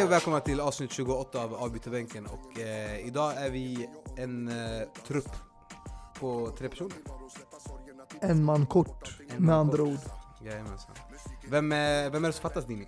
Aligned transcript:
Hej 0.00 0.06
och 0.06 0.12
välkomna 0.12 0.40
till 0.40 0.60
avsnitt 0.60 0.92
28 0.92 1.44
av 1.44 1.54
Avbytarbänken 1.54 2.26
och 2.26 2.60
eh, 2.60 3.06
idag 3.06 3.36
är 3.36 3.50
vi 3.50 3.88
en 4.16 4.48
eh, 4.48 4.88
trupp 5.06 5.30
på 6.20 6.50
tre 6.58 6.68
personer. 6.68 6.96
En 8.20 8.44
man 8.44 8.66
kort, 8.66 9.18
En 9.20 9.26
med 9.26 9.42
man 9.42 9.54
andra 9.54 9.76
kort. 9.76 9.88
ord. 9.88 9.98
Jajamensan. 10.46 10.90
Vem, 11.48 11.72
eh, 11.72 11.78
vem 12.12 12.24
är 12.24 12.28
det 12.28 12.32
som 12.32 12.42
fattas 12.42 12.66
Dini? 12.66 12.86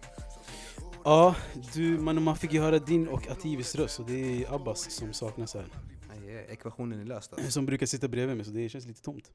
Ja, 1.04 1.34
du, 1.72 1.98
man, 1.98 2.22
man 2.22 2.36
fick 2.36 2.52
ju 2.52 2.60
höra 2.60 2.78
din 2.78 3.08
och 3.08 3.28
Ativis 3.28 3.74
röst 3.74 4.00
och 4.00 4.06
det 4.06 4.44
är 4.44 4.54
Abbas 4.54 4.90
som 4.90 5.12
saknas 5.12 5.54
här. 5.54 5.66
Aj, 6.12 6.36
eh, 6.36 6.52
ekvationen 6.52 7.00
är 7.00 7.04
löst 7.04 7.32
alltså. 7.32 7.50
Som 7.50 7.66
brukar 7.66 7.86
sitta 7.86 8.08
bredvid 8.08 8.36
mig 8.36 8.46
så 8.46 8.52
det 8.52 8.68
känns 8.68 8.86
lite 8.86 9.02
tomt. 9.02 9.32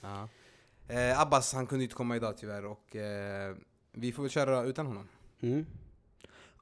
Ja. 0.00 0.28
Eh, 0.88 1.20
Abbas 1.20 1.54
han 1.54 1.66
kunde 1.66 1.84
inte 1.84 1.96
komma 1.96 2.16
idag 2.16 2.36
tyvärr 2.38 2.64
och 2.64 2.96
eh, 2.96 3.56
vi 3.92 4.12
får 4.12 4.22
väl 4.22 4.30
köra 4.30 4.62
utan 4.62 4.86
honom. 4.86 5.08
Mm. 5.40 5.66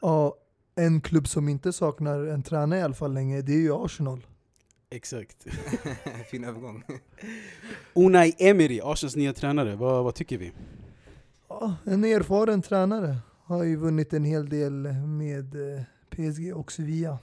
Ja, 0.01 0.37
en 0.77 1.01
klubb 1.01 1.29
som 1.29 1.49
inte 1.49 1.73
saknar 1.73 2.27
en 2.27 2.43
tränare 2.43 2.81
i 2.81 2.83
alla 2.83 2.95
fall 2.95 3.15
länge, 3.15 3.43
det 3.43 3.53
är 3.53 3.59
ju 3.59 3.75
Arsenal. 3.75 4.27
Exakt. 4.91 5.47
fin 6.31 6.45
övergång. 6.45 6.83
Unai 7.95 8.35
Emery, 8.39 8.81
Arsenals 8.83 9.17
nya 9.17 9.33
tränare, 9.33 9.77
vad, 9.77 10.05
vad 10.05 10.15
tycker 10.15 10.39
vi? 10.39 10.53
Ja, 11.49 11.77
en 11.85 12.05
erfaren 12.05 12.63
tränare. 12.63 13.17
Har 13.45 13.65
ju 13.65 13.77
vunnit 13.77 14.13
en 14.13 14.25
hel 14.25 14.49
del 14.49 14.73
med 15.07 15.77
eh, 15.77 15.83
PSG 16.11 16.57
och 16.57 16.73
Sevilla. 16.73 17.19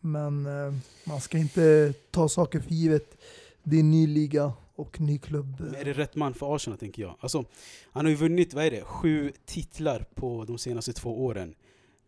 Men 0.00 0.46
eh, 0.46 0.74
man 1.04 1.20
ska 1.20 1.38
inte 1.38 1.94
ta 2.10 2.28
saker 2.28 2.60
för 2.60 2.70
givet. 2.70 3.16
Det 3.62 3.78
är 3.78 3.82
ny 3.82 4.06
liga 4.06 4.52
och 4.76 5.00
ny 5.00 5.18
klubb. 5.18 5.56
Men 5.60 5.74
Är 5.74 5.84
det 5.84 5.92
rätt 5.92 6.16
man 6.16 6.34
för 6.34 6.56
Arsenal 6.56 6.78
tänker 6.78 7.02
jag? 7.02 7.16
Alltså, 7.20 7.44
han 7.92 8.04
har 8.04 8.10
ju 8.10 8.16
vunnit, 8.16 8.54
vad 8.54 8.64
är 8.64 8.70
det, 8.70 8.82
sju 8.82 9.32
titlar 9.44 10.06
på 10.14 10.44
de 10.44 10.58
senaste 10.58 10.92
två 10.92 11.24
åren. 11.24 11.54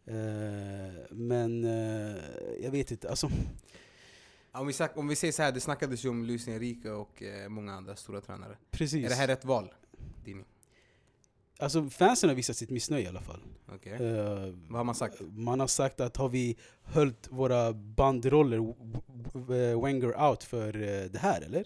Eh, 0.09 0.93
men 1.11 1.65
eh, 1.65 2.17
jag 2.63 2.71
vet 2.71 2.91
inte, 2.91 3.09
alltså 3.11 3.31
om, 4.53 4.67
vi 4.67 4.73
snack, 4.73 4.93
om 4.97 5.09
vi 5.09 5.17
säger 5.17 5.33
så 5.33 5.43
här, 5.43 5.53
det 5.53 5.61
snackades 5.61 6.05
ju 6.05 6.09
om 6.09 6.25
Luis 6.25 6.49
Enrique 6.49 6.91
och 6.91 7.23
eh, 7.23 7.49
många 7.49 7.73
andra 7.75 7.97
stora 7.97 8.21
tränare. 8.21 8.57
precis. 8.71 9.05
Är 9.05 9.09
det 9.09 9.15
här 9.15 9.27
rätt 9.27 9.45
val? 9.45 9.73
Dini? 10.25 10.45
Alltså 11.61 11.91
fansen 11.91 12.29
har 12.29 12.37
visat 12.37 12.57
sitt 12.57 12.71
missnöje 12.71 13.05
i 13.05 13.09
alla 13.09 13.21
fall. 13.21 13.41
Okej. 13.75 13.93
Eh, 13.93 14.55
Vad 14.69 14.77
har 14.79 14.85
man 14.85 14.95
sagt? 14.95 15.17
Man 15.21 15.61
har 15.61 15.67
sagt 15.67 16.01
att 16.01 16.17
har 16.17 16.29
vi 16.29 16.57
höljt 16.83 17.27
våra 17.31 17.71
w- 17.73 19.83
Wenger 19.85 20.23
out 20.29 20.45
för 20.45 20.73
det 21.13 21.19
här 21.19 21.41
eller? 21.41 21.65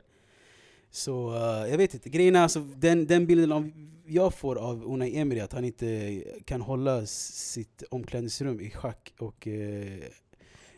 Så 0.95 1.35
eh, 1.35 1.71
jag 1.71 1.79
vet 1.79 1.95
inte, 1.95 2.09
grejen 2.09 2.37
är 2.37 2.41
alltså 2.41 2.61
den, 2.61 3.07
den 3.07 3.27
bilden 3.27 3.53
av, 3.53 3.71
jag 4.07 4.35
får 4.35 4.57
av 4.57 4.85
Unai 4.85 5.17
Emery 5.17 5.41
att 5.41 5.53
han 5.53 5.65
inte 5.65 6.23
kan 6.45 6.61
hålla 6.61 7.07
sitt 7.07 7.83
omklädningsrum 7.91 8.61
i 8.61 8.71
schack 8.71 9.13
och 9.19 9.47
eh, 9.47 10.03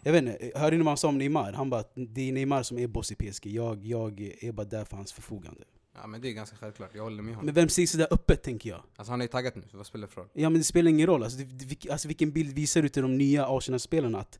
jag 0.02 0.12
vet 0.12 0.22
inte, 0.22 0.52
hörde 0.58 0.76
ni 0.76 0.82
vad 0.82 0.90
han 0.90 0.96
sa 0.96 1.08
om 1.08 1.18
Neymar? 1.18 1.52
Han 1.52 1.70
bara 1.70 1.80
att 1.80 1.92
det 1.94 2.28
är 2.28 2.32
Neymar 2.32 2.62
som 2.62 2.78
är 2.78 2.86
boss 2.86 3.12
i 3.12 3.14
PSG, 3.14 3.46
jag, 3.46 3.84
jag 3.86 4.20
är 4.40 4.52
bara 4.52 4.66
där 4.66 4.84
för 4.84 4.96
hans 4.96 5.12
förfogande. 5.12 5.64
Ja 6.00 6.06
men 6.06 6.20
det 6.20 6.28
är 6.28 6.32
ganska 6.32 6.56
självklart, 6.56 6.90
jag 6.94 7.02
håller 7.02 7.22
med 7.22 7.34
honom. 7.34 7.46
Men 7.46 7.54
vem 7.54 7.68
säger 7.68 7.86
sådär 7.86 8.08
öppet 8.10 8.42
tänker 8.42 8.70
jag? 8.70 8.82
Alltså 8.96 9.12
han 9.12 9.20
är 9.20 9.26
taggad 9.26 9.52
nu, 9.56 9.62
så 9.70 9.76
vad 9.76 9.86
spelar 9.86 10.06
det 10.06 10.12
för 10.12 10.20
roll? 10.20 10.30
Ja 10.32 10.50
men 10.50 10.60
det 10.60 10.64
spelar 10.64 10.90
ingen 10.90 11.06
roll, 11.06 11.22
alltså, 11.22 11.38
det, 11.38 11.90
alltså 11.90 12.08
vilken 12.08 12.32
bild 12.32 12.54
visar 12.54 12.82
du 12.82 12.88
till 12.88 13.02
de 13.02 13.18
nya 13.18 13.46
Arsenal-spelarna 13.46 14.18
att 14.18 14.38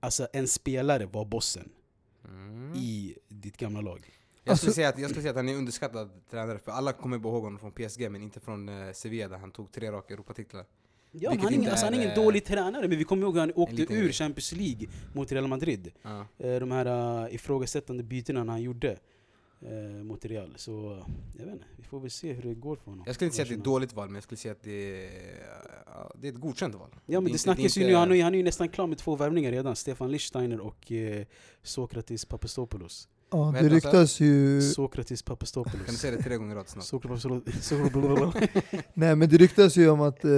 alltså, 0.00 0.28
en 0.32 0.48
spelare 0.48 1.06
var 1.06 1.24
bossen 1.24 1.68
Mm. 2.24 2.74
i 2.74 3.14
ditt 3.28 3.56
gamla 3.56 3.80
lag? 3.80 4.06
Jag 4.48 4.58
skulle, 4.58 4.68
Alltså- 4.68 4.72
säga 4.76 4.88
att, 4.88 4.98
jag 4.98 5.10
skulle 5.10 5.22
säga 5.22 5.30
att 5.30 5.36
han 5.36 5.48
är 5.48 5.54
underskattad 5.56 6.10
tränare, 6.30 6.58
för 6.58 6.72
alla 6.72 6.92
kommer 6.92 7.16
ihåg 7.16 7.42
honom 7.42 7.58
från 7.58 7.72
PSG 7.72 8.08
men 8.10 8.22
inte 8.22 8.40
från 8.40 8.68
eh, 8.68 8.92
Sevilla 8.92 9.28
där 9.28 9.36
han 9.38 9.50
tog 9.50 9.72
tre 9.72 9.90
raka 9.92 10.14
Europatitlar. 10.14 10.64
Ja, 11.12 11.30
han, 11.40 11.54
ingen- 11.54 11.70
alltså, 11.70 11.86
han 11.86 11.94
är 11.94 11.98
ingen 11.98 12.10
eh, 12.10 12.14
dålig 12.24 12.44
tränare, 12.44 12.88
men 12.88 12.98
vi 12.98 13.04
kommer 13.04 13.22
ihåg 13.22 13.38
att 13.38 13.42
han 13.42 13.52
åkte 13.54 13.82
ur 13.82 13.86
grej. 13.86 14.12
Champions 14.12 14.52
League 14.52 14.86
mot 15.14 15.32
Real 15.32 15.48
Madrid. 15.48 15.90
Ja. 16.02 16.26
Eh, 16.38 16.60
De 16.60 16.70
här 16.70 17.22
uh, 17.26 17.34
ifrågasättande 17.34 18.02
bytena 18.02 18.44
han 18.52 18.62
gjorde 18.62 18.98
eh, 19.60 19.70
mot 20.04 20.24
Real. 20.24 20.52
Så 20.56 21.02
jag 21.38 21.44
vet 21.44 21.54
inte, 21.54 21.64
vi 21.76 21.82
får 21.82 22.00
väl 22.00 22.10
se 22.10 22.32
hur 22.32 22.42
det 22.42 22.54
går 22.54 22.76
för 22.76 22.90
honom. 22.90 23.02
Jag 23.06 23.14
skulle 23.14 23.26
inte 23.26 23.36
säga 23.36 23.42
att 23.42 23.48
det 23.48 23.54
är 23.54 23.58
ett 23.58 23.64
dåligt 23.64 23.92
val, 23.92 24.08
men 24.08 24.14
jag 24.14 24.22
skulle 24.24 24.38
säga 24.38 24.52
att 24.52 24.62
det 24.62 25.04
är, 25.04 25.10
ja, 25.86 26.12
det 26.20 26.28
är 26.28 26.32
ett 26.32 26.40
godkänt 26.40 26.74
val. 26.74 26.88
Ja 26.92 26.98
Det 27.06 27.12
men 27.14 27.24
det, 27.24 27.28
inte- 27.28 27.38
snackas 27.38 27.76
ju 27.76 27.86
nu, 27.86 27.94
han 27.94 28.10
är, 28.10 28.14
ju- 28.14 28.22
han 28.22 28.34
är 28.34 28.38
ju 28.38 28.44
nästan 28.44 28.68
klar 28.68 28.86
med 28.86 28.98
två 28.98 29.16
värvningar 29.16 29.52
redan. 29.52 29.76
Stefan 29.76 30.10
Lichtsteiner 30.10 30.60
och 30.60 30.92
Sokratis 31.62 32.24
Papastopoulos. 32.24 33.08
Ja, 33.30 33.54
det 33.60 33.68
ryktas 33.68 34.20
ju... 34.20 34.62
Sokratis 34.62 35.22
Papastopoulos. 35.22 35.86
Kan 35.86 35.94
du 35.94 35.98
säga 35.98 36.16
det 36.16 36.22
tre 36.22 36.36
gånger 36.36 36.54
i 36.54 36.58
rad 36.58 36.68
snart? 36.68 36.84
Sokratis 36.84 37.22
Papastopoulos. 37.22 38.34
Nej 38.94 39.16
men 39.16 39.28
det 39.28 39.36
ryktas 39.36 39.76
ju 39.76 39.90
om 39.90 40.00
att 40.00 40.24
eh, 40.24 40.30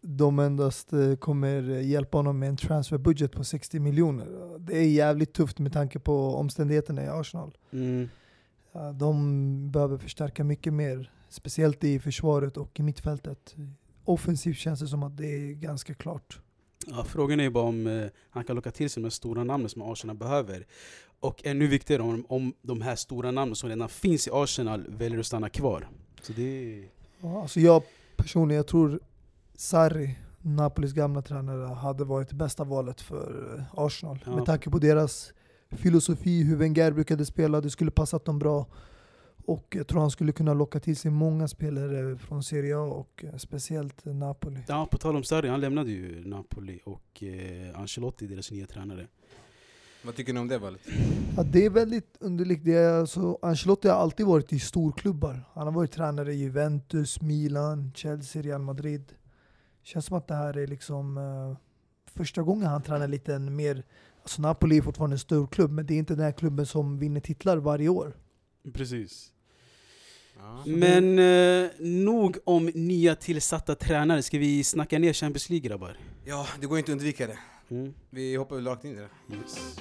de 0.00 0.38
endast 0.38 0.92
eh, 0.92 1.14
kommer 1.14 1.62
hjälpa 1.62 2.18
honom 2.18 2.38
med 2.38 2.48
en 2.48 2.56
transferbudget 2.56 3.32
på 3.32 3.44
60 3.44 3.80
miljoner. 3.80 4.58
Det 4.58 4.76
är 4.76 4.88
jävligt 4.88 5.32
tufft 5.32 5.58
med 5.58 5.72
tanke 5.72 5.98
på 5.98 6.34
omständigheterna 6.34 7.04
i 7.04 7.08
Arsenal. 7.08 7.56
Mm. 7.70 8.08
Ja, 8.72 8.92
de 8.92 9.70
behöver 9.70 9.98
förstärka 9.98 10.44
mycket 10.44 10.72
mer, 10.72 11.12
speciellt 11.28 11.84
i 11.84 11.98
försvaret 11.98 12.56
och 12.56 12.80
i 12.80 12.82
mittfältet. 12.82 13.56
Offensivt 14.04 14.56
känns 14.56 14.80
det 14.80 14.86
som 14.86 15.02
att 15.02 15.16
det 15.16 15.26
är 15.26 15.52
ganska 15.52 15.94
klart. 15.94 16.40
Ja, 16.86 17.04
frågan 17.04 17.40
är 17.40 17.50
bara 17.50 17.64
om 17.64 17.86
eh, 17.86 18.06
han 18.30 18.44
kan 18.44 18.56
locka 18.56 18.70
till 18.70 18.90
sig 18.90 19.02
de 19.02 19.10
stora 19.10 19.44
namnen 19.44 19.68
som 19.68 19.82
Arsenal 19.82 20.16
behöver. 20.16 20.66
Och 21.20 21.46
ännu 21.46 21.66
viktigare 21.66 22.02
om, 22.02 22.26
om 22.28 22.54
de 22.62 22.82
här 22.82 22.96
stora 22.96 23.30
namnen 23.30 23.56
som 23.56 23.68
redan 23.68 23.88
finns 23.88 24.26
i 24.26 24.30
Arsenal 24.32 24.84
väljer 24.88 25.18
att 25.18 25.26
stanna 25.26 25.48
kvar. 25.48 25.88
Så 26.22 26.32
det. 26.32 26.84
Ja, 27.20 27.42
alltså 27.42 27.60
jag 27.60 27.82
personligen, 28.16 28.56
jag 28.56 28.66
tror 28.66 29.00
Sarri, 29.54 30.18
Napolis 30.42 30.92
gamla 30.92 31.22
tränare, 31.22 31.74
hade 31.74 32.04
varit 32.04 32.28
det 32.28 32.34
bästa 32.34 32.64
valet 32.64 33.00
för 33.00 33.56
eh, 33.58 33.64
Arsenal. 33.84 34.18
Ja. 34.26 34.36
Med 34.36 34.44
tanke 34.44 34.70
på 34.70 34.78
deras 34.78 35.32
filosofi, 35.70 36.42
hur 36.42 36.56
Wenger 36.56 36.92
brukade 36.92 37.24
spela, 37.24 37.60
det 37.60 37.70
skulle 37.70 37.90
passat 37.90 38.24
dem 38.24 38.38
bra. 38.38 38.66
Och 39.48 39.76
jag 39.76 39.86
tror 39.86 40.00
han 40.00 40.10
skulle 40.10 40.32
kunna 40.32 40.54
locka 40.54 40.80
till 40.80 40.96
sig 40.96 41.10
många 41.10 41.48
spelare 41.48 42.16
från 42.16 42.42
Serie 42.42 42.76
A 42.76 42.80
och 42.80 43.24
eh, 43.24 43.36
speciellt 43.36 44.04
Napoli. 44.04 44.60
Ja, 44.66 44.88
på 44.90 44.98
tal 44.98 45.16
om 45.16 45.24
Sarri, 45.24 45.48
han 45.48 45.60
lämnade 45.60 45.90
ju 45.90 46.24
Napoli 46.24 46.80
och 46.84 47.22
eh, 47.22 47.80
Ancelotti, 47.80 48.26
deras 48.26 48.50
nya 48.50 48.66
tränare. 48.66 49.06
Vad 50.02 50.14
tycker 50.14 50.32
ni 50.32 50.40
om 50.40 50.48
det 50.48 50.58
valet? 50.58 50.80
Ja, 51.36 51.42
det 51.42 51.64
är 51.64 51.70
väldigt 51.70 52.16
underligt. 52.20 52.64
Det 52.64 52.74
är 52.74 53.00
alltså, 53.00 53.38
Ancelotti 53.42 53.88
har 53.88 53.96
alltid 53.96 54.26
varit 54.26 54.52
i 54.52 54.58
storklubbar. 54.58 55.44
Han 55.52 55.66
har 55.66 55.74
varit 55.74 55.92
tränare 55.92 56.32
i 56.34 56.36
Juventus, 56.36 57.20
Milan, 57.20 57.92
Chelsea, 57.94 58.42
Real 58.42 58.62
Madrid. 58.62 59.12
Känns 59.82 60.06
som 60.06 60.16
att 60.16 60.28
det 60.28 60.34
här 60.34 60.58
är 60.58 60.66
liksom 60.66 61.18
eh, 61.18 61.56
första 62.14 62.42
gången 62.42 62.66
han 62.66 62.82
tränar 62.82 63.08
lite 63.08 63.34
en 63.34 63.56
mer... 63.56 63.84
Alltså 64.22 64.42
Napoli 64.42 64.78
är 64.78 64.82
fortfarande 64.82 65.14
en 65.14 65.18
stor 65.18 65.46
klubb, 65.46 65.70
men 65.70 65.86
det 65.86 65.94
är 65.94 65.98
inte 65.98 66.14
den 66.14 66.24
här 66.24 66.32
klubben 66.32 66.66
som 66.66 66.98
vinner 66.98 67.20
titlar 67.20 67.56
varje 67.56 67.88
år. 67.88 68.16
Precis. 68.72 69.32
Men 70.64 71.18
eh, 71.18 71.70
nog 71.78 72.36
om 72.44 72.70
nya 72.74 73.14
tillsatta 73.14 73.74
tränare. 73.74 74.22
Ska 74.22 74.38
vi 74.38 74.64
snacka 74.64 74.98
ner 74.98 75.12
Champions 75.12 75.50
League 75.50 75.68
grabbar? 75.68 75.96
ja, 76.24 76.46
det 76.60 76.66
går 76.66 76.78
inte 76.78 76.92
att 76.92 76.92
undvika 76.92 77.26
det. 77.26 77.38
Mm. 77.70 77.94
Vi 78.10 78.36
hoppar 78.36 78.56
väl 78.56 78.66
rakt 78.66 78.84
in 78.84 78.92
i 78.92 78.94
det. 78.94 79.36
Yes. 79.36 79.76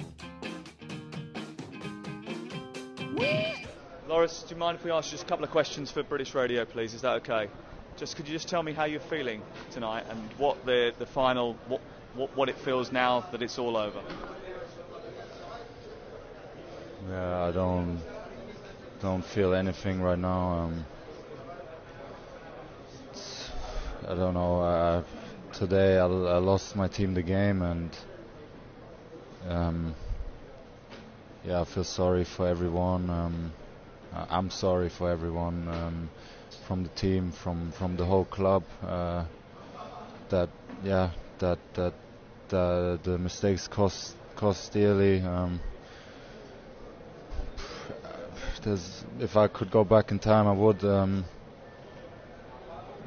Loris, 4.10 4.46
do 4.50 4.56
you 4.56 4.68
mind 4.68 4.80
if 4.80 4.86
we 4.86 4.94
ask 4.94 5.12
just 5.12 5.24
a 5.24 5.28
couple 5.28 5.46
of 5.46 5.52
questions 5.52 5.92
for 5.92 6.04
British 6.04 6.36
Radio, 6.36 6.66
please? 6.66 6.96
Is 6.96 7.02
that 7.02 7.22
okay? 7.22 7.50
Just 8.00 8.16
could 8.16 8.28
you 8.28 8.34
just 8.34 8.48
tell 8.48 8.64
me 8.64 8.74
how 8.74 8.86
you're 8.86 9.10
feeling 9.10 9.42
tonight 9.74 10.04
and 10.10 10.20
what 10.38 10.56
the 10.66 10.94
the 11.00 11.06
final 11.06 11.56
what 11.68 11.82
what, 12.16 12.30
what 12.38 12.50
it 12.50 12.56
feels 12.58 12.92
now 12.92 13.26
that 13.32 13.42
it's 13.42 13.60
all 13.60 13.76
over? 13.76 14.02
Yeah, 17.10 17.50
I 17.50 17.52
don't 17.52 18.00
don't 19.02 19.24
feel 19.24 19.54
anything 19.54 20.02
right 20.02 20.18
now. 20.18 20.60
Um, 20.60 20.86
I 24.08 24.16
don't 24.16 24.34
know. 24.34 24.62
I, 24.62 25.04
today 25.54 25.98
I, 25.98 26.06
I 26.06 26.38
lost 26.38 26.76
my 26.76 26.88
team 26.88 27.14
the 27.14 27.22
game, 27.22 27.62
and 27.62 27.90
um, 29.48 29.96
yeah, 31.46 31.62
I 31.62 31.66
feel 31.66 31.84
sorry 31.84 32.24
for 32.24 32.48
everyone. 32.48 33.10
Um, 33.10 33.54
I'm 34.14 34.50
sorry 34.50 34.90
for 34.90 35.12
everyone 35.12 35.68
um, 35.68 36.10
from 36.68 36.84
the 36.84 36.90
team, 36.90 37.32
from 37.32 37.72
from 37.72 37.98
the 37.98 38.06
whole 38.06 38.26
club. 38.26 38.64
Uh, 38.82 39.26
that 40.30 40.50
yeah, 40.84 41.12
that 41.40 41.60
that 41.76 41.94
the 42.50 43.00
the 43.04 43.18
mistakes 43.18 43.68
cost 43.68 44.16
cost 44.36 44.72
dearly. 44.74 45.22
There's, 48.68 49.06
if 49.20 49.36
I 49.36 49.48
could 49.48 49.72
go 49.72 49.84
back 49.84 50.12
in 50.12 50.20
time, 50.20 50.46
I 50.48 50.56
would. 50.56 50.84
Um, 50.84 51.24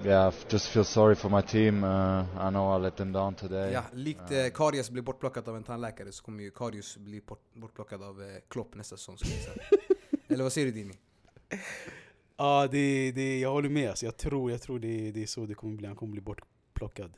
yeah, 0.05 0.29
I 0.29 0.33
just 0.49 0.69
feel 0.69 0.85
sorry 0.85 1.15
for 1.15 1.29
my 1.31 1.43
team. 1.43 1.85
Uh, 1.85 2.25
I 2.39 2.51
know 2.51 2.77
I 2.77 2.79
let 2.79 2.97
them 2.97 3.13
down 3.13 3.35
today. 3.35 3.73
Ja, 3.73 3.83
likt 3.93 4.31
eh, 4.31 4.47
Karius 4.55 4.91
blir 4.91 5.03
bortplockad 5.03 5.49
av 5.49 5.57
en 5.57 5.63
tandläkare 5.65 6.13
så 6.13 6.25
kommer 6.25 6.43
ju 6.43 6.51
Karius 6.51 6.97
bli 6.97 7.21
bort, 7.21 7.43
bortplockad 7.55 8.03
av 8.03 8.23
eh, 8.23 8.27
Klopp 8.49 8.75
nästa 8.75 8.97
säsong. 8.97 9.17
Eller 10.29 10.43
vad 10.43 10.53
säger 10.53 10.67
du 10.67 10.73
Dini? 10.73 10.95
Ja, 12.37 12.69
det, 12.71 13.13
det, 13.13 13.41
jag 13.41 13.51
håller 13.53 13.69
med. 13.69 13.89
Alltså, 13.91 14.05
jag 14.05 14.17
tror, 14.17 14.51
jag 14.51 14.63
tror 14.63 14.79
det, 14.79 15.11
det 15.11 15.23
är 15.23 15.27
så 15.27 15.47
det 15.47 15.55
kommer 15.55 15.77
bli. 15.77 15.87
Han 15.87 15.97
kommer 15.97 16.13
bli 16.13 16.21
bortplockad. 16.21 17.13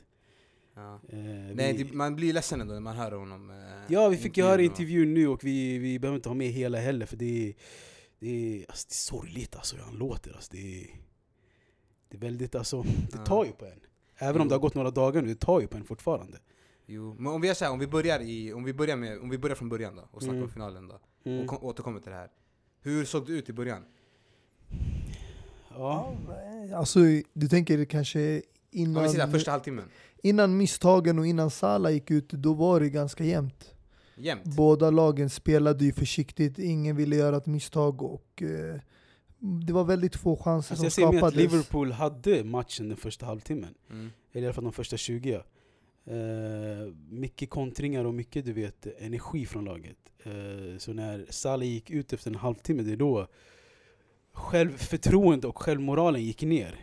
Ja. 0.75 0.99
Eh, 1.09 1.17
Nej, 1.53 1.73
vi, 1.73 1.83
det, 1.83 1.93
man 1.93 2.15
blir 2.15 2.33
ledsen 2.33 2.61
ändå 2.61 2.73
när 2.73 2.81
man 2.81 2.95
hör 2.95 3.11
honom. 3.11 3.49
eh, 3.49 3.55
ja, 3.87 4.07
vi 4.09 4.17
fick 4.17 4.37
ju 4.37 4.43
höra 4.43 4.61
intervjun 4.61 5.13
nu 5.13 5.27
och 5.27 5.43
vi, 5.43 5.77
vi 5.77 5.99
behöver 5.99 6.15
inte 6.15 6.29
ha 6.29 6.33
med 6.33 6.47
hela 6.47 6.77
heller 6.77 7.05
för 7.05 7.17
det 7.17 7.49
är, 7.49 7.53
det 8.23 8.61
är, 8.61 8.65
alltså, 8.69 8.87
det 8.89 8.91
är 8.93 8.95
sorgligt 8.95 9.55
alltså 9.55 9.75
hur 9.75 9.83
han 9.83 9.95
låter. 9.95 10.33
Alltså, 10.33 10.49
det, 10.53 10.81
är, 10.83 10.87
det 12.09 12.17
är 12.17 12.21
väldigt, 12.21 12.55
alltså, 12.55 12.81
det 12.81 13.07
Ja. 13.17 13.25
tar 13.25 13.45
ju 13.45 13.51
på 13.51 13.65
en. 13.65 13.79
Även 14.17 14.41
om 14.41 14.45
Jo. 14.45 14.49
det 14.49 14.55
har 14.55 14.59
gått 14.59 14.75
några 14.75 14.91
dagar 14.91 15.21
nu, 15.21 15.27
det 15.27 15.39
tar 15.39 15.61
ju 15.61 15.67
på 15.67 15.77
en 15.77 15.83
fortfarande. 15.83 16.37
Jo, 16.85 17.15
men 17.19 17.33
om 17.33 17.41
vi 17.41 17.47
gör 17.47 17.55
så 17.55 17.65
här, 17.65 17.71
om 17.71 17.79
vi 17.79 17.87
börjar, 17.87 18.19
i, 18.19 18.53
om 18.53 18.63
vi 18.63 18.73
börjar, 18.73 18.95
med, 18.97 19.19
om 19.19 19.29
vi 19.29 19.37
börjar 19.37 19.55
från 19.55 19.69
början 19.69 19.95
då 19.95 20.07
och 20.11 20.21
snackar 20.21 20.33
Mm. 20.33 20.43
om 20.43 20.49
finalen 20.49 20.87
då. 20.87 20.99
Mm. 21.25 21.41
Och 21.41 21.47
kom, 21.47 21.63
återkommer 21.63 21.99
till 21.99 22.11
det 22.11 22.17
här. 22.17 22.29
Hur 22.81 23.05
såg 23.05 23.25
det 23.27 23.33
ut 23.33 23.49
i 23.49 23.53
början? 23.53 23.83
Ja. 25.69 26.13
Alltså, 26.75 26.99
du 27.33 27.47
tänker 27.47 27.85
kanske 27.85 28.35
Om 28.35 28.41
innan, 28.71 29.03
vi 29.03 29.09
säger 29.09 29.27
första 29.27 29.51
halvtimmen. 29.51 29.85
innan 30.23 30.57
misstagen 30.57 31.19
och 31.19 31.27
innan 31.27 31.51
Salah 31.51 31.91
gick 31.93 32.11
ut, 32.11 32.29
då 32.29 32.53
var 32.53 32.79
det 32.79 32.89
ganska 32.89 33.23
jämnt. 33.23 33.72
Jämnt. 34.15 34.45
Båda 34.45 34.91
lagen 34.91 35.29
spelade 35.29 35.85
ju 35.85 35.93
försiktigt, 35.93 36.59
ingen 36.59 36.95
ville 36.95 37.15
göra 37.15 37.37
ett 37.37 37.45
misstag 37.45 38.01
och 38.01 38.41
eh, 38.41 38.79
det 39.39 39.73
var 39.73 39.83
väldigt 39.83 40.15
få 40.15 40.35
chanser 40.37 40.73
Alltså 40.73 40.85
jag 40.85 40.91
som 40.91 41.01
ser 41.01 41.01
med 41.01 41.23
att 41.23 41.33
skapades. 41.33 41.51
Liverpool 41.53 41.91
hade 41.91 42.43
matchen 42.43 42.87
den 42.87 42.97
första 42.97 43.25
halvtimmen. 43.25 43.75
Mm. 43.89 44.11
Eller 44.31 44.43
i 44.43 44.45
alla 44.45 44.53
fall 44.53 44.63
de 44.63 44.73
första 44.73 44.97
20. 44.97 45.31
ja. 45.31 45.43
Eh, 46.05 46.93
mycket 47.09 47.49
kontringar 47.49 48.05
och 48.05 48.13
mycket 48.13 48.45
du 48.45 48.53
vet, 48.53 48.87
energi 48.99 49.45
från 49.45 49.65
laget. 49.65 49.97
Eh, 50.23 50.77
så 50.77 50.93
när 50.93 51.25
Salah 51.29 51.67
gick 51.67 51.89
ut 51.89 52.13
efter 52.13 52.29
en 52.29 52.35
halvtimme, 52.35 52.83
det 52.83 52.91
är 52.91 52.97
då 52.97 53.27
självförtroende 54.33 55.47
och 55.47 55.57
självmoralen 55.57 56.23
gick 56.23 56.41
ner. 56.41 56.79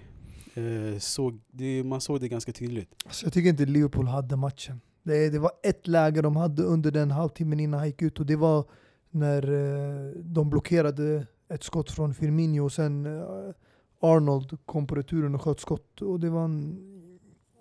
Eh, 0.55 0.99
så 0.99 1.39
det, 1.51 1.85
man 1.85 2.01
såg 2.01 2.21
det 2.21 2.29
ganska 2.29 2.53
tydligt. 2.53 2.95
Alltså, 3.05 3.27
jag 3.27 3.33
tycker 3.33 3.51
inte 3.51 3.67
Liverpool 3.67 4.07
hade 4.07 4.37
matchen. 4.37 4.81
Det, 5.03 5.31
det 5.31 5.39
var 5.39 5.53
ett 5.63 5.87
läge 5.87 6.23
de 6.23 6.37
hade 6.37 6.63
under 6.63 6.91
den 6.91 7.11
halvtimmen 7.11 7.61
innan 7.61 7.79
han 7.79 7.87
gick 7.87 8.03
ut 8.03 8.21
och 8.21 8.27
det 8.27 8.37
var 8.37 8.65
när 9.11 9.53
eh, 9.53 10.13
de 10.15 10.51
blockerade 10.51 11.27
ett 11.49 11.63
skott 11.63 11.91
från 11.91 12.15
Firmino 12.15 12.65
och 12.65 12.73
sen 12.73 13.07
eh, 13.07 13.55
Arnold 14.01 14.59
kom 14.65 14.87
på 14.87 14.95
returen 14.95 15.35
och 15.35 15.43
sköt 15.43 15.61
skott. 15.61 16.03
Och 16.03 16.21
det 16.21 16.31
var 16.31 16.45
en 16.45 16.79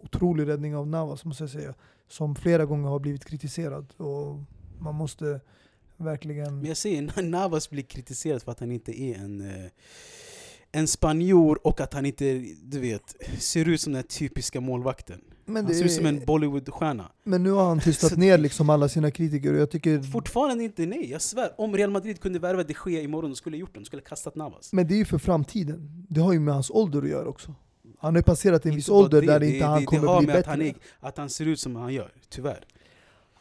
otrolig 0.03 0.47
räddning 0.47 0.75
av 0.75 0.87
Navas 0.87 1.25
måste 1.25 1.43
jag 1.43 1.51
säga. 1.51 1.73
Som 2.07 2.35
flera 2.35 2.65
gånger 2.65 2.89
har 2.89 2.99
blivit 2.99 3.25
kritiserad. 3.25 3.93
Och 3.97 4.39
man 4.79 4.95
måste 4.95 5.41
verkligen... 5.97 6.57
Men 6.57 6.65
jag 6.65 6.77
ser 6.77 7.21
Navas 7.21 7.69
blir 7.69 7.83
kritiserad 7.83 8.41
för 8.41 8.51
att 8.51 8.59
han 8.59 8.71
inte 8.71 9.01
är 9.01 9.15
en, 9.15 9.41
eh, 9.41 9.71
en 10.71 10.87
spanjor 10.87 11.59
och 11.67 11.81
att 11.81 11.93
han 11.93 12.05
inte, 12.05 12.45
du 12.63 12.79
vet, 12.79 13.15
ser 13.39 13.67
ut 13.69 13.81
som 13.81 13.93
den 13.93 14.03
typiska 14.03 14.61
målvakten. 14.61 15.21
Men, 15.45 15.55
Han 15.55 15.65
det 15.65 15.77
ser 15.77 15.85
ut 15.85 15.91
som 15.91 16.05
en 16.05 16.21
är- 16.21 16.25
Bollywood-stjärna. 16.25 17.11
men 17.23 17.43
nu 17.43 17.51
har 17.51 17.65
han 17.67 17.79
tystat 17.83 18.17
ner 18.17 18.37
liksom 18.37 18.69
alla 18.69 18.89
sina 18.89 19.11
kritiker 19.11 19.53
och 19.53 19.59
jag 19.59 19.71
tycker... 19.71 20.01
Fortfarande 20.01 20.63
inte 20.63 20.85
nej, 20.85 21.11
jag 21.11 21.21
svär. 21.21 21.49
Om 21.57 21.75
Real 21.77 21.89
Madrid 21.89 22.19
kunde 22.21 22.39
värva 22.39 22.63
de 22.63 22.75
Gea 22.85 23.01
imorgon, 23.01 23.29
de 23.31 23.35
skulle 23.35 23.57
gjort 23.57 23.73
det. 23.73 23.79
De 23.79 23.85
skulle 23.85 24.01
kastat 24.01 24.35
Navas. 24.35 24.73
Men 24.73 24.87
det 24.87 24.93
är 24.93 24.97
ju 24.97 25.05
för 25.05 25.17
framtiden. 25.17 26.05
Det 26.09 26.21
har 26.21 26.33
ju 26.33 26.39
med 26.39 26.53
hans 26.53 26.69
ålder 26.71 27.01
att 27.01 27.09
göra 27.09 27.27
också. 27.29 27.55
Han 27.99 28.15
har 28.15 28.21
passerat 28.21 28.65
en 28.65 28.71
Inte 28.71 28.75
viss 28.75 28.89
ålder 28.89 29.21
det, 29.21 29.27
där 29.27 29.39
det, 29.39 29.45
inte 29.45 29.59
det, 29.59 29.65
han 29.65 29.79
det 29.79 29.85
kommer 29.85 30.07
har 30.07 30.17
bli 30.19 30.27
med 30.27 30.35
bättre. 30.35 30.51
Att 30.51 30.57
han, 30.57 30.65
är, 30.67 30.75
att 30.99 31.17
han 31.17 31.29
ser 31.29 31.45
ut 31.45 31.59
som 31.59 31.75
han 31.75 31.93
gör, 31.93 32.11
tyvärr. 32.29 32.65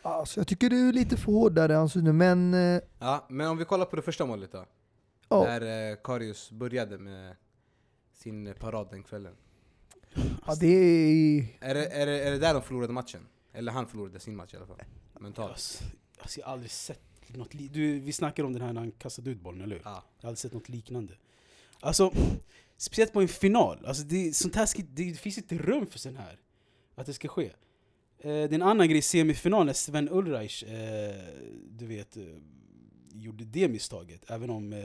Alltså, 0.03 0.41
jag 0.41 0.47
tycker 0.47 0.71
du 0.71 0.89
är 0.89 0.93
lite 0.93 1.17
för 1.17 1.33
hård 1.33 1.53
där 1.55 1.69
alltså, 1.69 1.99
men... 1.99 2.55
eh, 2.55 2.81
Ja, 2.99 3.27
men 3.29 3.47
om 3.49 3.59
vi 3.59 3.65
kollar 3.65 3.85
på 3.85 3.97
det 3.97 4.03
första 4.03 4.27
målet 4.27 4.53
då. 4.53 4.65
Ja, 5.29 5.45
När 5.45 5.91
eh, 5.91 5.97
Karius 6.05 6.51
började 6.51 6.99
med 6.99 7.37
sin 8.15 8.55
parad 8.61 8.89
den 8.91 9.03
kvällen. 9.03 9.35
ja, 10.47 10.55
det 10.61 10.67
är... 10.67 11.47
Är 11.61 11.75
det, 11.75 11.87
är, 11.87 12.07
det, 12.07 12.21
är 12.23 12.31
det 12.31 12.39
där 12.39 12.55
de 12.55 12.63
förlorade 12.63 12.93
matchen? 12.93 13.27
Eller 13.53 13.73
han 13.73 13.87
förlorade 13.87 14.21
sin 14.21 14.37
match 14.37 14.55
i 14.55 14.57
alla 14.57 14.67
fall. 14.67 14.81
Mentalt. 15.21 15.51
Alltså, 15.53 15.85
alltså, 16.19 16.41
jag 16.41 16.47
har 16.47 16.53
aldrig 16.53 16.71
sett 16.71 17.01
något 17.29 17.55
li- 17.55 17.69
du, 17.69 18.01
Vi 18.01 18.13
snackar 18.13 18.45
om 18.45 18.53
den 18.53 18.63
här 18.63 18.73
när 18.73 18.81
han 18.81 18.93
kastade 18.93 19.31
ut 19.31 19.41
bollen, 19.41 19.61
eller 19.61 19.77
hur? 19.77 19.83
Ja. 19.85 19.91
Jag 19.91 20.23
har 20.25 20.29
aldrig 20.29 20.39
sett 20.39 20.53
något 20.53 20.69
liknande. 20.69 21.13
Alltså, 21.81 22.13
speciellt 22.77 23.13
på 23.13 23.21
en 23.21 23.29
final. 23.29 23.87
Alltså, 23.87 24.03
det, 24.05 24.37
sånt 24.37 24.55
här 24.55 24.67
ska, 24.67 24.83
det, 24.83 25.05
det 25.11 25.19
finns 25.19 25.39
inte 25.39 25.59
rum 25.59 25.87
för 25.87 25.99
sånt 25.99 26.19
här. 26.19 26.41
Att 26.95 27.07
det 27.07 27.13
ska 27.15 27.29
ske. 27.29 27.47
Eh, 27.47 27.53
det 28.23 28.31
är 28.31 28.55
en 28.55 28.63
annan 28.63 28.89
grej 28.89 29.03
semifinalen, 29.03 29.75
Sven 29.75 30.09
Ulreich, 30.11 30.63
eh, 30.65 31.15
du 31.71 31.87
vet, 31.87 32.17
eh, 32.17 32.23
gjorde 33.21 33.45
det 33.45 33.69
misstaget. 33.69 34.31
Även 34.31 34.51
om 34.51 34.73
eh, 34.73 34.79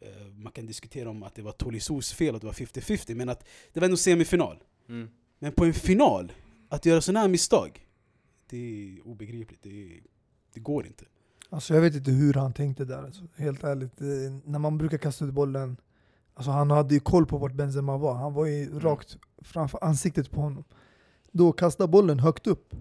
eh, 0.00 0.26
man 0.36 0.52
kan 0.52 0.66
diskutera 0.66 1.10
om 1.10 1.22
att 1.22 1.34
det 1.34 1.42
var 1.42 1.52
Tolisos 1.52 2.12
fel 2.12 2.34
att 2.34 2.40
det 2.40 2.46
var 2.46 2.54
50-50. 2.54 3.14
Men 3.14 3.28
att 3.28 3.44
det 3.72 3.80
var 3.80 3.84
ändå 3.84 3.96
semifinal. 3.96 4.56
Mm. 4.88 5.08
Men 5.38 5.52
på 5.52 5.64
en 5.64 5.74
final, 5.74 6.32
att 6.68 6.86
göra 6.86 7.00
sådana 7.00 7.20
här 7.20 7.28
misstag, 7.28 7.86
det 8.50 8.56
är 8.56 9.06
obegripligt. 9.06 9.62
Det, 9.62 9.84
är, 9.84 10.00
det 10.54 10.60
går 10.60 10.86
inte. 10.86 11.04
Alltså 11.48 11.74
jag 11.74 11.80
vet 11.80 11.94
inte 11.94 12.10
hur 12.10 12.34
han 12.34 12.52
tänkte 12.52 12.84
där, 12.84 13.02
alltså, 13.04 13.22
helt 13.36 13.64
ärligt. 13.64 14.00
Eh, 14.00 14.06
När 14.44 14.58
man 14.58 14.78
brukar 14.78 14.98
kasta 14.98 15.24
ut 15.24 15.34
bollen, 15.34 15.76
alltså 16.34 16.50
han 16.50 16.70
hade 16.70 16.94
ju 16.94 17.00
koll 17.00 17.26
på 17.26 17.38
vart 17.38 17.52
Benzema 17.54 17.96
var. 17.96 18.14
Han 18.14 18.34
var 18.34 18.46
ju 18.46 18.64
Mm. 18.66 18.80
rakt 18.80 19.18
framför 19.38 19.84
ansiktet 19.84 20.30
på 20.30 20.40
honom. 20.40 20.64
Då 21.32 21.52
kasta 21.52 21.86
bollen 21.86 22.18
högt 22.20 22.46
upp. 22.46 22.74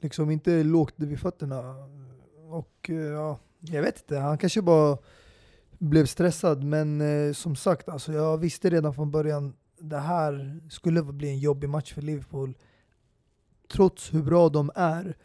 Liksom 0.00 0.30
inte 0.30 0.62
lågt 0.62 0.94
vid 0.96 1.20
fötterna. 1.20 1.74
Och 2.50 2.90
eh, 2.90 2.96
ja, 2.96 3.38
jag 3.60 3.82
vet 3.82 3.98
inte, 3.98 4.18
han 4.18 4.38
kanske 4.38 4.62
bara 4.62 4.98
blev 5.78 6.06
stressad. 6.06 6.64
Men 6.64 7.00
eh, 7.00 7.32
som 7.32 7.56
sagt, 7.56 7.88
alltså, 7.88 8.12
jag 8.12 8.38
visste 8.38 8.70
redan 8.70 8.94
från 8.94 9.10
början 9.10 9.52
det 9.80 9.98
här 9.98 10.60
skulle 10.70 11.02
bli 11.02 11.28
en 11.28 11.38
jobbig 11.38 11.68
match 11.68 11.94
för 11.94 12.02
Liverpool. 12.02 12.56
Trots 13.68 14.14
hur 14.14 14.22
bra 14.22 14.48
de 14.48 14.70
är 14.74 15.16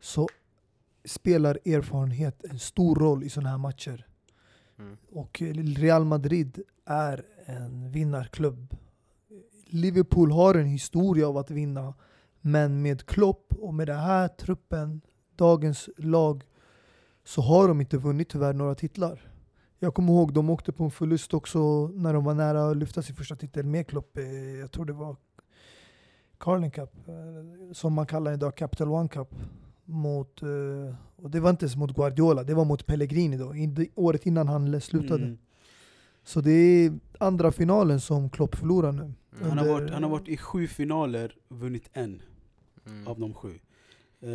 så 0.00 0.28
spelar 1.04 1.58
erfarenhet 1.64 2.44
en 2.44 2.58
stor 2.58 2.96
roll 2.96 3.24
i 3.24 3.28
sådana 3.28 3.50
här 3.50 3.58
matcher. 3.58 4.06
Mm. 4.78 4.96
Och 5.10 5.42
Real 5.76 6.04
Madrid 6.04 6.62
är 6.84 7.24
en 7.46 7.90
vinnarklubb. 7.90 8.76
Liverpool 9.66 10.30
har 10.30 10.54
en 10.54 10.66
historia 10.66 11.28
av 11.28 11.36
att 11.36 11.50
vinna, 11.50 11.94
men 12.40 12.82
med 12.82 13.06
Klopp 13.06 13.52
och 13.58 13.74
med 13.74 13.86
den 13.86 13.98
här 13.98 14.28
truppen, 14.28 15.00
dagens 15.36 15.88
lag, 15.96 16.44
så 17.24 17.40
har 17.42 17.68
de 17.68 17.80
inte 17.80 17.96
vunnit 17.98 18.28
tyvärr 18.28 18.52
några 18.52 18.74
titlar. 18.74 19.30
Jag 19.78 19.94
kommer 19.94 20.12
ihåg 20.12 20.32
de 20.32 20.50
åkte 20.50 20.72
på 20.72 20.84
en 20.84 20.90
förlust 20.90 21.34
också 21.34 21.88
när 21.88 22.14
de 22.14 22.24
var 22.24 22.34
nära 22.34 22.70
att 22.70 22.76
lyfta 22.76 23.02
sin 23.02 23.16
första 23.16 23.36
titel 23.36 23.66
med 23.66 23.86
Klopp. 23.86 24.18
Jag 24.60 24.70
tror 24.72 24.84
det 24.84 24.92
var 24.92 25.16
Carling 26.38 26.70
Cup, 26.70 27.08
eh, 27.08 27.72
som 27.72 27.92
man 27.92 28.06
kallar 28.06 28.32
idag, 28.32 28.56
Capital 28.56 28.88
One 28.88 29.08
Cup. 29.08 29.34
Mot, 29.86 30.42
eh, 30.42 30.94
och 31.16 31.30
det 31.30 31.40
var 31.40 31.50
inte 31.50 31.64
ens 31.64 31.76
mot 31.76 31.94
Guardiola, 31.96 32.42
det 32.44 32.54
var 32.54 32.64
mot 32.64 32.86
Pellegrini 32.86 33.36
då, 33.36 33.54
året 33.94 34.26
innan 34.26 34.48
han 34.48 34.80
slutade. 34.80 35.24
Mm. 35.24 35.38
Så 36.24 36.40
det 36.40 36.50
är 36.50 36.98
andra 37.18 37.52
finalen 37.52 38.00
som 38.00 38.30
Klopp 38.30 38.54
förlorar 38.54 38.92
nu. 38.92 39.02
Mm. 39.02 39.14
Han, 39.40 39.50
har 39.58 39.66
Under- 39.66 39.72
varit, 39.72 39.90
han 39.90 40.02
har 40.02 40.10
varit 40.10 40.28
i 40.28 40.36
sju 40.36 40.66
finaler 40.66 41.36
vunnit 41.48 41.90
en 41.92 42.22
Mm. 42.86 43.06
av 43.08 43.20
de 43.20 43.34
sju. 43.34 43.48
Eh, 44.20 44.28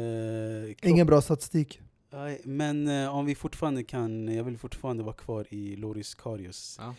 Klopp- 0.76 0.86
Ingen 0.90 1.08
bra 1.08 1.22
statistik. 1.22 1.82
Nej, 2.12 2.42
men 2.46 2.88
eh, 2.88 3.16
om 3.16 3.26
vi 3.26 3.36
fortfarande 3.36 3.84
kan, 3.84 4.36
jag 4.36 4.44
vill 4.44 4.58
fortfarande 4.58 5.04
vara 5.04 5.14
kvar 5.16 5.46
i 5.50 5.76
Loris 5.76 6.16
Karius. 6.16 6.78
Ja. 6.80 6.96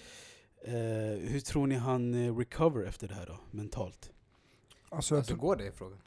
Eh, 0.64 1.19
hur 1.31 1.40
tror 1.40 1.67
ni 1.67 1.75
han 1.75 2.14
eh, 2.14 2.37
recover 2.37 2.85
efter 2.85 3.09
det 3.09 3.14
här 3.14 3.26
då, 3.26 3.38
mentalt? 3.50 4.11
Alltså 4.88 5.14
jag, 5.14 5.19
Alltså 5.19 5.35
tror, 5.35 5.40
går 5.40 5.57
det 5.57 5.67
i 5.67 5.73
frågan? 5.73 5.99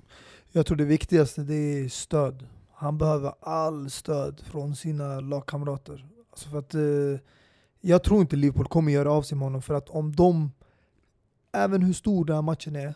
jag 0.51 0.65
tror 0.65 0.77
det 0.77 0.85
viktigaste 0.85 1.41
det 1.41 1.53
är 1.55 1.89
stöd. 1.89 2.47
Han 2.73 2.97
behöver 2.97 3.33
all 3.39 3.89
stöd 3.89 4.41
från 4.45 4.75
sina 4.75 5.19
lagkamrater. 5.19 6.05
Alltså 6.31 6.49
för 6.49 6.59
att, 6.59 6.73
eh, 6.73 7.21
jag 7.81 8.03
tror 8.03 8.21
inte 8.21 8.35
Liverpool 8.35 8.67
kommer 8.67 8.91
göra 8.91 9.11
av 9.11 9.21
sig 9.21 9.37
med 9.37 9.45
honom 9.45 9.61
för 9.61 9.73
att 9.73 9.89
om 9.89 10.15
de, 10.15 10.51
även 11.51 11.81
hur 11.81 11.93
stor 11.93 12.25
den 12.25 12.35
här 12.35 12.41
matchen 12.41 12.75
är, 12.75 12.93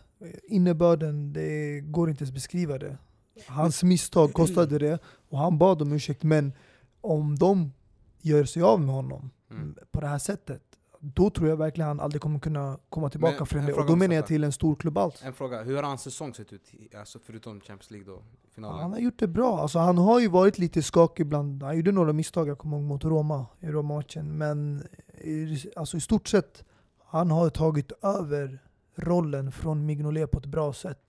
innebörden, 0.48 1.32
det 1.32 1.80
går 1.80 2.10
inte 2.10 2.22
ens 2.24 2.34
beskriva 2.34 2.78
det. 2.78 2.98
Hans 3.46 3.82
misstag 3.82 4.32
kostade 4.32 4.78
det 4.78 4.98
och 5.28 5.38
han 5.38 5.58
bad 5.58 5.82
om 5.82 5.92
ursäkt 5.92 6.22
men 6.22 6.52
om 7.00 7.36
de 7.38 7.72
gör 8.20 8.44
sig 8.44 8.62
av 8.62 8.80
med 8.80 8.94
honom 8.94 9.30
Mm. 9.50 9.76
på 9.90 10.00
det 10.00 10.06
här 10.06 10.18
sättet, 10.18 10.62
då 11.00 11.30
tror 11.30 11.48
jag 11.48 11.56
verkligen 11.56 11.88
han 11.88 12.00
aldrig 12.00 12.22
kommer 12.22 12.38
kunna 12.38 12.78
komma 12.88 13.10
tillbaka 13.10 13.36
Men 13.38 13.46
från 13.46 13.66
det. 13.66 13.72
Och 13.72 13.86
då 13.86 13.96
menar 13.96 14.14
jag 14.14 14.26
till 14.26 14.44
en 14.44 14.52
stor 14.52 14.74
klubb 14.76 14.98
alls. 14.98 15.22
En 15.22 15.32
fråga, 15.32 15.62
hur 15.62 15.76
har 15.76 15.82
hans 15.82 16.02
säsong 16.02 16.34
sett 16.34 16.52
ut? 16.52 16.70
Alltså 16.98 17.18
förutom 17.24 17.60
Champions 17.60 17.90
League 17.90 18.06
då? 18.12 18.22
Finalen? 18.54 18.80
Han 18.82 18.92
har 18.92 18.98
gjort 18.98 19.18
det 19.18 19.26
bra. 19.26 19.60
Alltså, 19.60 19.78
han 19.78 19.98
har 19.98 20.20
ju 20.20 20.28
varit 20.28 20.58
lite 20.58 20.82
skakig 20.82 21.22
ibland. 21.22 21.62
Han 21.62 21.76
gjorde 21.76 21.92
några 21.92 22.12
misstag, 22.12 22.48
jag 22.48 22.58
kommer 22.58 22.76
ihåg 22.76 22.86
mot 22.86 23.04
Roma 23.04 23.46
i 23.60 23.66
Roma-matchen. 23.66 24.38
Men 24.38 24.82
i, 25.20 25.70
alltså, 25.76 25.96
i 25.96 26.00
stort 26.00 26.28
sett, 26.28 26.64
han 27.04 27.30
har 27.30 27.50
tagit 27.50 27.92
över 28.02 28.58
rollen 28.96 29.52
från 29.52 29.86
Mignolet 29.86 30.30
på 30.30 30.38
ett 30.38 30.46
bra 30.46 30.72
sätt. 30.72 31.00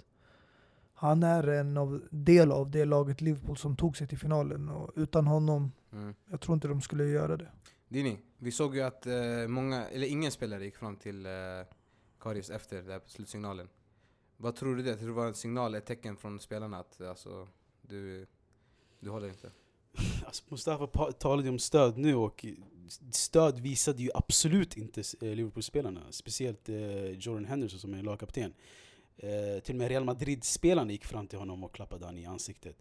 Han 1.00 1.24
är 1.24 1.48
en 1.48 1.78
av, 1.78 2.02
del 2.12 2.52
av 2.52 2.72
det 2.72 2.86
laget 2.86 3.22
Liverpool 3.22 3.58
som 3.58 3.76
tog 3.76 3.98
sig 3.98 4.08
till 4.08 4.18
finalen. 4.18 4.70
Och 4.70 4.92
utan 4.96 5.28
honom, 5.28 5.72
Mm. 5.92 6.14
jag 6.30 6.42
tror 6.42 6.54
inte 6.56 6.68
de 6.68 6.82
skulle 6.82 7.04
göra 7.06 7.38
det. 7.38 7.52
Dini, 7.88 8.20
vi 8.38 8.52
såg 8.52 8.76
ju 8.76 8.82
att 8.82 9.06
eh, 9.06 9.48
många, 9.48 9.88
eller 9.88 10.08
ingen 10.08 10.32
spelare 10.32 10.66
gick 10.66 10.76
fram 10.76 10.96
till 10.96 11.26
eh, 11.26 11.32
Karius 12.20 12.50
efter 12.50 12.78
den 12.78 12.92
här 12.92 13.02
slutsignalen. 13.06 13.68
Vad 14.38 14.56
tror 14.56 14.76
du 14.76 14.84
det? 14.84 14.96
Tror 14.96 15.08
du 15.08 15.14
det 15.14 15.20
var 15.20 15.28
en 15.28 15.34
signal, 15.34 15.76
ett 15.76 15.86
tecken 15.86 16.18
från 16.18 16.40
spelarna 16.40 16.80
att 16.80 17.02
alltså, 17.02 17.48
du, 17.82 18.26
du 19.00 19.10
håller 19.10 19.28
inte? 19.30 19.52
Alltså 20.26 20.44
Mustafa 20.48 21.12
talade 21.12 21.50
om 21.50 21.60
stöd 21.60 21.98
nu 21.98 22.16
och 22.16 22.46
stöd 23.12 23.60
visade 23.60 24.04
ju 24.04 24.10
absolut 24.14 24.78
inte 24.78 25.04
eh, 25.22 25.36
Liverpool-spelarna. 25.36 26.02
Speciellt 26.10 26.70
eh, 26.70 27.10
Jordan 27.10 27.46
Henderson 27.46 27.80
som 27.80 27.94
är 27.94 28.04
lagkapten. 28.04 28.54
Eh, 29.24 29.60
till 29.64 29.76
och 29.76 29.80
med 29.80 29.88
Real 29.90 30.04
Madrid-spelarna 30.04 30.92
gick 30.92 31.06
fram 31.06 31.28
till 31.28 31.40
honom 31.40 31.64
och 31.64 31.76
klappade 31.76 32.06
han 32.06 32.18
i 32.18 32.26
ansiktet. 32.26 32.76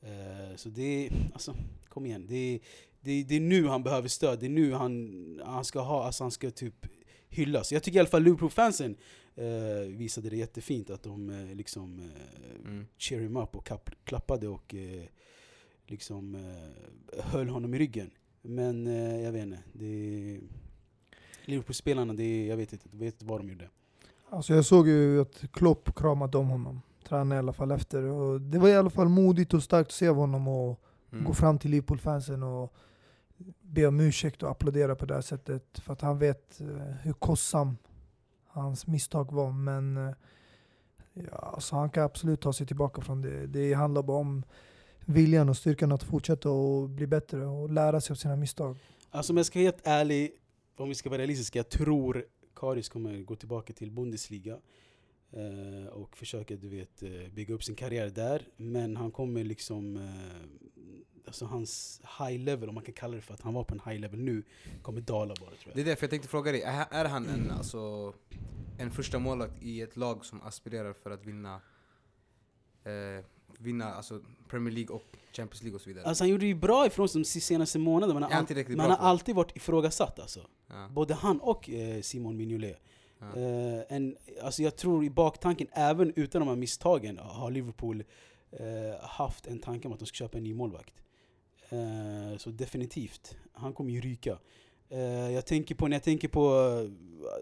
Eh, 0.00 0.56
så 0.56 0.68
det, 0.68 1.10
alltså 1.32 1.54
kom 1.88 2.06
igen. 2.06 2.26
Det, 2.28 2.60
det, 3.00 3.22
det 3.24 3.36
är 3.36 3.40
nu 3.40 3.66
han 3.66 3.82
behöver 3.82 4.08
stöd. 4.08 4.40
Det 4.40 4.46
är 4.46 4.50
nu 4.50 4.72
han, 4.72 5.40
han 5.44 5.64
ska 5.64 5.80
ha, 5.80 6.04
alltså 6.04 6.24
han 6.24 6.30
ska 6.30 6.50
typ 6.50 6.86
hyllas. 7.28 7.72
Jag 7.72 7.82
tycker 7.82 7.96
i 7.96 8.00
alla 8.00 8.08
fall 8.08 8.22
Liverpool-fansen 8.22 8.96
eh, 9.34 9.88
visade 9.88 10.30
det 10.30 10.36
jättefint 10.36 10.90
att 10.90 11.02
de 11.02 11.30
eh, 11.30 11.54
liksom 11.54 11.98
eh, 12.00 12.06
Mm. 12.64 12.86
cheer 12.98 13.20
him 13.20 13.36
up 13.36 13.56
och 13.56 13.66
kapp, 13.66 13.90
klappade 14.04 14.48
och 14.48 14.74
eh, 14.74 15.04
liksom 15.86 16.34
eh, 16.34 17.24
höll 17.24 17.48
honom 17.48 17.74
i 17.74 17.78
ryggen. 17.78 18.10
Men 18.42 18.86
eh, 18.86 19.20
jag 19.20 19.32
vet 19.32 19.42
inte. 19.42 19.62
Det, 19.72 20.40
Liverpool-spelarna, 21.44 22.14
det, 22.14 22.46
jag 22.46 22.56
vet 22.56 22.72
inte, 22.72 22.88
jag 22.92 22.98
vet 22.98 23.14
inte 23.14 23.24
vad 23.24 23.40
de 23.40 23.48
gjorde. 23.50 23.68
Alltså 24.32 24.54
jag 24.54 24.64
såg 24.64 24.88
ju 24.88 25.20
att 25.20 25.44
Klopp 25.52 25.94
kramade 25.96 26.38
om 26.38 26.48
honom. 26.48 26.80
Tränade 27.08 27.34
i 27.34 27.38
alla 27.38 27.52
fall 27.52 27.70
efter. 27.70 28.02
Och 28.02 28.40
det 28.40 28.58
var 28.58 28.68
i 28.68 28.76
alla 28.76 28.90
fall 28.90 29.08
modigt 29.08 29.54
och 29.54 29.62
starkt 29.62 29.88
att 29.88 29.92
se 29.92 30.08
honom 30.08 30.48
och 30.48 30.80
Mm. 31.12 31.24
gå 31.24 31.32
fram 31.34 31.58
till 31.58 31.70
Liverpool-fansen 31.70 32.42
och 32.42 32.74
be 33.62 33.86
om 33.86 34.00
ursäkt 34.00 34.42
och 34.42 34.50
applådera 34.50 34.94
på 34.94 35.06
det 35.06 35.14
här 35.14 35.20
sättet. 35.20 35.78
För 35.78 35.92
att 35.92 36.00
han 36.00 36.18
vet 36.18 36.60
eh, 36.60 36.66
hur 37.02 37.12
kostsam 37.12 37.76
hans 38.48 38.86
misstag 38.86 39.32
var. 39.32 39.50
Men 39.52 39.96
eh, 39.96 40.14
ja, 41.12 41.52
alltså 41.54 41.76
han 41.76 41.90
kan 41.90 42.04
absolut 42.04 42.40
ta 42.40 42.52
sig 42.52 42.66
tillbaka 42.66 43.00
från 43.02 43.20
det. 43.22 43.46
Det 43.46 43.72
handlar 43.74 44.02
bara 44.02 44.18
om 44.18 44.42
viljan 45.04 45.48
och 45.48 45.56
styrkan 45.56 45.92
att 45.92 46.02
fortsätta 46.02 46.50
och 46.50 46.88
bli 46.88 47.06
bättre 47.06 47.46
och 47.46 47.70
lära 47.70 48.00
sig 48.00 48.14
av 48.14 48.16
sina 48.16 48.36
misstag. 48.36 48.76
Alltså 49.10 49.32
om 49.32 49.36
jag 49.36 49.46
ska 49.46 49.58
vara 49.58 49.64
helt 49.64 49.86
ärlig, 49.86 50.32
om 50.78 50.88
vi 50.88 50.94
ska 50.94 51.10
vara 51.10 51.18
realistiska, 51.18 51.58
jag 51.58 51.68
tror 51.68 52.24
Karis 52.62 52.88
kommer 52.88 53.22
gå 53.22 53.36
tillbaka 53.36 53.72
till 53.72 53.90
Bundesliga 53.90 54.58
eh, 55.30 55.86
och 55.92 56.16
försöka 56.16 56.56
du 56.56 56.68
vet, 56.68 57.02
eh, 57.02 57.10
bygga 57.34 57.54
upp 57.54 57.64
sin 57.64 57.74
karriär 57.74 58.10
där. 58.10 58.48
Men 58.56 58.96
han 58.96 59.10
kommer 59.10 59.44
liksom, 59.44 59.96
eh, 59.96 61.26
alltså 61.26 61.44
hans 61.44 62.00
high 62.18 62.38
level, 62.40 62.68
om 62.68 62.74
man 62.74 62.84
kan 62.84 62.94
kalla 62.94 63.16
det 63.16 63.22
för 63.22 63.34
att 63.34 63.40
han 63.40 63.54
var 63.54 63.64
på 63.64 63.74
en 63.74 63.80
high 63.90 64.00
level 64.00 64.20
nu, 64.20 64.42
kommer 64.82 65.00
dala 65.00 65.34
bara 65.40 65.50
tror 65.50 65.58
jag. 65.64 65.74
Det 65.76 65.80
är 65.80 65.84
därför 65.84 66.04
jag 66.04 66.10
tänkte 66.10 66.28
fråga 66.28 66.52
dig, 66.52 66.62
är, 66.62 66.86
är 66.90 67.04
han 67.04 67.26
en, 67.26 67.50
alltså, 67.50 68.14
en 68.78 68.90
första 68.90 69.18
målvakt 69.18 69.62
i 69.62 69.80
ett 69.80 69.96
lag 69.96 70.24
som 70.24 70.42
aspirerar 70.42 70.92
för 70.92 71.10
att 71.10 71.24
vinna 71.24 71.60
eh, 72.84 73.24
vinna 73.58 73.94
alltså 73.94 74.20
Premier 74.48 74.74
League 74.74 74.96
och 74.96 75.16
Champions 75.32 75.62
League 75.62 75.74
och 75.74 75.80
så 75.80 75.88
vidare? 75.88 76.04
Alltså 76.04 76.24
han 76.24 76.28
gjorde 76.28 76.46
ju 76.46 76.54
bra 76.54 76.86
ifrån 76.86 77.08
sig 77.08 77.22
de 77.22 77.24
senaste 77.24 77.78
månaderna, 77.78 78.20
men 78.20 78.30
han, 78.32 78.46
all, 78.48 78.64
men 78.68 78.80
han 78.80 78.90
har 78.90 78.96
alltid 78.96 79.34
varit 79.34 79.56
ifrågasatt 79.56 80.18
alltså. 80.20 80.40
ja. 80.66 80.88
Både 80.92 81.14
han 81.14 81.40
och 81.40 81.70
eh, 81.70 82.00
Simon 82.00 82.36
Mignolet. 82.36 82.82
Ja. 83.18 83.40
Eh, 83.40 83.82
en, 83.88 84.16
alltså 84.42 84.62
jag 84.62 84.76
tror 84.76 85.04
i 85.04 85.10
baktanken, 85.10 85.66
även 85.72 86.12
utan 86.16 86.40
de 86.40 86.48
här 86.48 86.56
misstagen, 86.56 87.18
har 87.18 87.50
Liverpool 87.50 88.04
eh, 88.50 89.00
haft 89.00 89.46
en 89.46 89.58
tanke 89.58 89.88
om 89.88 89.94
att 89.94 89.98
de 89.98 90.06
ska 90.06 90.14
köpa 90.14 90.38
en 90.38 90.44
ny 90.44 90.54
målvakt. 90.54 91.02
Eh, 91.68 92.38
så 92.38 92.50
definitivt, 92.50 93.36
han 93.52 93.72
kommer 93.72 93.90
ju 93.90 94.00
ryka. 94.00 94.38
Eh, 94.92 95.30
jag 95.30 95.46
tänker 95.46 95.74
på, 95.74 95.88
när 95.88 95.96
jag 95.96 96.02
tänker 96.02 96.28
på, 96.28 96.54
eh, 96.54 96.90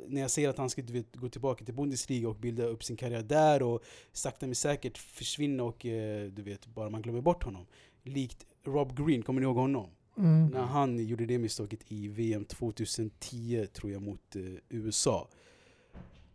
när 0.09 0.21
jag 0.21 0.31
säger 0.31 0.49
att 0.49 0.59
han 0.59 0.71
ska 0.71 0.83
vet, 0.83 1.17
gå 1.17 1.29
tillbaka 1.29 1.65
till 1.65 1.75
Bundesliga 1.75 2.29
och 2.29 2.37
bilda 2.37 2.65
upp 2.65 2.85
sin 2.85 2.97
karriär 2.97 3.23
där 3.23 3.63
och 3.63 3.85
sakta 4.13 4.47
men 4.47 4.55
säkert 4.55 4.99
försvinna 4.99 5.63
och 5.63 5.87
eh, 5.87 6.31
du 6.31 6.43
vet, 6.43 6.67
bara 6.67 6.91
man 6.91 7.03
glömmer 7.03 7.21
bort 7.21 7.45
honom. 7.45 7.67
Likt 8.03 8.47
Rob 8.65 8.97
Green, 8.97 9.23
kommer 9.23 9.41
ni 9.41 9.45
ihåg 9.45 9.57
honom? 9.57 9.91
Mm. 10.19 10.47
När 10.47 10.63
han 10.63 11.07
gjorde 11.07 11.27
det 11.27 11.39
misstaget 11.39 11.81
i 11.89 12.09
VM 12.09 12.45
2010 12.45 13.67
tror 13.73 13.93
jag 13.93 14.03
mot 14.03 14.37
eh, 14.37 14.43
USA. 14.69 15.29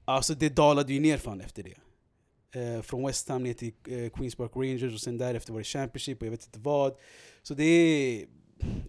Alltså 0.06 0.34
det 0.34 0.56
dalade 0.56 0.94
ju 0.94 1.00
ner 1.00 1.18
fan 1.18 1.42
efter 1.42 1.64
det. 1.64 1.76
Eh, 2.60 2.82
från 2.82 3.06
West 3.06 3.30
Ham 3.30 3.44
ner 3.44 3.54
till 3.54 3.74
eh, 3.88 4.10
Queens 4.10 4.36
Park 4.36 4.52
Rangers 4.56 4.94
och 4.94 5.02
sen 5.02 5.18
därefter 5.18 5.54
var 5.54 5.60
det 5.60 5.64
Championship 5.64 6.22
och 6.22 6.26
jag 6.26 6.32
vet 6.32 6.46
inte 6.46 6.60
vad. 6.60 6.96
Så 7.44 7.54
det 7.54 7.64
är... 7.64 8.26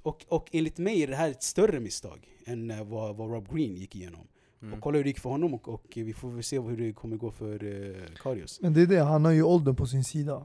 Och, 0.03 0.25
och 0.29 0.49
enligt 0.53 0.79
mig 0.79 1.03
är 1.03 1.07
det 1.07 1.17
här 1.17 1.31
ett 1.31 1.43
större 1.43 1.81
misstag 1.81 2.29
än 2.47 2.71
eh, 2.71 2.85
vad, 2.85 3.17
vad 3.17 3.31
Rob 3.31 3.49
Green 3.55 3.75
gick 3.77 3.97
igenom. 3.97 4.27
Mm. 4.63 4.75
Och 4.75 4.81
kolla 4.81 4.97
hur 4.97 5.05
det 5.05 5.11
gick 5.11 5.21
för 5.21 5.31
honom 5.31 5.55
och, 5.55 5.69
och 5.69 5.85
vi 5.95 6.13
får 6.13 6.31
väl 6.31 6.43
se 6.43 6.61
hur 6.61 6.77
det 6.77 6.93
kommer 6.93 7.17
gå 7.17 7.31
för 7.31 7.65
eh, 7.65 8.03
Karius. 8.23 8.61
Men 8.61 8.73
det 8.73 8.83
är 8.83 8.87
det, 8.87 9.01
han 9.01 9.25
har 9.25 9.33
ju 9.33 9.43
åldern 9.43 9.77
på 9.77 9.87
sin 9.87 10.05
sida. 10.05 10.45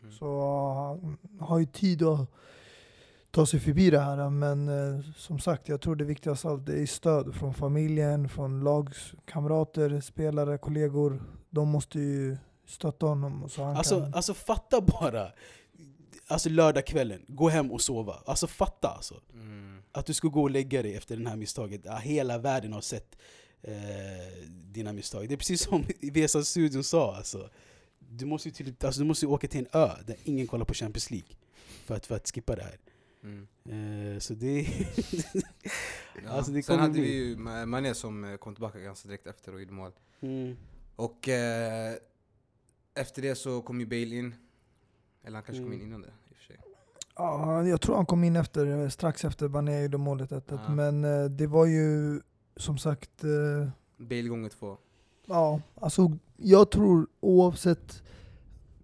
Mm. 0.00 0.12
Så 0.12 0.40
han 0.72 1.18
har 1.40 1.58
ju 1.58 1.66
tid 1.66 2.02
att 2.02 2.30
ta 3.30 3.46
sig 3.46 3.60
förbi 3.60 3.90
det 3.90 4.00
här. 4.00 4.30
Men 4.30 4.68
eh, 4.68 5.00
som 5.16 5.38
sagt, 5.38 5.68
jag 5.68 5.80
tror 5.80 5.96
det 5.96 6.04
viktigaste 6.04 6.48
av 6.48 6.54
allt 6.54 6.68
är 6.68 6.86
stöd 6.86 7.34
från 7.34 7.54
familjen, 7.54 8.28
från 8.28 8.64
lagskamrater, 8.64 10.00
spelare, 10.00 10.58
kollegor. 10.58 11.22
De 11.50 11.68
måste 11.68 11.98
ju 11.98 12.36
stötta 12.66 13.06
honom. 13.06 13.48
Så 13.48 13.62
han 13.64 13.76
Alltså, 13.76 14.00
kan... 14.00 14.14
alltså 14.14 14.34
fatta 14.34 14.80
bara, 14.80 15.32
alltså 16.32 16.48
lördagskvällen, 16.48 17.24
gå 17.28 17.48
hem 17.48 17.72
och 17.72 17.80
sova. 17.80 18.22
Alltså 18.26 18.46
fatta 18.46 18.88
alltså. 18.88 19.20
Mm. 19.32 19.82
Att 19.92 20.06
du 20.06 20.14
ska 20.14 20.28
gå 20.28 20.42
och 20.42 20.50
lägga 20.50 20.82
dig 20.82 20.94
efter 20.94 21.16
det 21.16 21.28
här 21.28 21.36
misstaget. 21.36 21.80
Ja, 21.84 21.96
hela 21.96 22.38
världen 22.38 22.72
har 22.72 22.80
sett 22.80 23.16
eh, 23.62 23.72
dina 24.48 24.92
misstag. 24.92 25.28
Det 25.28 25.34
är 25.34 25.38
precis 25.38 25.60
som 25.62 25.84
Vesa 26.12 26.44
Studio 26.44 26.82
sa. 26.82 27.16
Alltså. 27.16 27.50
Du, 27.98 28.26
måste 28.26 28.50
till, 28.50 28.74
alltså, 28.80 29.00
du 29.00 29.06
måste 29.06 29.26
åka 29.26 29.48
till 29.48 29.60
en 29.60 29.66
ö 29.80 29.90
där 30.06 30.16
ingen 30.24 30.46
kollar 30.46 30.64
på 30.64 30.74
Champions 30.74 31.10
League. 31.10 31.28
För 31.84 31.94
att, 31.96 32.06
för 32.06 32.16
att 32.16 32.30
skippa 32.34 32.56
det 32.56 32.62
här. 32.62 32.78
Mm. 33.24 34.14
Eh, 34.14 34.18
så 34.18 34.34
det... 34.34 34.66
Ja. 36.24 36.30
Alltså, 36.30 36.52
det 36.52 36.62
Sen 36.62 36.78
hade 36.80 36.92
bli- 36.92 37.02
vi 37.02 37.12
ju 37.14 37.36
Ma- 37.36 37.66
Mané 37.66 37.94
som 37.94 38.24
eh, 38.24 38.36
kom 38.36 38.54
tillbaka 38.54 38.78
ganska 38.78 39.08
direkt 39.08 39.26
efter 39.26 39.54
och 39.54 39.60
gjorde 39.60 39.72
mål. 39.72 39.92
mm. 40.20 40.56
Och 40.96 41.28
eh, 41.28 41.94
efter 42.94 43.22
det 43.22 43.34
så 43.34 43.62
kom 43.62 43.80
ju 43.80 43.86
Bale 43.86 44.16
in. 44.16 44.34
Eller 45.24 45.34
han 45.36 45.42
kanske 45.44 45.62
kom 45.62 45.72
Mm. 45.72 45.80
in 45.80 45.86
innan 45.88 46.00
det 46.02 46.08
i 46.08 46.32
och 46.32 46.36
för 46.36 46.44
sig. 46.44 46.56
Ja, 47.16 47.66
jag 47.66 47.80
tror 47.80 47.96
han 47.96 48.06
kom 48.06 48.24
in 48.24 48.36
efter, 48.36 48.88
strax 48.88 49.24
efter 49.24 49.48
Mané 49.48 49.82
gjorde 49.82 49.98
målet 49.98 50.30
1-1. 50.30 50.42
Ja. 50.66 50.74
Men 50.74 51.04
eh, 51.04 51.24
det 51.24 51.46
var 51.46 51.66
ju 51.66 52.20
som 52.56 52.78
sagt 52.78 53.24
eh, 53.24 53.68
Bale 53.96 54.22
gånger 54.28 54.48
två. 54.48 54.76
Ja, 55.26 55.60
alltså 55.74 56.12
jag 56.36 56.70
tror 56.70 57.06
oavsett 57.20 58.02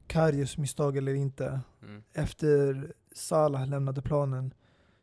Karius 0.06 0.58
misstag 0.58 0.96
eller 0.96 1.14
inte, 1.14 1.60
Mm. 1.82 2.02
efter 2.12 2.92
Salah 3.14 3.66
lämnade 3.66 4.02
planen 4.02 4.54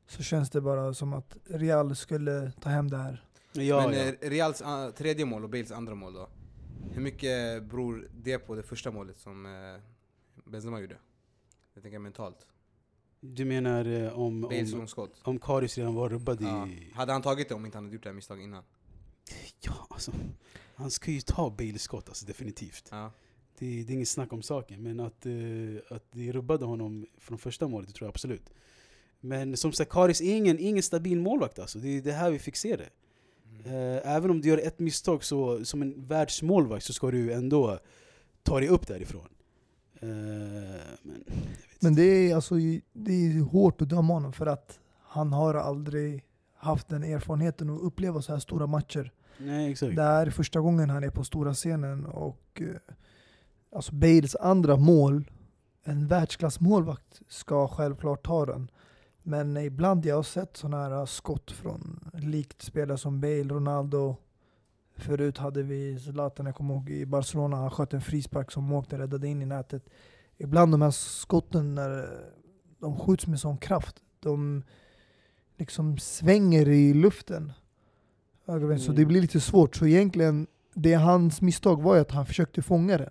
så 0.08 0.24
känns 0.24 0.50
det 0.50 0.62
bara 0.62 0.94
som 0.94 1.14
att 1.14 1.38
Real 1.46 1.96
skulle 1.96 2.52
ta 2.62 2.70
hem 2.70 2.90
det 2.90 2.98
här. 2.98 3.26
Ja, 3.54 3.88
Men 3.88 3.98
ja. 4.00 4.14
eh, 4.22 4.30
Reals 4.30 4.62
ah, 4.66 4.92
tredje 4.92 5.26
mål 5.26 5.44
och 5.44 5.50
Bales 5.50 5.72
andra 5.72 5.96
mål 5.96 6.14
då? 6.14 6.28
Hur 6.92 7.02
mycket 7.02 7.64
beror 7.64 8.08
det 8.24 8.40
på 8.40 8.56
det 8.56 8.64
första 8.64 8.92
målet 8.92 9.18
som 9.20 9.48
Benzema 10.46 10.80
gjorde? 10.80 10.98
Jag 11.74 11.84
tänker 11.84 12.00
mentalt. 12.00 12.48
Du 13.34 13.46
menar 13.46 13.86
eh, 13.86 14.20
om, 14.20 14.42
Bales 14.42 14.74
om, 14.74 14.78
långskott. 14.80 15.12
om 15.24 15.40
Karius 15.40 15.78
redan 15.78 15.94
var 15.96 16.10
rubbad 16.10 16.42
Ja. 16.42 16.68
i... 16.68 16.92
Hade 16.94 17.12
han 17.14 17.22
tagit 17.22 17.50
det 17.50 17.56
om 17.56 17.66
inte 17.66 17.78
han 17.78 17.86
hade 17.86 17.94
gjort 17.96 18.04
det 18.04 18.10
här 18.10 18.16
misstaget 18.16 18.44
innan? 18.44 18.64
Ja, 19.62 19.88
alltså. 19.90 20.12
Han 20.76 20.92
ska 20.92 21.12
ju 21.12 21.22
ta 21.22 21.50
Bales 21.50 21.82
skott, 21.82 22.08
alltså, 22.10 22.26
definitivt. 22.26 22.88
Ja. 22.92 23.12
Det, 23.60 23.84
det 23.84 23.94
är 23.94 23.96
inget 23.96 24.08
snack 24.10 24.34
om 24.34 24.42
saken, 24.42 24.84
men 24.84 25.00
att, 25.00 25.26
eh, 25.26 25.34
att 25.96 26.12
det 26.12 26.32
rubbade 26.32 26.66
honom 26.66 27.06
från 27.18 27.38
första 27.38 27.68
målet, 27.68 27.88
det 27.88 27.94
tror 27.94 28.06
jag 28.08 28.10
absolut. 28.10 28.50
Men 29.20 29.58
som 29.58 29.72
sagt, 29.74 29.92
Karis 29.92 30.22
är 30.22 30.36
ingen, 30.36 30.60
ingen 30.60 30.84
stabil 30.84 31.22
målvakt 31.22 31.60
alltså. 31.60 31.80
Det 31.80 31.88
är 31.98 32.02
det 32.02 32.12
här 32.12 32.32
vi 32.32 32.40
fick 32.40 32.56
se 32.56 32.76
det. 32.76 32.90
Eh, 33.66 34.16
även 34.16 34.32
om 34.32 34.42
du 34.42 34.48
gör 34.50 34.58
ett 34.58 34.80
misstag 34.80 35.24
så, 35.24 35.66
som 35.66 35.82
en 35.82 36.08
världsmålvakt 36.08 36.86
så 36.86 36.94
ska 36.94 37.12
du 37.12 37.34
ändå 37.34 37.80
ta 38.44 38.60
dig 38.60 38.70
upp 38.70 38.88
därifrån. 38.88 39.28
Eh, 40.00 40.08
men, 41.02 41.24
Men 41.80 41.96
det 41.96 42.04
är, 42.04 42.36
alltså, 42.36 42.56
det 42.94 43.12
är 43.12 43.42
hårt 43.42 43.82
att 43.82 43.90
döma 43.90 44.14
honom 44.14 44.34
för 44.34 44.46
att 44.46 44.80
han 45.02 45.34
har 45.34 45.54
aldrig 45.54 46.24
haft 46.56 46.88
den 46.88 47.04
erfarenheten 47.04 47.70
att 47.70 47.82
uppleva 47.82 48.22
så 48.22 48.32
här 48.32 48.40
stora 48.40 48.68
matcher. 48.68 49.12
Nej, 49.38 49.72
exakt. 49.72 49.96
Det 49.96 50.04
här 50.04 50.28
är 50.28 50.32
första 50.32 50.60
gången 50.60 50.90
han 50.90 51.04
är 51.04 51.10
på 51.10 51.24
stora 51.24 51.54
scenen 51.54 52.06
och 52.06 52.62
eh, 52.62 52.96
alltså 53.72 53.96
Bales 53.96 54.36
andra 54.36 54.78
mål, 54.78 55.32
en 55.84 56.08
världsklassmålvakt 56.08 57.22
ska 57.28 57.68
självklart 57.68 58.26
ta 58.26 58.46
den. 58.46 58.72
Men 59.24 59.58
ibland 59.58 60.06
jag 60.06 60.16
har 60.16 60.24
sett 60.24 60.58
sådana 60.58 60.84
här 60.84 61.06
skott 61.06 61.52
från 61.52 62.10
likt 62.14 62.62
spelare 62.62 62.98
som 62.98 63.22
Bale, 63.22 63.44
Ronaldo. 63.44 64.16
Förut 64.98 65.38
hade 65.38 65.64
vi 65.64 66.00
Zlatan, 66.00 66.46
jag 66.46 66.56
kommer 66.56 66.74
ihåg 66.74 66.90
i 66.90 67.06
Barcelona, 67.06 67.58
han 67.58 67.72
sköt 67.72 67.94
en 67.94 68.02
frispark 68.02 68.52
som 68.52 68.74
åkte 68.74 68.96
och 68.96 69.00
räddade 69.00 69.28
in 69.28 69.42
i 69.42 69.46
nätet. 69.46 69.90
Ibland 70.38 70.72
de 70.74 70.82
här 70.82 70.92
skotten 70.92 71.76
när 71.76 72.10
de 72.80 73.00
skjuts 73.00 73.28
med 73.28 73.40
sån 73.40 73.58
kraft, 73.58 73.96
de 74.20 74.64
liksom 75.58 75.98
svänger 75.98 76.68
i 76.70 76.94
luften. 76.94 77.52
Ögonblick, 78.48 78.80
Så 78.80 78.86
Mm. 78.92 78.96
det 78.96 79.06
blir 79.06 79.22
lite 79.22 79.40
svårt. 79.40 79.76
Så 79.76 79.86
egentligen, 79.88 80.48
det 80.74 80.94
hans 80.94 81.42
misstag 81.42 81.82
var 81.82 81.96
ju 81.96 82.02
att 82.02 82.12
han 82.12 82.26
försökte 82.26 82.62
fånga 82.62 82.98
den. 82.98 83.10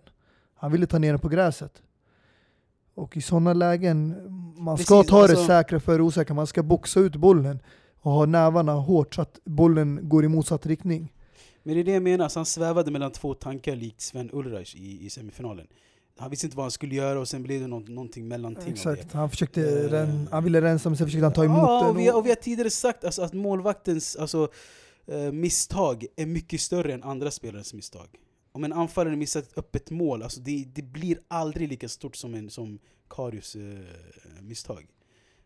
Han 0.55 0.73
ville 0.73 0.87
ta 0.87 0.99
ner 0.99 1.11
den 1.13 1.19
på 1.21 1.29
gräset. 1.29 1.83
Och 2.95 3.17
i 3.17 3.21
sådana 3.23 3.53
lägen, 3.53 4.09
man 4.59 4.77
Precis, 4.77 4.87
ska 4.87 5.03
ta 5.03 5.17
det 5.17 5.23
alltså- 5.23 5.47
säkra 5.47 5.81
för 5.81 5.99
det 5.99 6.05
osäkra. 6.05 6.35
Man 6.35 6.47
ska 6.47 6.63
boxa 6.63 7.01
ut 7.01 7.17
bollen 7.17 7.59
och 8.01 8.13
ha 8.13 8.27
nävarna 8.27 8.73
hårt 8.73 9.15
så 9.15 9.23
att 9.23 9.39
bollen 9.45 10.09
går 10.09 10.25
i 10.25 10.29
motsatt 10.29 10.67
riktning. 10.67 11.13
Men 11.63 11.75
det 11.75 11.81
är 11.81 11.85
det 11.85 11.93
jag 11.93 12.03
menar, 12.03 12.29
så 12.29 12.39
han 12.39 12.47
svävade 12.47 12.91
mellan 12.91 13.13
två 13.13 13.35
tankar 13.35 13.77
likt 13.77 14.01
Sven 14.01 14.31
Ulreich 14.33 14.75
i, 14.77 15.07
i 15.07 15.11
semifinalen. 15.11 15.67
Han 16.17 16.31
visste 16.31 16.47
inte 16.47 16.57
vad 16.57 16.65
han 16.65 16.71
skulle 16.71 16.95
göra 16.95 17.21
och 17.21 17.29
sen 17.29 17.43
blev 17.43 17.61
det 17.61 17.67
något, 17.67 17.89
någonting 17.89 18.29
mellanting 18.29 18.73
Exakt, 18.73 19.13
han, 19.13 19.31
försökte 19.31 19.61
Eh. 19.61 19.91
ren, 19.91 20.29
han 20.31 20.45
ville 20.45 20.61
rensa 20.61 20.89
men 20.89 20.97
sen 20.97 21.07
försökte 21.07 21.25
han 21.25 21.33
ta 21.33 21.45
emot 21.45 21.59
ja, 21.59 21.81
den. 21.81 21.91
och 21.91 21.99
vi, 21.99 22.11
och 22.11 22.27
vi 22.27 22.29
har 22.29 22.37
tidigare 22.37 22.71
sagt 22.71 23.05
alltså, 23.05 23.23
att 23.23 23.33
målvaktens 23.33 24.17
alltså, 24.17 24.49
eh, 25.07 25.33
misstag 25.33 26.07
är 26.17 26.27
mycket 26.27 26.61
större 26.61 26.95
än 26.95 27.03
andra 27.03 27.31
spelares 27.31 27.75
misstag. 27.75 28.09
Om 28.53 28.65
en 28.65 28.73
anfallare 28.73 29.17
missar 29.17 29.41
ett 29.41 29.59
öppet 29.59 29.91
mål, 29.91 30.23
alltså 30.23 30.41
det, 30.41 30.65
det 30.75 30.83
blir 30.83 31.21
aldrig 31.29 31.69
lika 31.69 31.89
stort 31.89 32.17
som, 32.17 32.35
en, 32.35 32.51
som 32.51 32.79
Karius 33.11 33.57
eh, 33.57 33.63
misstag. 34.41 34.87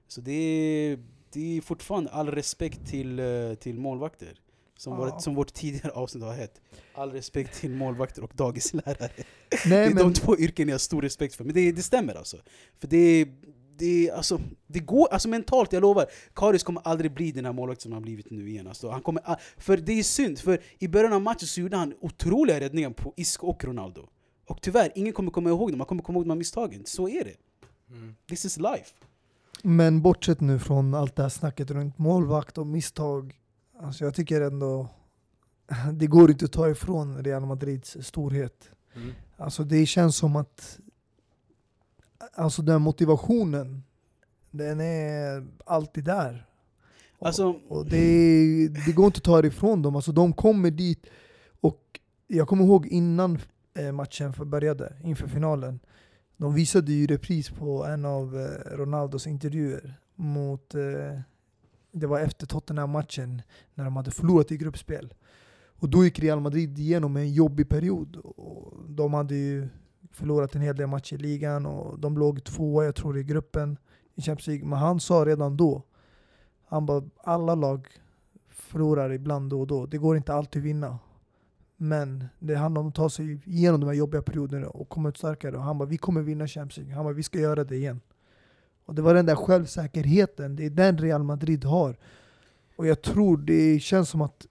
Så 0.08 0.20
det 0.20 0.32
är, 0.32 0.98
det 1.32 1.56
är 1.56 1.60
fortfarande 1.60 2.10
all 2.10 2.28
respekt 2.28 2.86
till, 2.86 3.20
till 3.60 3.78
målvakter. 3.78 4.40
Som, 4.78 4.92
Ja. 4.92 4.98
vårt, 4.98 5.22
som 5.22 5.34
vårt 5.34 5.52
tidigare 5.52 5.92
avsnitt 5.92 6.24
har 6.24 6.32
hett. 6.34 6.60
All 6.94 7.12
respekt 7.12 7.60
till 7.60 7.70
målvakter 7.70 8.22
och 8.24 8.32
dagislärare. 8.34 9.10
det 9.50 9.66
Nej, 9.66 9.86
är 9.86 9.94
men, 9.94 9.96
de 9.96 10.14
två 10.14 10.36
yrken 10.36 10.68
jag 10.68 10.74
har 10.74 10.78
stor 10.78 11.02
respekt 11.02 11.34
för. 11.34 11.44
Men 11.44 11.54
det, 11.54 11.72
det 11.72 11.82
stämmer 11.82 12.14
alltså. 12.14 12.36
För 12.78 12.88
det, 12.88 13.28
det, 13.78 14.10
alltså, 14.10 14.40
det 14.66 14.78
går, 14.80 15.08
alltså 15.12 15.28
mentalt, 15.28 15.72
jag 15.72 15.80
lovar. 15.80 16.06
Karius 16.34 16.62
kommer 16.62 16.82
aldrig 16.84 17.14
bli 17.14 17.32
den 17.32 17.44
här 17.44 17.52
målvakten 17.52 17.82
som 17.82 17.92
han 17.92 18.02
har 18.02 18.04
blivit 18.04 18.30
nu 18.30 18.48
igen. 18.50 18.66
Alltså, 18.66 18.90
han 18.90 19.02
kommer, 19.02 19.22
för 19.56 19.76
det 19.76 19.92
är 19.92 20.02
synd, 20.02 20.38
för 20.38 20.62
i 20.78 20.88
början 20.88 21.12
av 21.12 21.22
matchen 21.22 21.46
så 21.48 21.60
gjorde 21.60 21.76
han 21.76 21.94
otroliga 22.00 22.60
räddningar 22.60 22.90
på 22.90 23.12
Isco 23.16 23.46
och 23.46 23.64
Ronaldo. 23.64 24.08
Och 24.46 24.62
tyvärr, 24.62 24.92
ingen 24.94 25.12
kommer 25.12 25.30
komma 25.30 25.50
ihåg 25.50 25.70
dem. 25.72 25.78
Man 25.78 25.86
kommer 25.86 26.02
komma 26.02 26.16
ihåg 26.18 26.24
de 26.24 26.30
här 26.30 26.36
misstagen. 26.38 26.82
Så 26.86 27.08
är 27.08 27.24
det. 27.24 27.34
Mm. 27.90 28.14
This 28.28 28.44
is 28.44 28.56
life. 28.56 28.94
men 29.62 30.02
bortsett 30.02 30.40
nu 30.40 30.58
från 30.58 30.94
allt 30.94 31.16
det 31.16 31.22
här 31.22 31.28
snacket 31.28 31.70
runt 31.70 31.98
målvakt 31.98 32.58
och 32.58 32.66
misstag. 32.66 33.34
Alltså 33.80 34.04
jag 34.04 34.14
tycker 34.14 34.40
ändå 34.40 34.88
det 35.92 36.06
går 36.06 36.30
inte 36.30 36.44
att 36.44 36.52
ta 36.52 36.68
ifrån 36.70 37.22
Real 37.24 37.46
Madrids 37.46 37.96
storhet. 38.00 38.70
Mm. 38.96 39.10
Alltså 39.36 39.64
det 39.64 39.86
känns 39.86 40.16
som 40.16 40.36
att 40.36 40.78
alltså 42.34 42.62
den 42.62 42.82
motivationen, 42.82 43.82
den 44.50 44.80
är 44.80 45.46
alltid 45.66 46.04
där. 46.04 46.46
Och- 47.18 47.26
Alltså, 47.26 47.48
Och 47.68 47.86
det, 47.86 48.68
det 48.86 48.92
går 48.92 49.06
inte 49.06 49.18
att 49.18 49.24
ta 49.24 49.42
det 49.42 49.48
ifrån 49.48 49.82
dem. 49.82 49.96
Alltså 49.96 50.12
de 50.12 50.32
kommer 50.32 50.70
dit 50.70 51.06
och 51.60 52.00
jag 52.26 52.48
kommer 52.48 52.64
ihåg 52.64 52.86
innan 52.86 53.38
eh, 53.74 53.92
matchen 53.92 54.34
började, 54.46 54.92
inför 55.04 55.28
finalen. 55.28 55.80
De 56.36 56.54
visade 56.54 56.92
ju 56.92 57.06
repris 57.06 57.50
på 57.50 57.84
en 57.86 58.04
av 58.04 58.36
eh, 58.40 58.76
Ronaldos 58.76 59.26
intervjuer 59.26 59.94
mot, 60.14 60.74
eh, 60.74 61.20
det 61.98 62.06
var 62.06 62.20
efter 62.20 62.46
Tottenham-matchen 62.46 63.42
när 63.74 63.84
de 63.84 63.96
hade 63.96 64.10
förlorat 64.10 64.52
i 64.52 64.56
gruppspel. 64.56 65.14
Och 65.80 65.88
då 65.88 66.04
gick 66.04 66.18
Real 66.18 66.40
Madrid 66.40 66.78
igenom 66.78 67.16
en 67.16 67.32
jobbig 67.32 67.68
period. 67.68 68.16
Och 68.16 68.74
de 68.88 69.14
hade 69.14 69.34
ju 69.34 69.68
förlorat 70.12 70.54
en 70.54 70.60
hel 70.60 70.76
del 70.76 70.86
matcher 70.86 71.14
i 71.14 71.18
ligan 71.18 71.66
och 71.66 71.98
de 71.98 72.18
låg 72.18 72.44
tvåa, 72.44 72.84
jag 72.84 72.94
tror, 72.94 73.18
i 73.18 73.22
gruppen 73.24 73.78
i 74.14 74.22
Champions 74.22 74.46
League. 74.46 74.66
Men 74.66 74.78
han 74.78 75.00
sa 75.00 75.24
redan 75.24 75.56
då, 75.56 75.82
han 76.64 76.86
bara, 76.86 77.02
alla 77.16 77.54
lag 77.54 77.88
förlorar 78.48 79.12
ibland 79.12 79.50
då 79.50 79.60
och 79.60 79.66
då. 79.66 79.86
Det 79.86 79.98
går 79.98 80.16
inte 80.16 80.34
alltid 80.34 80.62
att 80.62 80.66
vinna. 80.66 80.98
Men 81.76 82.24
det 82.38 82.54
handlar 82.54 82.80
om 82.82 82.88
att 82.88 82.94
ta 82.94 83.10
sig 83.10 83.40
igenom 83.44 83.80
de 83.80 83.86
här 83.86 83.94
jobbiga 83.94 84.22
perioderna 84.22 84.68
och 84.68 84.88
komma 84.88 85.08
ut 85.08 85.16
starkare. 85.16 85.56
Och 85.56 85.62
han 85.62 85.78
bara, 85.78 85.88
vi 85.88 85.98
kommer 85.98 86.22
vinna 86.22 86.46
Champions 86.46 86.76
League. 86.76 86.94
Han 86.94 87.04
bara, 87.04 87.14
vi 87.14 87.22
ska 87.22 87.38
göra 87.38 87.64
det 87.64 87.76
igen. 87.76 88.00
Och 88.88 88.94
det 88.94 89.02
var 89.02 89.14
den 89.14 89.26
där 89.26 89.36
självsäkerheten, 89.36 90.56
det 90.56 90.66
är 90.66 90.70
den 90.70 90.98
Real 90.98 91.22
Madrid 91.22 91.64
har. 91.64 91.96
Och 92.76 92.86
jag 92.86 93.02
tror 93.02 93.36
det 93.36 93.80
känns 93.80 94.08
som 94.08 94.20
att 94.20 94.46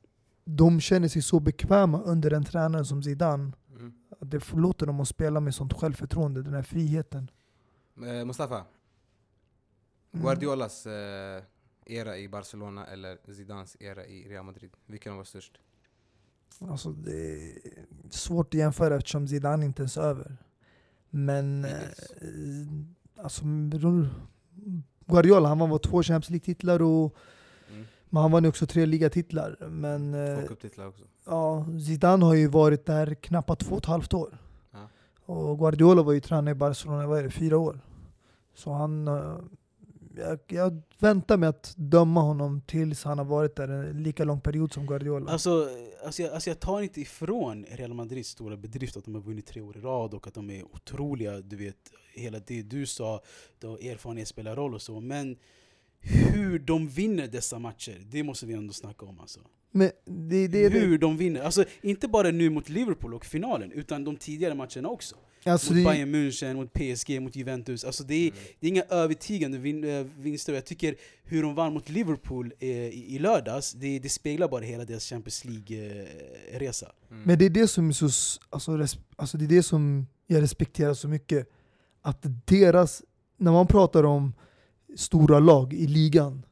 de 0.46 0.80
känner 0.80 1.08
sig 1.08 1.22
så 1.22 1.40
bekväma 1.40 2.02
under 2.02 2.34
en 2.34 2.44
tränare 2.44 2.86
som 2.86 3.04
Zidane. 3.04 3.52
Mm. 3.80 3.94
Att 4.20 4.32
det 4.32 4.54
låter 4.54 4.86
dem 4.86 5.00
att 5.00 5.08
spela 5.08 5.40
med 5.40 5.56
sånt 5.56 5.74
självförtroende, 5.74 6.44
den 6.44 6.54
här 6.54 6.62
friheten. 6.64 7.32
Eh, 8.06 8.26
Mustafa, 8.26 8.66
Mm. 10.14 10.26
Guardiolas 10.26 10.86
eh, 10.86 11.44
era 11.86 12.18
i 12.18 12.30
Barcelona 12.30 12.86
eller 12.86 13.34
Zidans 13.34 13.78
era 13.80 14.06
i 14.06 14.30
Real 14.30 14.46
Madrid? 14.46 14.72
Vilken 14.86 15.18
var 15.18 15.24
störst? 15.24 15.60
Alltså 16.60 16.92
det 16.92 17.36
är 17.36 17.52
svårt 18.10 18.48
att 18.48 18.54
jämföra 18.54 18.96
eftersom 18.96 19.28
Zidane 19.28 19.66
inte 19.66 19.82
ens 19.82 19.98
är 19.98 20.02
över. 20.02 20.38
Men 21.10 21.66
eh, 21.66 21.72
alltså, 23.24 23.44
Guardiola, 25.06 25.50
han 25.50 25.60
vann 25.60 25.80
två 25.80 26.04
Champions 26.04 26.30
League-titlar 26.30 26.82
och 26.82 27.16
Mm. 27.70 27.86
men 28.10 28.22
han 28.22 28.32
vann 28.32 28.44
ju 28.44 28.50
också 28.50 28.66
tre 28.68 28.86
ligatitlar. 28.86 29.58
Men 29.70 30.14
eh, 30.14 30.40
Två 30.42 30.48
cuptitlar 30.48 30.88
också. 30.88 31.04
ja, 31.26 31.66
Zidane 31.88 32.26
har 32.26 32.34
ju 32.34 32.48
varit 32.48 32.86
där 32.86 33.14
knappt 33.16 33.60
två 33.60 33.72
och 33.76 33.78
ett 33.78 33.86
halvt 33.86 34.14
år. 34.14 34.38
Ja. 34.72 34.88
Och 35.34 35.60
Guardiola 35.60 36.04
var 36.04 36.14
ju 36.14 36.20
tränare 36.20 36.52
i 36.52 36.56
Barcelona, 36.56 37.08
vad 37.08 37.20
är 37.20 37.24
det, 37.24 37.30
fyra 37.30 37.58
år. 37.58 37.80
Så 38.56 38.72
han, 38.74 39.08
eh, 39.08 39.36
jag, 40.18 40.40
jag 40.48 40.82
väntar 41.00 41.38
med 41.38 41.50
att 41.50 41.74
döma 41.78 42.22
honom 42.22 42.62
tills 42.62 43.04
han 43.04 43.18
har 43.18 43.26
varit 43.26 43.56
där 43.56 43.68
en 43.68 44.04
lika 44.04 44.24
lång 44.24 44.42
period 44.42 44.74
som 44.74 44.86
Guardiola. 44.86 45.32
Alltså, 45.32 45.70
alltså, 46.06 46.22
jag, 46.22 46.34
alltså 46.34 46.50
jag 46.50 46.60
tar 46.60 46.82
inte 46.82 47.02
ifrån 47.02 47.66
Real 47.72 47.94
Madrids 47.94 48.30
stora 48.30 48.58
bedrift 48.58 48.98
att 48.98 49.06
de 49.06 49.16
har 49.16 49.22
vunnit 49.22 49.46
tre 49.46 49.62
år 49.62 49.78
i 49.78 49.82
rad 49.82 50.14
och 50.14 50.28
att 50.28 50.34
de 50.34 50.50
är 50.50 50.64
otroliga, 50.64 51.42
du 51.42 51.56
vet, 51.56 51.92
hela 52.14 52.40
det 52.40 52.62
du 52.62 52.86
sa, 52.86 53.22
då 53.60 53.78
erfarenhet 53.78 54.28
spelar 54.28 54.56
roll 54.56 54.74
och 54.74 54.82
så, 54.82 55.00
men 55.00 55.38
hur 56.02 56.60
de 56.60 56.88
vinner 56.88 57.28
dessa 57.28 57.60
matcher, 57.60 57.98
det 58.12 58.24
måste 58.24 58.46
vi 58.46 58.54
ändå 58.54 58.74
snacka 58.74 59.06
om 59.06 59.20
alltså. 59.20 59.40
Men 59.72 59.92
det, 60.06 60.48
det, 60.48 60.70
det, 60.70 60.80
hur 60.80 60.98
de 60.98 61.18
vinner, 61.18 61.42
alltså 61.42 61.66
inte 61.82 62.08
bara 62.08 62.32
nu 62.32 62.50
mot 62.50 62.70
Liverpool 62.70 63.14
och 63.14 63.26
finalen, 63.26 63.72
utan 63.72 64.04
de 64.04 64.16
tidigare 64.16 64.56
matcherna 64.56 64.90
också. 64.90 65.16
alltså 65.44 65.74
mot 65.74 65.84
det, 65.84 65.90
Bayern 65.90 66.16
München, 66.16 66.54
mot 66.54 66.74
PSG, 66.74 67.22
mot 67.22 67.36
Juventus. 67.36 67.84
Alltså 67.84 68.04
det, 68.04 68.14
är, 68.16 68.32
Mm. 68.32 68.44
det 68.60 68.68
är 68.68 68.70
inga 68.70 68.84
övertygande 68.90 69.58
vin, 69.58 69.84
äh, 69.84 70.06
vinster. 70.18 70.54
Jag 70.54 70.66
tycker 70.66 70.96
hur 71.24 71.44
de 71.44 71.56
vann 71.56 71.74
mot 71.74 71.90
Liverpool 71.90 72.54
eh, 72.60 72.70
i, 72.70 73.16
i 73.16 73.20
lördags, 73.20 73.74
det, 73.74 74.00
det 74.00 74.10
speglar 74.10 74.48
bara 74.48 74.62
hela 74.66 74.86
deras 74.86 75.04
Champions 75.10 75.46
League-resa. 75.46 76.92
Mm. 77.12 77.24
Men 77.24 77.40
det 77.40 77.46
är 77.46 77.50
det 77.50 77.68
som 77.68 77.90
är 77.90 77.94
så, 77.94 78.10
alltså, 78.50 78.78
res, 78.78 78.98
alltså 79.16 79.38
det 79.38 79.46
är 79.46 79.50
det 79.50 79.64
som 79.64 80.08
jag 80.28 80.42
respekterar 80.42 80.94
så 80.94 81.08
mycket. 81.08 81.50
Att 82.02 82.26
deras, 82.46 83.04
när 83.38 83.52
man 83.52 83.68
pratar 83.68 84.04
om 84.04 84.34
stora 84.98 85.40
lag 85.40 85.74
i 85.74 85.88
ligan, 85.88 86.46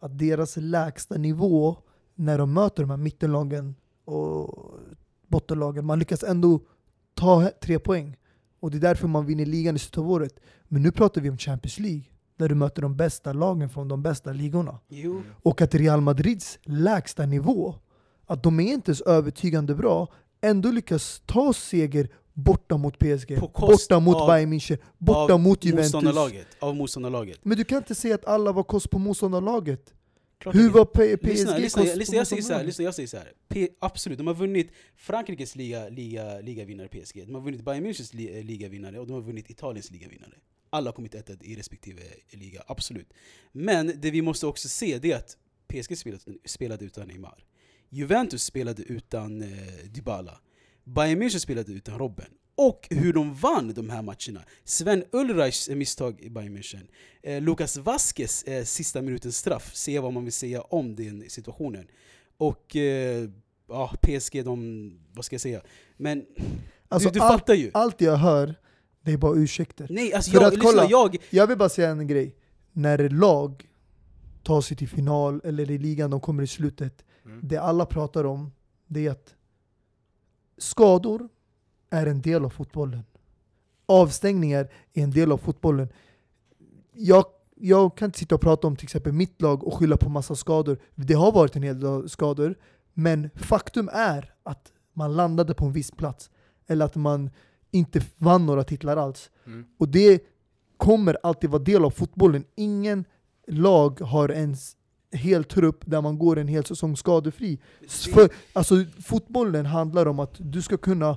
att 0.00 0.18
deras 0.18 0.56
lägsta 0.56 1.16
nivå 1.16 1.76
när 2.14 2.38
de 2.38 2.52
möter 2.52 2.82
de 2.82 2.90
här 2.90 2.96
mittenlagen 2.96 3.74
och 4.04 4.70
bottenlagen, 5.26 5.86
man 5.86 5.98
lyckas 5.98 6.22
ändå 6.22 6.60
ta 7.14 7.50
tre 7.62 7.78
poäng. 7.78 8.16
Och 8.60 8.70
det 8.70 8.78
är 8.78 8.80
därför 8.80 9.08
man 9.08 9.26
vinner 9.26 9.46
ligan 9.46 9.76
i 9.76 9.78
slutet 9.78 9.98
av 9.98 10.10
året. 10.10 10.40
Men 10.64 10.82
nu 10.82 10.92
pratar 10.92 11.20
vi 11.20 11.30
om 11.30 11.38
Champions 11.38 11.78
League, 11.78 12.04
där 12.36 12.48
du 12.48 12.54
möter 12.54 12.82
de 12.82 12.96
bästa 12.96 13.32
lagen 13.32 13.70
från 13.70 13.88
de 13.88 14.02
bästa 14.02 14.32
ligorna. 14.32 14.78
Jo, 14.88 15.22
Och 15.42 15.62
att 15.62 15.74
Real 15.74 16.00
Madrids 16.00 16.58
lägsta 16.62 17.26
nivå, 17.26 17.74
att 18.26 18.42
de 18.42 18.60
är 18.60 18.72
inte 18.72 18.94
så 18.94 19.04
övertygande 19.04 19.74
bra, 19.74 20.08
ändå 20.40 20.70
lyckas 20.70 21.22
ta 21.26 21.52
seger 21.52 22.08
borta 22.44 22.76
mot 22.76 22.98
PSG, 22.98 23.38
borta 23.40 24.00
mot 24.00 24.16
av- 24.16 24.28
Bayern 24.28 24.52
München, 24.52 24.78
borta 24.98 25.36
mot 25.38 25.64
Juventus. 25.64 25.94
Av 26.58 26.76
motståndarlaget. 26.76 27.38
Men 27.44 27.58
du 27.58 27.64
kan 27.64 27.78
inte 27.78 27.94
säga 27.94 28.14
att 28.14 28.24
alla 28.24 28.52
var 28.52 28.62
kost 28.62 28.90
på 28.90 28.98
motståndarlaget. 28.98 29.94
Klart 30.38 30.54
Hur 30.54 30.70
var 30.70 30.84
P- 30.84 31.16
PSG 31.16 31.28
Lyssna, 31.28 31.58
lyssna, 31.58 31.82
kost 31.82 31.96
lyssna, 31.96 32.12
på 32.12 32.16
jag 32.18 32.26
säger 32.26 32.54
här, 32.54 32.64
lyssna, 32.64 32.84
jag 32.84 32.94
säger 32.94 33.06
så 33.06 33.16
här. 33.16 33.32
P, 33.48 33.68
absolut, 33.78 34.18
de 34.18 34.26
har 34.26 34.34
vunnit 34.34 34.70
Frankrikes 34.96 35.56
liga, 35.56 35.88
liga, 35.88 36.40
ligavinnare 36.40 36.88
PSG, 36.88 37.24
de 37.26 37.34
har 37.34 37.42
vunnit 37.42 37.64
Bayern 37.64 37.86
Münchens 37.86 38.14
li, 38.16 38.42
ligavinnare 38.42 38.98
och 39.00 39.06
de 39.06 39.12
har 39.12 39.20
vunnit 39.20 39.50
Italiens 39.50 39.90
ligavinnare. 39.90 40.32
Alla 40.70 40.88
har 40.88 40.92
kommit 40.94 41.14
ett 41.14 41.30
i 41.42 41.56
respektive 41.56 42.02
liga, 42.30 42.62
absolut. 42.66 43.12
Men 43.52 43.92
det 44.00 44.10
vi 44.10 44.22
måste 44.22 44.46
också 44.46 44.68
se 44.68 44.98
det 44.98 45.12
är 45.12 45.16
att 45.16 45.36
PSG 45.68 45.98
spelade, 45.98 46.22
spelade 46.44 46.84
utan 46.84 47.08
Neymar. 47.08 47.44
Juventus 47.90 48.44
spelade 48.44 48.82
utan 48.82 49.42
eh, 49.42 49.48
Dybala. 49.90 50.40
Bayern 50.94 51.18
München 51.22 51.38
spelade 51.40 51.72
utan 51.72 51.98
Robben. 51.98 52.26
Och 52.54 52.86
hur 52.90 53.12
de 53.12 53.34
vann 53.34 53.74
de 53.74 53.90
här 53.90 54.02
matcherna. 54.02 54.44
Sven 54.64 55.04
Ulreichs 55.12 55.68
misstag 55.68 56.20
i 56.20 56.30
Bayern 56.30 56.56
München. 56.56 56.88
Eh, 57.22 57.42
Lucas 57.42 57.76
Vasquez 57.76 58.42
eh, 58.42 58.64
sista 58.64 59.02
minutens 59.02 59.36
straff. 59.36 59.70
Se 59.74 59.98
vad 59.98 60.12
man 60.12 60.24
vill 60.24 60.32
säga 60.32 60.60
om 60.60 60.96
den 60.96 61.24
situationen. 61.30 61.86
Och 62.36 62.76
eh, 62.76 63.28
ja, 63.68 63.92
PSG, 64.02 64.44
de, 64.44 64.92
vad 65.14 65.24
ska 65.24 65.34
jag 65.34 65.40
säga? 65.40 65.60
Men 65.96 66.26
Alltså, 66.88 67.08
du, 67.08 67.18
du 67.18 67.20
allt, 67.24 67.32
fattar 67.40 67.54
ju. 67.54 67.70
allt 67.74 68.00
jag 68.00 68.16
hör, 68.16 68.54
det 69.02 69.12
är 69.12 69.16
bara 69.16 69.36
ursäkter. 69.36 69.86
Nej, 69.90 70.12
alltså 70.14 70.30
För 70.30 70.40
jag, 70.40 70.46
att 70.46 70.54
lyssna, 70.54 70.70
kolla. 70.70 70.86
jag, 70.90 71.16
Jag 71.30 71.46
vill 71.46 71.58
bara 71.58 71.68
säga 71.68 71.90
en 71.90 72.06
grej. 72.06 72.36
När 72.72 73.08
lag 73.08 73.68
tar 74.42 74.60
sig 74.60 74.76
till 74.76 74.88
final, 74.88 75.40
eller 75.44 75.70
i 75.70 75.78
ligan, 75.78 76.10
de 76.10 76.20
kommer 76.20 76.42
i 76.42 76.46
slutet. 76.46 77.04
Mm. 77.24 77.40
Det 77.42 77.56
alla 77.56 77.86
pratar 77.86 78.24
om, 78.24 78.52
det 78.86 79.06
är 79.06 79.10
att 79.10 79.34
skador 80.58 81.28
är 81.90 82.06
en 82.06 82.20
del 82.22 82.44
av 82.44 82.50
fotbollen. 82.50 83.02
avstängningar 83.86 84.68
är 84.94 85.02
en 85.02 85.10
del 85.10 85.32
av 85.32 85.38
fotbollen. 85.38 85.88
Jag, 86.92 87.24
jag 87.54 87.96
kan 87.96 88.06
inte 88.06 88.18
sitta 88.18 88.34
och 88.34 88.40
prata 88.40 88.66
om 88.66 88.76
till 88.76 88.84
exempel 88.84 89.12
mitt 89.12 89.42
lag 89.42 89.64
och 89.64 89.74
skylla 89.74 89.96
på 89.96 90.08
massa 90.08 90.34
skador. 90.34 90.78
Det 90.94 91.14
har 91.14 91.32
varit 91.32 91.56
en 91.56 91.62
hel 91.62 91.80
del 91.80 92.08
skador, 92.08 92.54
men 92.94 93.30
faktum 93.34 93.88
är 93.92 94.34
att 94.42 94.72
man 94.92 95.16
landade 95.16 95.54
på 95.54 95.64
en 95.64 95.72
viss 95.72 95.90
plats. 95.90 96.30
Eller 96.66 96.84
att 96.84 96.94
man 96.96 97.30
inte 97.70 98.00
vann 98.16 98.46
några 98.46 98.64
titlar 98.64 98.96
alls. 98.96 99.30
Mm. 99.46 99.66
Och 99.78 99.88
det 99.88 100.22
kommer 100.76 101.16
alltid 101.22 101.50
vara 101.50 101.62
del 101.62 101.84
av 101.84 101.90
fotbollen. 101.90 102.44
Ingen 102.54 103.04
lag 103.46 104.00
har 104.00 104.28
en 104.28 104.52
s- 104.52 104.76
hel 105.10 105.44
trupp 105.44 105.82
där 105.86 106.02
man 106.02 106.18
går 106.18 106.38
en 106.38 106.48
hel 106.48 106.64
säsong 106.64 106.96
skadefri. 106.96 107.58
För, 107.88 108.30
alltså, 108.52 108.84
fotbollen 109.04 109.66
handlar 109.66 110.06
om 110.06 110.18
att 110.18 110.34
du 110.38 110.62
ska 110.62 110.76
kunna 110.76 111.16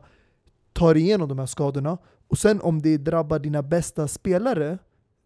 ta 0.74 0.94
dig 0.94 1.04
igenom 1.04 1.30
de 1.30 1.40
här 1.40 1.46
skadorna. 1.46 1.98
Och 2.28 2.38
sen 2.38 2.62
om 2.62 2.82
det 2.82 2.98
drabbar 2.98 3.40
dina 3.40 3.64
bästa 3.64 4.08
spelare, 4.08 4.78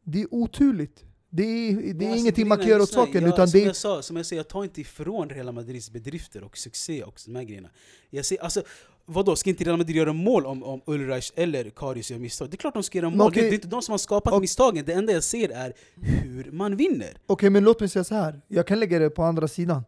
det 0.04 0.21
är 0.21 0.28
oturligt. 0.32 1.04
Det 1.30 1.43
är, 1.43 1.93
det 1.93 2.06
är 2.06 2.10
alltså, 2.10 2.21
ingenting 2.21 2.47
man 2.47 2.58
kan 2.58 2.67
göra 2.67 2.84
åt 2.84 2.89
saken. 2.89 3.23
jag, 3.23 3.30
utan 3.30 3.47
som 3.47 3.60
det 3.60 3.65
jag 3.65 3.75
sa, 3.75 4.01
som 4.01 4.15
jag 4.15 4.25
säger, 4.25 4.39
jag 4.39 4.47
tar 4.47 4.63
inte 4.63 4.82
ifrån 4.82 5.30
Real 5.30 5.51
Madrids 5.51 5.91
bedrifter 5.91 6.43
och 6.43 6.58
succé 6.58 7.04
och 7.04 7.19
de 7.25 7.36
här 7.36 7.43
grejerna. 7.43 7.69
Jag 8.10 8.25
säger, 8.25 8.41
alltså, 8.41 8.63
vadå, 9.06 9.36
ska 9.36 9.50
inte 9.50 9.63
Real 9.63 9.78
Madrid 9.78 9.96
göra 9.98 10.13
mål 10.13 10.46
om, 10.46 10.63
om 10.63 10.82
Ulreich 10.86 11.32
eller 11.36 11.70
Karius 11.70 12.12
gör 12.12 12.20
misstag? 12.20 12.50
Det 12.50 12.56
är 12.56 12.58
klart 12.58 12.74
de 12.74 12.84
ska 12.84 12.98
göra 12.98 13.10
mål, 13.10 13.28
okej. 13.28 13.41
det, 13.44 13.50
det 13.50 13.54
är 13.54 13.56
inte 13.56 13.68
de 13.68 13.82
som 13.82 13.94
har 13.94 13.98
skapat 13.98 14.34
Och- 14.34 14.41
misstagen. 14.41 14.86
Det 14.86 14.94
enda 14.94 15.13
jag 15.13 15.24
ser 15.24 15.50
är 15.50 15.74
hur 16.02 16.52
man 16.52 16.76
vinner. 16.76 17.18
Okej, 17.28 17.50
men 17.50 17.63
låt 17.63 17.80
mig 17.80 17.89
säga 17.89 18.04
så 18.04 18.15
här. 18.15 18.41
Jag 18.48 18.68
kan 18.68 18.80
lägga 18.80 19.00
det 19.00 19.10
på 19.10 19.24
andra 19.24 19.48
sidan. 19.48 19.84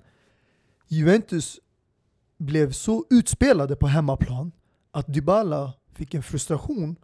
Juventus 0.88 1.60
blev 2.38 2.72
så 2.72 3.06
utspelade 3.10 3.76
på 3.76 3.88
hemmaplan 3.88 4.52
att 4.92 5.14
Dybala 5.14 5.74
fick 5.94 6.14
en 6.14 6.24
frustration 6.24 6.96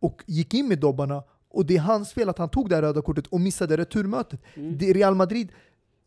och 0.00 0.22
gick 0.26 0.54
in 0.54 0.68
med 0.68 0.78
dobbarna. 0.78 1.22
Och 1.50 1.66
det 1.66 1.76
är 1.76 1.80
hans 1.80 2.12
fel 2.12 2.28
att 2.28 2.38
han 2.38 2.48
tog 2.48 2.68
det 2.68 2.74
här 2.74 2.82
röda 2.82 3.02
kortet 3.02 3.26
och 3.26 3.40
missade 3.40 3.76
returmötet. 3.76 4.40
Mm. 4.54 4.78
Det 4.78 4.92
Real 4.92 5.14
Madrid 5.14 5.48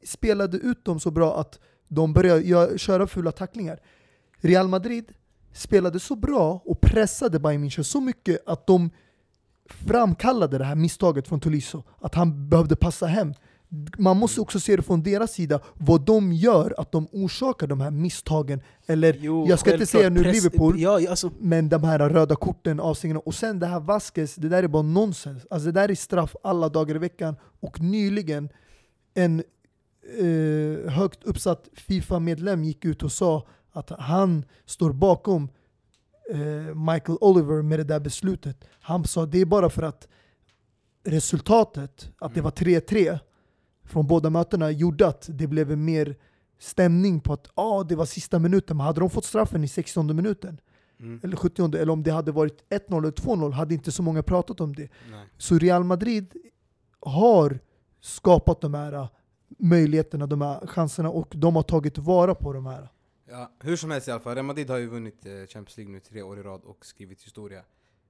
spelade 0.06 0.58
ut 0.58 0.86
dem 0.86 1.00
så 1.00 1.12
bra 1.12 1.40
att 1.40 1.60
de 1.88 2.14
började 2.14 2.42
göra, 2.42 2.78
köra 2.78 3.08
fula 3.08 3.32
tacklingar. 3.32 3.80
Real 4.38 4.68
Madrid 4.68 5.06
spelade 5.54 6.00
så 6.00 6.16
bra 6.16 6.62
och 6.66 6.82
pressade 6.82 7.40
Bayern 7.40 7.64
München 7.64 7.84
så 7.84 8.02
mycket 8.02 8.48
att 8.48 8.68
de 8.68 8.90
framkallade 9.70 10.58
det 10.58 10.64
här 10.64 10.76
misstaget 10.76 11.28
från 11.28 11.40
Tolisso, 11.40 11.84
att 12.02 12.16
han 12.16 12.50
behövde 12.50 12.76
passa 12.76 13.06
hem. 13.06 13.34
Man 13.98 14.18
måste 14.18 14.42
också 14.42 14.60
se 14.60 14.76
det 14.76 14.82
från 14.82 15.04
deras 15.04 15.32
sida, 15.32 15.60
vad 15.74 16.02
de 16.06 16.34
gör, 16.34 16.74
att 16.78 16.92
de 16.92 17.08
orsakar 17.12 17.68
de 17.68 17.82
här 17.82 17.92
misstagen. 17.92 18.62
Eller, 18.88 19.18
Jo, 19.20 19.46
jag 19.50 19.60
ska 19.60 19.74
inte 19.74 19.86
säga 19.86 20.10
nu 20.10 20.24
press- 20.24 20.34
Liverpool, 20.36 20.80
Ja, 20.80 21.00
ja, 21.00 21.10
alltså, 21.10 21.32
men 21.40 21.70
de 21.70 21.84
här 21.84 22.00
röda 22.10 22.36
korten, 22.36 22.80
avstängningarna, 22.80 23.20
och 23.26 23.36
sen 23.36 23.60
det 23.60 23.66
här 23.68 23.80
Vasquez, 23.80 24.36
det 24.36 24.50
där 24.50 24.64
är 24.64 24.68
bara 24.68 24.84
nonsens. 24.84 25.46
Alltså 25.50 25.66
det 25.66 25.72
där 25.82 25.92
är 25.92 25.96
straff 25.96 26.36
alla 26.44 26.70
dagar 26.70 26.96
i 26.96 27.00
veckan. 27.00 27.36
Och 27.60 27.80
nyligen, 27.82 28.50
en 29.14 29.44
eh, 30.20 30.92
högt 30.92 31.24
uppsatt 31.24 31.70
Fifa-medlem 31.74 32.64
gick 32.64 32.86
ut 32.86 33.04
och 33.04 33.12
sa 33.12 33.48
att 33.74 33.90
han 33.90 34.46
står 34.66 34.92
bakom 34.94 35.50
eh, 36.32 36.76
Michael 36.76 37.18
Oliver 37.22 37.62
med 37.62 37.80
det 37.80 37.84
där 37.84 38.00
beslutet. 38.00 38.66
Han 38.82 39.04
sa 39.06 39.26
det 39.26 39.42
är 39.42 39.46
bara 39.46 39.70
för 39.70 39.84
att 39.84 40.08
resultatet, 41.06 42.12
att 42.20 42.36
det 42.36 42.42
var 42.42 42.52
3-3 42.52 43.20
från 43.86 44.08
båda 44.08 44.30
mötena, 44.30 44.72
gjorde 44.72 45.08
att 45.08 45.30
det 45.32 45.48
blev 45.48 45.72
en 45.72 45.86
mer 45.86 46.16
stämning 46.60 47.20
på 47.20 47.34
att 47.34 47.52
ah, 47.54 47.84
det 47.84 47.96
var 47.96 48.06
sista 48.06 48.40
minuten, 48.40 48.78
men 48.78 48.86
hade 48.86 49.00
de 49.00 49.10
fått 49.10 49.26
straffen 49.26 49.64
i 49.64 49.68
60 49.68 50.04
minuten 50.14 50.60
Mm. 51.00 51.20
eller 51.24 51.36
70 51.38 51.78
eller 51.78 51.90
om 51.94 52.04
det 52.04 52.12
hade 52.12 52.32
varit 52.32 52.64
1-0 52.70 52.98
eller 52.98 53.12
2-0 53.12 53.52
hade 53.52 53.74
inte 53.74 53.92
så 53.92 54.04
många 54.04 54.24
pratat 54.24 54.62
om 54.62 54.76
det. 54.76 54.90
Nej. 55.12 55.28
Så 55.38 55.58
Real 55.58 55.84
Madrid 55.84 56.34
har 57.00 57.60
skapat 58.02 58.62
de 58.62 58.74
här 58.74 58.94
äh, 58.94 59.08
möjligheterna, 59.60 60.28
de 60.28 60.42
här 60.42 60.68
chanserna 60.68 61.10
och 61.10 61.34
de 61.36 61.56
har 61.56 61.64
tagit 61.64 61.98
vara 61.98 62.36
på 62.36 62.54
de 62.54 62.66
här. 62.66 62.90
Ja, 63.36 63.52
hur 63.60 63.76
som 63.76 63.92
helst 63.92 64.08
i 64.08 64.12
alla 64.12 64.20
fall, 64.20 64.34
Real 64.36 64.46
Madrid 64.46 64.70
har 64.70 64.78
ju 64.78 64.88
vunnit 64.88 65.26
eh, 65.26 65.32
Champions 65.32 65.78
League 65.78 65.94
nu 65.94 66.00
tre 66.00 66.22
år 66.22 66.40
i 66.40 66.44
rad 66.44 66.62
och 66.64 66.86
skrivit 66.86 67.24
historia. 67.24 67.64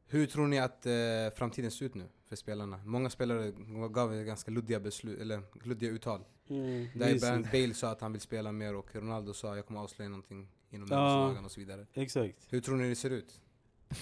Hur 0.08 0.26
tror 0.26 0.48
ni 0.48 0.60
att 0.60 0.86
eh, 0.86 0.92
framtiden 1.36 1.72
ser 1.72 1.86
ut 1.86 1.96
nu 1.96 2.08
för 2.30 2.36
spelarna? 2.36 2.80
Många 2.86 3.10
spelare 3.10 3.52
gav 3.92 4.14
ganska 4.24 4.52
luddiga, 4.52 4.80
beslut, 4.80 5.20
eller 5.22 5.42
luddiga 5.64 5.90
uttal. 5.92 6.22
mm, 6.50 6.88
Där 6.96 7.08
minns 7.36 7.52
Bale, 7.52 7.74
sa 7.74 7.92
att 7.92 8.02
han 8.02 8.12
vill 8.12 8.22
spela 8.22 8.52
mer 8.52 8.76
och 8.76 8.96
Ronaldo 8.96 9.34
sa 9.34 9.56
jag 9.56 9.66
kommer 9.66 9.80
avslöja 9.80 10.10
någonting 10.10 10.48
inom 10.70 10.88
Ja. 10.92 11.18
närmaste 11.28 11.46
och 11.46 11.52
så 11.52 11.60
vidare. 11.60 11.86
Exakt. 11.94 12.36
Hur 12.50 12.62
tror 12.62 12.76
ni 12.76 12.90
det 12.90 12.96
ser 12.96 13.10
ut? 13.10 13.42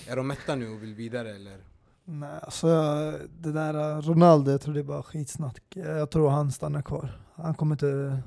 Är 0.07 0.15
de 0.15 0.27
mätta 0.27 0.55
nu 0.55 0.69
och 0.69 0.83
vill 0.83 0.93
vidare 0.95 1.35
eller? 1.35 1.57
Nej, 2.03 2.39
alltså 2.41 2.67
det 3.39 3.51
där 3.51 3.95
äh, 3.97 4.01
Ronaldo, 4.01 4.51
jag 4.51 4.61
tror 4.61 4.73
det 4.73 4.79
är 4.79 4.83
bara 4.83 5.03
skitsnack. 5.03 5.63
Jag 5.75 6.11
tror 6.11 6.29
han 6.29 6.51
stannar 6.51 6.81
kvar. 6.81 7.21
Han 7.35 7.53
kommer 7.55 7.75
inte 7.75 8.23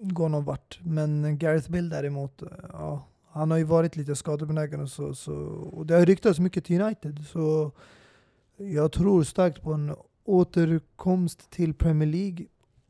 gå 0.00 0.28
någon 0.28 0.44
vart. 0.44 0.80
Men 0.82 1.38
Gareth 1.38 1.70
Bale 1.70 1.88
däremot, 1.88 2.42
eh, 2.42 2.48
ja, 2.72 3.06
han 3.28 3.50
har 3.50 3.58
ju 3.58 3.64
varit 3.64 3.96
lite 3.96 4.16
skadebenägen 4.16 4.80
och 4.80 4.90
så, 4.90 5.14
så 5.14 5.34
och 5.72 5.86
det 5.86 5.94
har 5.94 6.06
ryktats 6.06 6.38
mycket 6.38 6.64
till 6.64 6.80
United. 6.80 7.24
Så 7.32 7.72
jag 8.56 8.92
tror 8.92 9.22
starkt 9.22 9.62
på 9.62 9.72
en 9.72 9.96
återkomst 10.24 11.50
till 11.50 11.74
Premier 11.74 12.08
League 12.08 12.46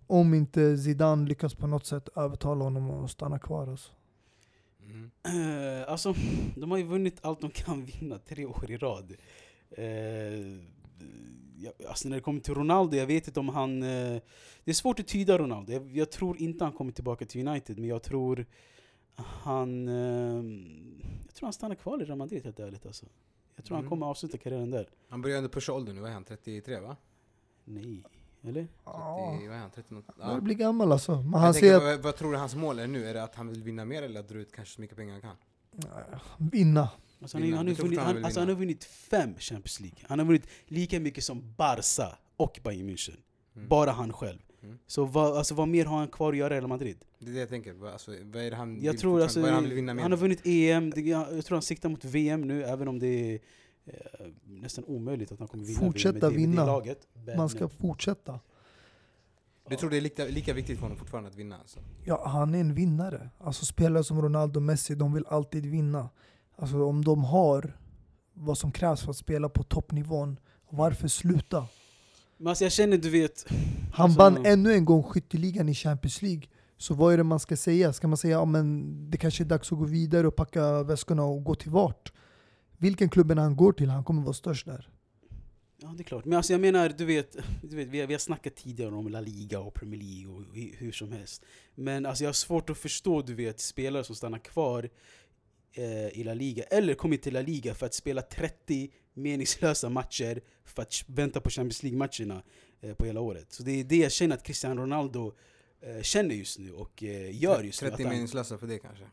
om 0.07 0.35
inte 0.35 0.79
Zidane 0.79 1.29
lyckas 1.29 1.55
på 1.55 1.67
något 1.67 1.87
sätt 1.87 2.09
övertala 2.17 2.65
honom 2.65 2.91
att 2.91 3.11
stanna 3.11 3.39
kvar. 3.39 3.67
Alltså. 3.67 3.93
Mm. 4.83 5.11
Eh, 5.25 5.93
alltså, 5.93 6.15
de 6.57 6.71
har 6.71 6.79
ju 6.79 6.85
vunnit 6.85 7.19
allt 7.21 7.41
de 7.41 7.51
kan 7.51 7.85
vinna 7.85 8.19
tre 8.19 8.45
år 8.45 8.71
i 8.71 8.77
rad. 8.77 9.13
Eh, 9.71 9.85
alltså 11.89 12.09
när 12.09 12.17
det 12.17 12.23
kommer 12.23 12.41
till 12.41 12.55
Ronaldo, 12.55 12.97
jag 12.97 13.07
vet 13.07 13.27
inte 13.29 13.41
om 13.41 13.49
han... 13.49 13.83
Eh, 13.83 14.21
det 14.65 14.71
är 14.71 14.73
svårt 14.73 15.01
att 15.01 15.07
tyda 15.07 15.39
Ronaldo. 15.39 15.73
Jag, 15.73 15.97
jag 15.97 16.11
tror 16.11 16.41
inte 16.41 16.65
han 16.65 16.73
kommer 16.73 16.93
tillbaka 16.93 17.27
till 17.27 17.49
United, 17.49 17.79
men 17.79 17.89
jag 17.89 18.03
tror 18.03 18.47
han... 19.17 19.89
Eh, 19.89 19.95
jag 21.27 21.35
tror 21.35 21.47
han 21.47 21.53
stannar 21.53 21.75
kvar 21.75 22.03
i 22.03 22.05
Real 22.05 22.19
Madrid 22.19 22.45
helt 22.45 22.61
ärligt 22.61 22.87
alltså. 22.87 23.07
Jag 23.57 23.65
tror 23.65 23.77
Mm. 23.77 23.85
han 23.85 23.91
kommer 23.91 24.07
avsluta 24.07 24.39
karriären 24.39 24.71
där. 24.71 24.89
Han 25.09 25.23
börjar 25.23 25.37
ändå 25.39 25.49
pusha 25.49 25.73
åldern 25.73 25.95
nu, 25.95 26.01
vad 26.01 26.11
är 26.11 26.15
han? 26.15 26.25
33 26.25 26.81
va? 26.81 26.97
Nej, 27.65 28.03
eller? 28.43 28.61
30, 28.63 28.69
Ja, 28.85 29.39
vad 29.47 29.57
är 29.57 29.59
han? 29.61 29.71
30 29.71 29.95
något? 29.95 30.05
han 30.21 30.35
Ja. 30.35 30.41
blir 30.41 30.55
gammal 30.55 30.93
alltså. 30.93 31.15
Men 31.23 31.35
han 31.41 31.53
tänker, 31.53 31.77
att 31.77 31.83
vad, 31.83 31.99
vad 32.03 32.17
tror 32.17 32.33
du 32.33 32.39
hans 32.39 32.55
mål 32.55 32.79
är 32.79 32.87
nu? 32.87 33.07
Är 33.07 33.15
det 33.15 33.23
att 33.23 33.35
han 33.35 33.49
vill 33.49 33.63
vinna 33.63 33.85
mer 33.85 34.03
eller 34.03 34.21
att 34.21 34.29
dra 34.29 34.39
ut 34.39 34.53
kanske 34.53 34.75
så 34.75 34.81
mycket 34.81 34.97
pengar 34.97 35.13
han 35.13 35.23
kan? 35.23 35.37
vinna. 36.39 36.89
Alltså 37.21 37.39
han, 37.39 37.53
har 37.53 37.65
tror 37.65 37.85
vunnit, 37.85 37.99
han 38.01 38.25
alltså 38.25 38.41
han 38.41 38.49
har 38.49 38.57
vunnit 38.57 38.85
fem 38.85 39.35
Champions 39.39 39.81
League. 39.81 39.99
Han 40.09 40.19
har 40.19 40.27
vunnit 40.27 40.47
lika 40.67 41.01
mycket 41.01 41.25
som 41.25 41.55
Barca 41.57 42.19
och 42.37 42.61
Bayern 42.65 42.91
München. 42.91 43.17
Mm. 43.57 43.69
Bara 43.69 43.91
han 43.91 44.13
själv. 44.13 44.39
Mm. 44.63 44.79
Så 44.87 45.05
vad, 45.05 45.37
alltså, 45.37 45.55
vad 45.55 45.69
mer 45.69 45.85
har 45.85 45.99
han 45.99 46.09
kvar 46.09 46.33
att 46.33 46.39
göra 46.39 46.57
i 46.57 46.61
Real 46.61 46.69
Madrid? 46.69 46.97
Det 47.19 47.31
är 47.31 47.35
det 47.35 47.41
jag 47.41 47.49
tänker, 47.49 47.93
alltså, 47.93 48.11
vad 48.11 48.43
är 48.43 48.51
det 48.51 48.57
han 48.57 48.83
Jag 48.83 48.93
vill 48.93 49.01
tror 49.01 49.23
alltså, 49.23 49.41
vad 49.41 49.51
är 49.51 49.55
han 49.55 49.65
vill 49.65 49.73
vinna 49.73 49.95
mer? 49.95 50.03
han 50.03 50.13
har 50.13 50.19
vunnit 50.19 50.41
EM, 50.45 50.91
det, 50.91 51.01
jag, 51.01 51.37
jag 51.37 51.45
tror 51.45 51.57
han 51.57 51.63
siktar 51.63 51.89
mot 51.89 52.05
VM 52.05 52.41
nu, 52.41 52.65
även 52.65 52.89
om 52.89 52.99
det 52.99 53.07
är 53.07 53.41
eh, 53.87 54.27
nästan 54.45 54.85
omöjligt 54.85 55.33
att 55.33 55.39
han 55.39 55.49
kommer 55.49 55.65
vinna 55.65 55.79
Fortsätta 55.79 56.13
VM 56.13 56.23
med 56.23 56.33
det, 56.33 56.39
med 56.39 56.49
vinna. 56.49 56.61
det 56.61 56.67
laget. 56.67 57.09
Men, 57.27 57.37
Man 57.37 57.49
ska 57.49 57.69
fortsätta. 57.69 58.41
Du 59.69 59.77
tror 59.77 59.91
det 59.91 59.97
är 59.97 60.01
lika, 60.01 60.25
lika 60.25 60.55
viktigt 60.55 60.77
för 60.77 60.83
honom 60.83 60.99
fortfarande 60.99 61.31
att 61.31 61.37
vinna 61.37 61.59
alltså? 61.59 61.81
Ja, 62.05 62.29
han 62.29 62.55
är 62.55 62.61
en 62.61 62.75
vinnare. 62.75 63.31
Alltså 63.39 63.65
spelare 63.65 64.05
som 64.05 64.23
Ronaldo 64.23 64.59
och 64.59 64.63
Messi, 64.63 64.95
de 64.95 65.13
vill 65.13 65.27
alltid 65.27 65.67
vinna. 65.67 66.09
Alltså 66.57 66.85
om 66.85 67.05
de 67.05 67.25
har 67.25 67.77
vad 68.35 68.59
som 68.59 68.73
krävs 68.73 69.03
för 69.03 69.11
att 69.11 69.17
spela 69.17 69.49
på 69.49 69.63
toppnivån, 69.63 70.37
varför 70.71 71.09
sluta? 71.09 71.67
men 72.39 72.47
alltså, 72.47 72.65
jag 72.65 72.73
känner, 72.73 72.97
du 72.97 73.11
vet... 73.11 73.45
Han 73.93 74.05
Alltså- 74.05 74.19
vann 74.19 74.47
ännu 74.47 74.73
en 74.73 74.85
gång 74.85 75.03
skytteligan 75.03 75.69
i 75.69 75.75
Champions 75.75 76.23
League. 76.23 76.43
Så 76.79 76.95
vad 76.95 77.13
är 77.13 77.17
det 77.17 77.23
man 77.25 77.41
ska 77.41 77.57
säga? 77.57 77.93
Ska 77.93 78.09
man 78.09 78.17
säga 78.17 78.33
ja, 78.37 78.45
men 78.45 79.11
det 79.11 79.19
kanske 79.19 79.43
är 79.43 79.45
dags 79.45 79.73
att 79.73 79.79
gå 79.79 79.85
vidare 79.85 80.27
och 80.27 80.37
packa 80.37 80.83
väskorna 80.83 81.25
och 81.25 81.45
gå 81.45 81.55
till 81.55 81.71
vart? 81.71 82.13
Vilken 82.79 83.09
klubben 83.09 83.39
han 83.39 83.57
går 83.57 83.73
till, 83.73 83.91
han 83.91 84.05
kommer 84.05 84.23
vara 84.23 84.33
störst 84.33 84.67
där. 84.67 84.89
Ja, 85.83 85.89
det 85.97 86.03
är 86.03 86.05
klart. 86.05 86.25
Men 86.25 86.37
alltså 86.37 86.53
jag 86.53 86.61
menar, 86.61 86.89
du 86.99 87.05
vet, 87.05 87.37
du 87.63 87.77
vet 87.77 87.89
vi, 87.89 88.01
har, 88.01 88.07
vi 88.07 88.15
har 88.15 88.19
snackat 88.19 88.57
tidigare 88.57 88.95
om 88.95 89.09
La 89.09 89.21
Liga 89.21 89.61
och 89.61 89.75
Premier 89.75 90.01
League 90.01 90.35
och 90.35 90.43
hu- 90.43 90.77
hur 90.79 90.93
som 90.93 91.13
helst. 91.13 91.43
Men 91.75 92.07
alltså 92.07 92.25
jag 92.25 92.29
har 92.29 92.33
svårt 92.35 92.71
att 92.71 92.79
förstå, 92.79 93.23
du 93.23 93.35
vet, 93.35 93.61
spelare 93.61 94.05
som 94.05 94.15
stannar 94.17 94.39
kvar 94.39 94.89
eh, 95.77 96.19
i 96.19 96.25
La 96.25 96.35
Liga, 96.35 96.63
eller 96.65 96.95
kommer 96.95 97.17
till 97.17 97.33
La 97.35 97.41
Liga 97.43 97.75
för 97.75 97.87
att 97.87 97.95
spela 97.95 98.23
30 98.23 98.91
meningslösa 99.15 99.89
matcher 99.89 100.41
för 100.65 100.83
att 100.83 100.95
vänta 101.07 101.41
på 101.41 101.51
Champions 101.51 101.83
League-matcherna 101.83 102.43
eh, 102.81 102.95
på 102.95 103.05
hela 103.05 103.21
året. 103.21 103.53
Så 103.53 103.63
det 103.63 103.81
är 103.81 103.85
det 103.85 103.97
jag 103.97 104.13
känner 104.13 104.37
att 104.37 104.43
Cristiano 104.43 104.83
Ronaldo 104.83 105.33
eh, 105.81 106.03
känner 106.03 106.35
just 106.35 106.59
nu 106.59 106.73
och 106.73 107.03
eh, 107.03 107.43
gör 107.43 107.63
just 107.63 107.83
nu. 107.83 107.89
30 107.89 107.95
att 108.03 108.07
han- 108.07 108.15
meningslösa 108.15 108.59
för 108.59 108.67
det 108.67 108.79
kanske? 108.79 109.05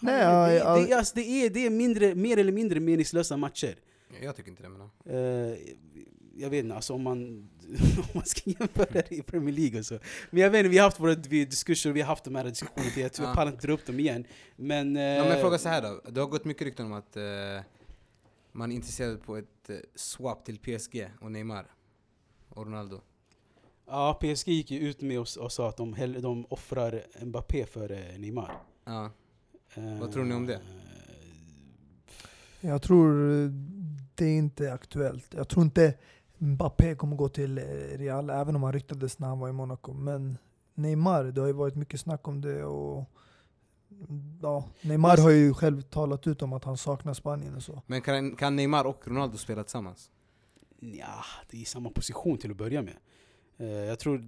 Nej, 0.00 0.14
det, 0.18 0.54
ja, 0.58 0.74
det, 0.76 0.86
det, 0.86 0.92
är- 0.92 0.96
alltså, 0.98 1.14
det, 1.14 1.22
är, 1.22 1.50
det 1.50 1.66
är 1.66 1.70
mindre, 1.70 2.14
mer 2.14 2.36
eller 2.38 2.52
mindre 2.52 2.80
meningslösa 2.80 3.36
matcher. 3.36 3.76
Jag 4.22 4.36
tycker 4.36 4.50
inte 4.50 4.62
det 4.62 4.68
men. 4.68 4.80
Eh, 4.80 5.58
jag 6.36 6.50
vet 6.50 6.64
inte, 6.64 6.76
alltså 6.76 6.94
om 6.94 7.02
man, 7.02 7.22
om 7.96 8.04
man 8.14 8.24
ska 8.24 8.50
jämföra 8.50 8.86
det 8.92 9.12
i 9.12 9.22
Premier 9.22 9.54
League 9.54 9.78
och 9.78 9.86
så. 9.86 9.98
Men 10.30 10.42
jag 10.42 10.50
vet 10.50 10.58
inte, 10.58 10.68
vi 10.68 10.78
har 10.78 10.84
haft 10.84 11.00
våra 11.00 11.14
diskussioner, 11.14 11.94
vi 11.94 12.00
har 12.00 12.08
haft 12.08 12.24
de 12.24 12.34
här 12.34 12.44
diskussionerna, 12.44 12.90
jag 12.96 13.12
tror 13.12 13.26
jag 13.26 13.32
Ja. 13.32 13.36
pallar 13.36 13.52
inte 13.52 13.66
dra 13.66 13.72
upp 13.74 13.86
dem 13.86 14.00
igen. 14.00 14.24
Men... 14.56 14.96
eh, 14.96 15.02
Ja, 15.02 15.22
men 15.22 15.30
jag 15.32 15.40
frågar 15.40 15.58
så 15.58 15.68
här 15.68 15.82
då, 15.82 16.00
det 16.10 16.20
har 16.20 16.28
gått 16.28 16.44
mycket 16.44 16.62
rykten 16.62 16.86
om 16.86 16.92
att 16.92 17.16
eh, 17.16 17.22
man 18.52 18.70
är 18.72 18.76
intresserad 18.76 19.22
på 19.22 19.36
ett 19.36 19.70
eh, 19.70 19.76
swap 19.94 20.44
till 20.44 20.58
PSG 20.58 21.08
och 21.20 21.32
Neymar 21.32 21.66
och 22.48 22.66
Ronaldo. 22.66 23.00
Ja, 23.86 24.18
PSG 24.22 24.48
gick 24.48 24.70
ju 24.70 24.78
ut 24.88 25.00
med 25.00 25.20
oss 25.20 25.36
och 25.36 25.52
sa 25.52 25.68
att 25.68 25.76
de, 25.76 25.94
hell- 25.94 26.22
de 26.22 26.46
offrar 26.50 27.02
Mbappé 27.24 27.66
för 27.66 27.92
eh, 27.92 28.18
Neymar. 28.18 28.62
Ja. 28.84 29.10
Eh, 29.74 29.98
Vad 30.00 30.12
tror 30.12 30.24
ni 30.24 30.34
om 30.34 30.46
det? 30.46 30.60
Jag 32.60 32.82
tror 32.82 33.42
eh, 33.44 33.50
det 34.14 34.24
är 34.26 34.36
inte 34.38 34.72
aktuellt. 34.72 35.34
Jag 35.34 35.48
tror 35.48 35.64
inte 35.64 35.94
Mbappé 36.44 36.94
kommer 36.94 37.16
gå 37.16 37.28
till 37.28 37.58
eh, 37.58 37.64
Real, 37.98 38.30
även 38.30 38.56
om 38.56 38.62
han 38.62 38.72
ryktades 38.72 39.18
när 39.18 39.28
han 39.28 39.38
var 39.38 39.48
i 39.48 39.52
Monaco. 39.52 39.92
Men 39.92 40.38
Neymar, 40.74 41.24
det 41.24 41.40
har 41.40 41.48
ju 41.48 41.52
varit 41.52 41.74
mycket 41.74 42.00
snack 42.00 42.28
om 42.28 42.40
det. 42.40 42.64
Och 42.64 43.10
ja, 44.42 44.68
Neymar 44.82 45.16
har 45.16 45.30
ju 45.30 45.54
själv 45.54 45.82
talat 45.82 46.26
ut 46.26 46.42
om 46.42 46.52
att 46.52 46.64
han 46.64 46.76
saknar 46.76 47.14
Spanien 47.14 47.54
och 47.54 47.62
så. 47.62 47.82
Men 47.86 48.02
kan, 48.02 48.36
kan 48.36 48.56
Neymar 48.56 48.84
och 48.84 49.08
Ronaldo 49.08 49.36
spela 49.36 49.62
tillsammans? 49.62 50.10
Ja, 50.80 51.24
det 51.50 51.56
är 51.56 51.60
i 51.60 51.64
samma 51.64 51.90
position 51.90 52.38
till 52.38 52.50
att 52.50 52.56
börja 52.56 52.82
med. 52.82 52.96
Eh, 53.56 53.66
jag 53.66 53.98
tror 53.98 54.18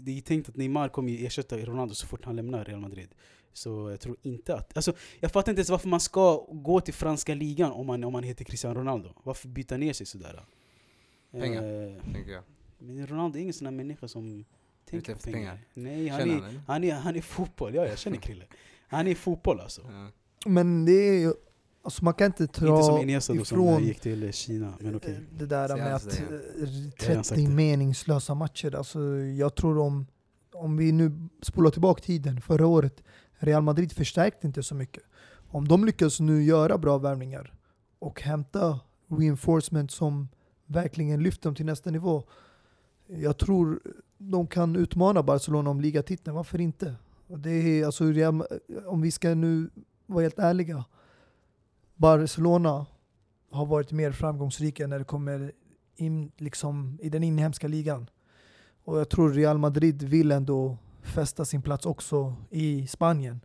det 0.00 0.18
är 0.18 0.20
tänkt 0.20 0.48
att 0.48 0.56
Neymar 0.56 0.88
kommer 0.88 1.26
ersätta 1.26 1.56
Ronaldo 1.56 1.94
så 1.94 2.06
fort 2.06 2.24
han 2.24 2.36
lämnar 2.36 2.64
Real 2.64 2.80
Madrid. 2.80 3.08
Så 3.52 3.90
jag 3.90 4.00
tror 4.00 4.16
inte 4.22 4.56
att... 4.56 4.76
Alltså, 4.76 4.92
jag 5.20 5.32
fattar 5.32 5.52
inte 5.52 5.60
ens 5.60 5.70
varför 5.70 5.88
man 5.88 6.00
ska 6.00 6.46
gå 6.50 6.80
till 6.80 6.94
franska 6.94 7.34
ligan 7.34 7.72
om 7.72 7.86
man, 7.86 8.04
om 8.04 8.12
man 8.12 8.22
heter 8.22 8.44
Cristiano 8.44 8.80
Ronaldo. 8.80 9.08
Varför 9.22 9.48
byta 9.48 9.76
ner 9.76 9.92
sig 9.92 10.06
sådär? 10.06 10.44
Pengar. 11.40 11.62
Eh, 11.62 12.12
Tänker 12.12 12.32
jag. 12.32 12.42
men 12.78 13.06
Ronaldo 13.06 13.38
är 13.38 13.42
ingen 13.42 13.54
sån 13.54 13.66
här 13.66 13.72
människa 13.72 14.08
som 14.08 14.44
tänker 14.90 15.14
på 15.14 15.20
pengar. 15.20 15.38
pengar. 15.38 15.58
Nej, 15.74 16.08
han 16.08 16.20
Känner 16.20 16.36
är, 16.48 16.60
han 16.66 16.84
är, 16.84 16.94
han 16.94 17.16
är 17.16 17.20
fotboll. 17.20 17.74
Ja, 17.74 17.86
jag 17.86 17.98
känner 17.98 18.16
Krille. 18.16 18.44
Han 18.88 19.06
är 19.06 19.14
fotboll 19.14 19.60
alltså. 19.60 19.82
Ja. 19.90 20.08
Men 20.46 20.84
det 20.84 20.92
är 20.92 21.18
ju, 21.20 21.32
alltså 21.82 22.04
man 22.04 22.14
kan 22.14 22.26
inte 22.26 22.42
Inte 22.42 22.60
som 22.60 22.98
Iniesta 23.00 23.34
då 23.34 23.44
som 23.44 23.58
ifrån 23.58 23.84
gick 23.84 24.00
till 24.00 24.22
eh, 24.22 24.30
Kina. 24.30 24.74
Men 24.80 24.96
okej. 24.96 25.20
det 25.38 25.46
där 25.46 25.76
med 25.76 25.94
att 25.94 26.10
det 26.10 26.18
eh, 26.18 27.16
har 27.16 27.22
sagt 27.22 27.34
30 27.34 27.34
det. 27.34 27.48
meningslösa 27.54 28.34
matcher. 28.34 28.74
Alltså, 28.74 29.00
jag 29.16 29.54
tror 29.54 29.78
om, 29.78 30.06
om 30.52 30.76
vi 30.76 30.92
nu 30.92 31.28
spolar 31.42 31.70
tillbaka 31.70 32.02
tiden, 32.02 32.40
förra 32.40 32.66
året, 32.66 33.02
Real 33.38 33.62
Madrid 33.62 33.92
förstärkte 33.92 34.46
inte 34.46 34.62
så 34.62 34.74
mycket. 34.74 35.02
Om 35.48 35.68
de 35.68 35.84
lyckas 35.84 36.20
nu 36.20 36.42
göra 36.42 36.78
bra 36.78 36.98
värvningar 36.98 37.54
och 37.98 38.22
hämta 38.22 38.80
reinforcement 39.08 39.90
som 39.90 40.28
verkligen 40.72 41.22
lyfter 41.22 41.48
dem 41.48 41.54
till 41.54 41.66
nästa 41.66 41.90
nivå. 41.90 42.22
Jag 43.06 43.38
tror 43.38 43.80
de 44.18 44.46
kan 44.46 44.76
utmana 44.76 45.22
Barcelona 45.22 45.70
om 45.70 45.80
ligatiteln, 45.80 46.36
varför 46.36 46.60
inte? 46.60 46.94
Det 47.26 47.50
är, 47.50 47.86
alltså, 47.86 48.04
om 48.86 49.00
vi 49.00 49.10
ska 49.10 49.34
nu 49.34 49.70
vara 50.06 50.22
helt 50.22 50.38
ärliga, 50.38 50.84
Barcelona 51.96 52.86
har 53.50 53.66
varit 53.66 53.92
mer 53.92 54.12
framgångsrika 54.12 54.86
när 54.86 54.98
det 54.98 55.04
kommer 55.04 55.52
in 55.96 56.32
liksom, 56.36 56.98
i 57.02 57.08
den 57.08 57.22
inhemska 57.22 57.68
ligan. 57.68 58.10
Och 58.84 58.98
jag 58.98 59.08
tror 59.08 59.30
Real 59.30 59.58
Madrid 59.58 60.02
vill 60.02 60.32
ändå 60.32 60.78
fästa 61.02 61.44
sin 61.44 61.62
plats 61.62 61.86
också 61.86 62.34
i 62.50 62.86
Spanien. 62.86 63.40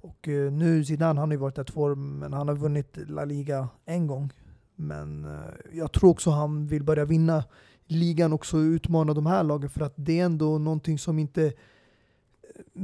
Och 0.00 0.28
eh, 0.28 0.52
nu 0.52 0.84
Zidane, 0.84 1.20
han 1.20 1.28
har 1.28 1.34
ju 1.34 1.40
varit 1.40 1.54
där 1.54 1.64
två 1.64 1.80
år, 1.80 1.94
men 1.94 2.32
han 2.32 2.48
har 2.48 2.54
vunnit 2.54 2.96
La 2.96 3.24
Liga 3.24 3.68
en 3.84 4.06
gång. 4.06 4.32
Men 4.76 5.24
eh, 5.24 5.40
jag 5.72 5.92
tror 5.92 6.10
också 6.10 6.30
han 6.30 6.66
vill 6.66 6.82
börja 6.84 7.04
vinna 7.04 7.44
ligan 7.86 8.32
också 8.32 8.56
och 8.56 8.60
utmana 8.60 9.14
de 9.14 9.26
här 9.26 9.42
lagen 9.42 9.70
för 9.70 9.80
att 9.80 9.92
det 9.96 10.20
är 10.20 10.24
ändå 10.24 10.58
någonting 10.58 10.98
som 10.98 11.18
inte 11.18 11.44
eh, 11.46 11.52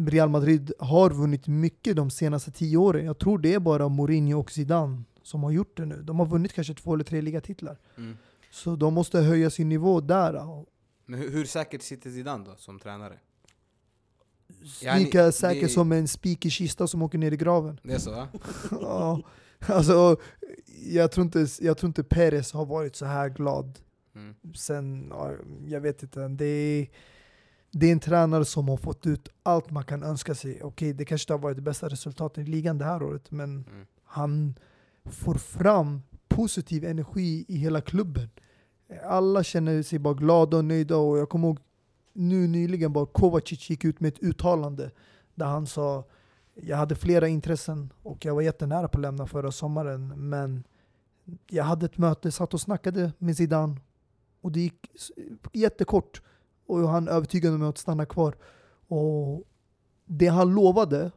Real 0.07 0.29
Madrid 0.29 0.73
har 0.79 1.11
vunnit 1.11 1.47
mycket 1.47 1.97
de 1.97 2.11
senaste 2.11 2.51
tio 2.51 2.77
åren. 2.77 3.05
Jag 3.07 3.19
tror 3.19 3.39
det 3.39 3.55
är 3.55 3.61
bara 3.61 3.89
Mourinho 3.89 4.41
och 4.41 4.51
Zidane 4.51 5.03
som 5.23 5.43
har 5.43 5.51
gjort 5.51 5.77
det 5.77 5.85
nu. 5.87 6.03
De 6.03 6.19
har 6.19 6.27
vunnit 6.27 6.53
kanske 6.53 6.75
två 6.75 6.95
eller 6.95 7.05
tre 7.05 7.21
ligatitlar. 7.21 7.79
Mm. 7.97 8.17
Så 8.51 8.77
de 8.77 8.95
måste 8.95 9.21
höja 9.21 9.51
sin 9.51 9.69
nivå 9.69 10.01
där. 10.01 10.65
Men 11.07 11.21
hur, 11.21 11.31
hur 11.31 11.45
säkert 11.45 11.83
sitter 11.83 12.11
Zidane 12.11 12.45
då 12.45 12.55
som 12.57 12.79
tränare? 12.79 13.15
Ja, 14.83 14.95
ni- 14.95 15.05
Lika 15.05 15.33
säker 15.33 15.61
det- 15.63 15.69
som 15.69 15.93
en 15.93 16.09
spik 16.09 16.47
i 16.47 16.51
kista 16.51 16.87
som 16.87 17.03
åker 17.03 17.19
ner 17.19 17.33
i 17.33 17.37
graven. 17.37 17.81
Det 17.83 17.93
är 17.95 17.99
så 17.99 18.11
va? 18.11 18.29
ja. 18.71 19.21
Alltså, 19.67 20.17
jag 20.85 21.13
tror, 21.13 21.25
inte, 21.25 21.47
jag 21.61 21.79
tror 21.79 21.89
inte 21.89 22.03
Perez 22.05 22.53
har 22.53 22.67
varit 22.67 22.97
så 22.97 23.07
här 23.07 23.29
glad 23.29 23.79
Mm. 24.15 24.35
sen, 24.55 25.07
ja, 25.11 25.33
jag 25.67 25.81
vet 25.81 26.03
inte. 26.03 26.29
Det 26.29 26.45
är, 26.45 26.87
det 27.71 27.87
är 27.89 27.93
en 27.93 28.01
tränare 28.01 28.45
som 28.45 28.69
har 28.69 28.77
fått 28.77 29.07
ut 29.07 29.29
allt 29.43 29.71
man 29.71 29.85
kan 29.85 30.03
önska 30.03 30.35
sig. 30.35 30.63
Okej, 30.63 30.93
det 30.93 31.05
kanske 31.05 31.25
inte 31.25 31.33
har 31.33 31.39
varit 31.39 31.57
det 31.57 31.63
bästa 31.63 31.89
resultatet 31.89 32.49
i 32.49 32.51
ligan 32.51 32.79
det 32.79 32.85
här 32.85 33.03
året, 33.03 33.31
men 33.31 33.51
Mm. 33.51 33.87
han 34.05 34.55
får 35.05 35.35
fram 35.35 36.03
positiv 36.29 36.85
energi 36.85 37.45
i 37.49 37.57
hela 37.57 37.81
klubben. 37.81 38.31
Alla 39.05 39.43
känner 39.43 39.83
sig 39.83 39.99
bara 39.99 40.15
glada 40.15 40.57
och 40.57 40.65
nöjda 40.65 40.97
och 40.97 41.19
jag 41.19 41.29
kommer 41.29 41.49
ihåg 41.49 41.59
nu 42.13 42.47
nyligen 42.47 42.93
bara 42.93 43.07
Kovacic 43.07 43.71
gick 43.71 43.85
ut 43.85 44.01
med 44.01 44.09
ett 44.09 44.23
uttalande 44.23 44.91
där 45.35 45.47
han 45.47 45.67
sa 45.67 46.05
jag 46.55 46.77
hade 46.77 46.95
flera 46.95 47.29
intressen 47.29 47.93
och 48.03 48.25
jag 48.25 48.35
var 48.35 48.43
jättenära 48.43 48.89
på 48.89 48.99
att 48.99 49.03
lämna 49.03 49.27
förra 49.27 49.53
sommaren 49.53 50.29
men 50.29 50.65
jag 51.47 51.65
hade 51.65 51.87
ett 51.87 51.99
möte, 51.99 52.33
satt 52.33 52.55
och 52.55 52.61
snackade 52.61 53.13
med 53.19 53.37
Zidane 53.37 53.77
och 54.41 54.53
det 54.53 54.61
gick 54.61 54.91
jättekort 55.53 56.23
och 56.67 56.89
han 56.89 57.09
övertygade 57.09 57.59
mig 57.59 57.69
att 57.69 57.79
stanna 57.79 58.07
kvar. 58.07 58.35
Och 58.89 59.45
det 60.05 60.27
han 60.27 60.55
lovade, 60.55 61.11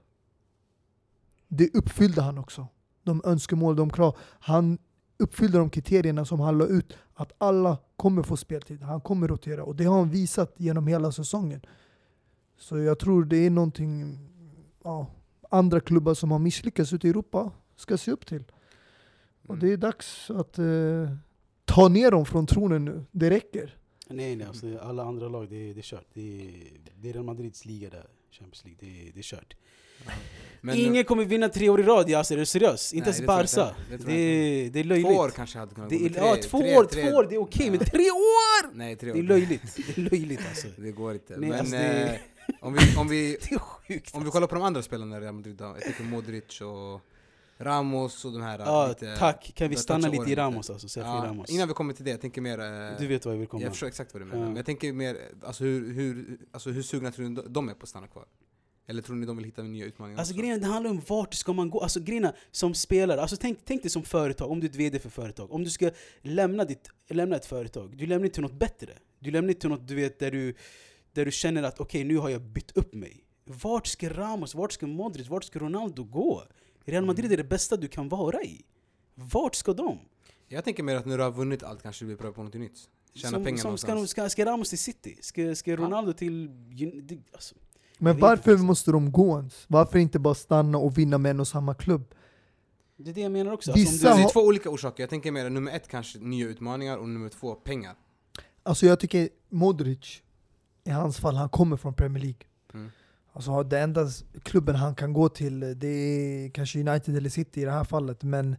det 1.48 1.76
uppfyllde 1.76 2.21
han 2.21 2.38
också. 2.38 2.67
De 3.04 3.21
önskemål, 3.26 3.76
de 3.76 3.89
krav. 3.89 4.17
Han 4.39 4.78
uppfyllde 5.17 5.58
de 5.58 5.69
kriterierna 5.69 6.26
som 6.26 6.39
han 6.39 6.58
la 6.58 6.65
ut, 6.65 6.98
att 7.13 7.32
alla 7.38 7.78
kommer 7.95 8.24
få 8.24 8.38
speltid. 8.38 8.82
Han 8.82 9.02
kommer 9.02 9.28
rotera 9.28 9.63
och 9.63 9.76
det 9.76 9.84
har 9.84 9.98
han 9.98 10.10
visat 10.10 10.54
genom 10.58 10.88
hela 10.88 11.12
säsongen. 11.12 11.62
Så 12.58 12.78
jag 12.78 13.00
tror 13.00 13.26
det 13.26 13.38
är 13.38 13.50
någonting 13.50 14.19
ja, 14.84 15.08
andra 15.51 15.79
klubbar 15.79 16.13
som 16.13 16.31
har 16.31 16.39
misslyckats 16.39 16.93
ute 16.93 17.08
i 17.08 17.10
Europa 17.10 17.51
ska 17.75 17.97
se 17.97 18.12
upp 18.12 18.25
till. 18.25 18.43
Och 19.47 19.55
Mm. 19.55 19.67
det 19.67 19.73
är 19.73 19.77
dags 19.77 20.29
att 20.31 20.58
eh, 20.60 20.65
ta 21.65 21.88
ner 21.88 22.12
dem 22.12 22.25
från 22.25 22.47
tronen 22.47 22.86
nu. 22.86 23.05
Det 23.12 23.29
räcker. 23.29 23.77
Nej 24.10 24.36
nej, 24.36 24.47
alltså, 24.47 24.77
alla 24.79 25.03
andra 25.03 25.27
lag, 25.29 25.49
det 25.49 25.73
det 25.73 25.79
är 25.79 25.81
kört. 25.81 26.08
Det 26.13 26.39
är, 26.41 26.51
det 27.01 27.10
är 27.10 27.13
Real 27.13 27.25
Madrids 27.25 27.65
liga 27.65 27.89
där, 27.89 28.05
Champions 28.31 28.63
League. 28.65 28.77
Det 28.81 29.12
det 29.13 29.19
är 29.19 29.23
kört. 29.23 29.53
Men 30.62 30.77
Ingen 30.77 31.03
kommer 31.05 31.25
vinna 31.25 31.49
tre 31.49 31.69
år 31.69 31.79
i 31.79 31.84
rad, 31.84 32.10
Yasser, 32.10 32.36
är 32.36 32.39
du 32.39 32.45
seriös? 32.45 32.93
Inte 32.93 33.10
ens 33.10 33.25
Barca. 33.25 33.75
Det 33.89 33.97
Det, 33.97 34.13
är, 34.13 34.65
är 34.65 34.69
två 34.84 34.89
löjligt. 34.89 35.08
år 35.19 35.29
kanske 35.29 35.60
hade 35.60 35.75
kunnat 35.75 35.89
gå. 35.91 35.99
men 35.99 36.13
ja, 36.13 36.36
två 36.43 36.60
tre- 36.60 36.77
år, 36.77 36.84
tre- 36.84 37.10
två 37.10 37.17
år, 37.17 37.25
det 37.29 37.36
är 37.36 37.39
okej, 37.41 37.69
men 37.69 37.79
Ja. 37.79 37.86
tre 37.86 38.12
år! 38.12 38.75
Nej, 38.75 38.95
tre 38.95 39.10
år. 39.12 39.13
Det 39.13 39.19
är 39.19 39.23
löjligt. 39.23 39.75
Det 39.75 39.97
är 39.97 40.01
löjligt 40.10 40.39
alltså. 40.49 40.67
Det 40.77 40.91
går 40.91 41.13
inte. 41.13 41.38
Nej, 41.38 41.49
men 41.49 41.60
alltså, 41.60 41.75
det- 41.75 42.03
eh, 42.10 42.19
om, 42.62 42.73
vi, 42.73 42.95
om, 42.97 43.08
vi, 43.08 43.38
Det 43.49 43.55
är 43.55 43.60
sjukt 43.60 43.89
om 43.89 44.19
vi 44.19 44.25
alltså. 44.25 44.31
kollar 44.31 44.47
på 44.47 44.55
de 44.55 44.63
andra 44.63 44.81
spelarna 44.81 45.17
i 45.17 45.19
Real 45.19 45.34
Madrid 45.34 45.55
då. 45.55 45.63
Jag 45.65 45.81
tänker 45.81 46.03
Modric 46.03 46.62
och 46.62 47.01
Ramos 47.58 48.25
och 48.25 48.31
de 48.31 48.41
här. 48.41 48.60
Ja, 48.60 48.88
lite, 48.88 49.15
tack. 49.17 49.51
Kan 49.55 49.69
vi 49.69 49.75
stanna 49.75 50.08
lite 50.08 50.31
i 50.31 50.36
Ramos 50.36 50.69
alltså? 50.69 50.89
Sergio 50.89 51.08
Ja, 51.10 51.23
Ramos. 51.25 51.49
innan 51.49 51.67
vi 51.67 51.73
kommer 51.73 51.93
till 51.93 52.05
det, 52.05 52.12
jag 52.12 52.21
tänker 52.21 52.41
mer... 52.41 52.60
eh, 52.60 52.97
Du 52.99 53.08
vet 53.08 53.25
vad 53.25 53.34
jag 53.34 53.39
vill 53.39 53.47
komma. 53.47 53.63
jag 53.63 53.71
förstår 53.71 53.88
exakt 53.88 54.13
vad 54.13 54.21
du 54.21 54.25
menar. 54.25 54.41
Ja. 54.41 54.47
Men 54.47 54.55
jag 54.55 54.65
tänker 54.65 54.93
mer, 54.93 55.17
alltså 55.43 55.63
hur, 55.63 55.93
hur, 55.93 56.38
alltså 56.51 56.69
hur 56.69 56.81
sugna 56.81 57.12
tror 57.12 57.29
ni 57.29 57.41
de 57.47 57.69
är 57.69 57.73
på 57.73 57.84
att 57.84 57.89
stanna 57.89 58.08
kvar? 58.08 58.25
Eller 58.88 59.01
tror 59.01 59.15
ni 59.15 59.25
de 59.25 59.36
vill 59.38 59.45
hitta 59.45 59.63
nya 59.63 59.86
utmaningar 59.86 60.19
Alltså 60.19 60.34
grejen, 60.36 60.62
det 60.62 60.67
handlar 60.67 60.91
om 60.91 61.01
vart 61.08 61.34
ska 61.34 61.53
man 61.53 61.69
gå. 61.69 61.81
Alltså 61.81 61.99
grejen 61.99 62.27
som 62.51 62.73
spelare, 62.73 63.21
alltså 63.21 63.38
tänk, 63.38 63.60
tänk 63.65 63.81
dig 63.81 63.89
som 63.91 64.03
företag, 64.03 64.51
om 64.51 64.60
du 64.60 64.65
är 64.67 64.69
ett 64.69 64.75
VD 64.75 64.99
för 64.99 65.10
företag. 65.10 65.51
Om 65.51 65.63
du 65.63 65.69
ska 65.69 65.91
lämna, 66.21 66.63
ditt, 66.65 66.89
lämna 67.10 67.36
ett 67.36 67.45
företag, 67.45 67.97
du 67.97 68.05
lämnar 68.08 68.25
inte 68.25 68.34
till 68.34 68.43
något 68.43 68.60
bättre. 68.60 68.89
Du 69.19 69.31
lämnar 69.31 69.49
inte 69.49 69.62
till 69.62 69.69
något 69.69 69.88
du 69.88 69.95
vet, 69.95 70.19
där, 70.19 70.31
du, 70.31 70.55
där 71.15 71.25
du 71.25 71.32
känner 71.32 71.63
att 71.63 71.80
okej, 71.80 72.04
nu 72.04 72.17
har 72.17 72.30
jag 72.30 72.41
bytt 72.41 72.78
upp 72.78 72.93
mig. 72.93 73.23
Vart 73.45 73.88
ska 73.88 74.10
Ramos, 74.10 74.56
vart 74.56 74.71
ska 74.71 74.88
Modric, 74.88 75.30
vart 75.30 75.43
ska 75.43 75.60
Ronaldo 75.60 76.04
gå? 76.04 76.43
Real 76.86 77.06
Madrid 77.06 77.32
är 77.32 77.38
det 77.38 77.43
bästa 77.43 77.78
du 77.78 77.88
kan 77.88 78.10
vara 78.10 78.41
i. 78.43 78.62
Vart 79.15 79.56
ska 79.56 79.73
de? 79.73 79.99
Jag 80.47 80.63
tänker 80.63 80.84
mer 80.84 80.95
att 80.95 81.06
när 81.06 81.17
du 81.17 81.23
har 81.23 81.32
vunnit 81.32 81.63
allt 81.63 81.82
kanske 81.84 82.06
du 82.06 82.10
vill 82.10 82.17
pröva 82.17 82.34
på 82.34 82.43
något 82.43 82.54
nytt. 82.54 82.80
Tjäna 83.13 83.32
Som, 83.32 83.43
pengar 83.43 83.62
som 83.62 83.78
ska, 83.78 84.08
ska, 84.08 84.30
ska 84.30 84.45
Ramos 84.45 84.69
till 84.69 84.80
City? 84.80 85.17
Ska, 85.21 85.56
ska 85.56 85.75
Ronaldo 85.75 86.13
till... 86.13 86.49
det- 87.08 87.19
Alltså, 87.34 87.56
Men 87.97 88.19
varför 88.19 88.51
inte. 88.51 88.63
måste 88.63 88.91
de 88.91 89.12
gå 89.12 89.38
ens? 89.38 89.65
Varför 89.67 89.99
inte 89.99 90.19
bara 90.19 90.36
stanna 90.36 90.78
och 90.78 90.97
vinna 90.97 91.17
med 91.17 91.30
en 91.30 91.39
och 91.39 91.47
samma 91.47 91.73
klubb? 91.75 92.15
det 92.97 93.10
är 93.10 93.13
det 93.13 93.21
jag 93.21 93.32
menar 93.32 93.51
också. 93.51 93.73
Vissa 93.73 93.91
Alltså, 93.91 94.08
om 94.08 94.12
Det 94.12 94.17
du, 94.17 94.19
är 94.19 94.23
har- 94.23 94.32
två 94.32 94.39
olika 94.41 94.69
orsaker. 94.69 95.04
Jag 95.04 95.10
tänker 95.10 95.32
mer 95.32 95.49
nummer 95.49 95.71
ett 95.71 95.88
kanske 95.88 96.19
nya 96.19 96.47
utmaningar 96.47 96.97
och 96.97 97.10
nummer 97.10 97.30
två 97.30 97.56
pengar. 97.56 97.95
Alltså 98.63 98.86
jag 98.86 98.99
tycker 98.99 99.30
Modric, 99.49 100.21
i 100.86 100.91
hans 100.91 101.19
fall, 101.19 101.36
han 101.36 101.50
kommer 101.50 101.78
från 101.78 101.93
Premier 101.93 102.24
League. 102.24 102.41
Mm. 102.74 102.91
Alltså 103.34 103.63
det 103.63 103.80
enda 103.80 104.08
klubben 104.43 104.76
han 104.76 104.95
kan 104.95 105.13
gå 105.13 105.30
till, 105.30 105.60
det 105.60 105.88
är 105.88 106.50
kanske 106.50 106.80
United 106.80 107.17
eller 107.17 107.30
City 107.30 107.62
i 107.62 107.65
det 107.65 107.71
här 107.71 107.84
fallet. 107.84 108.24
Men 108.24 108.56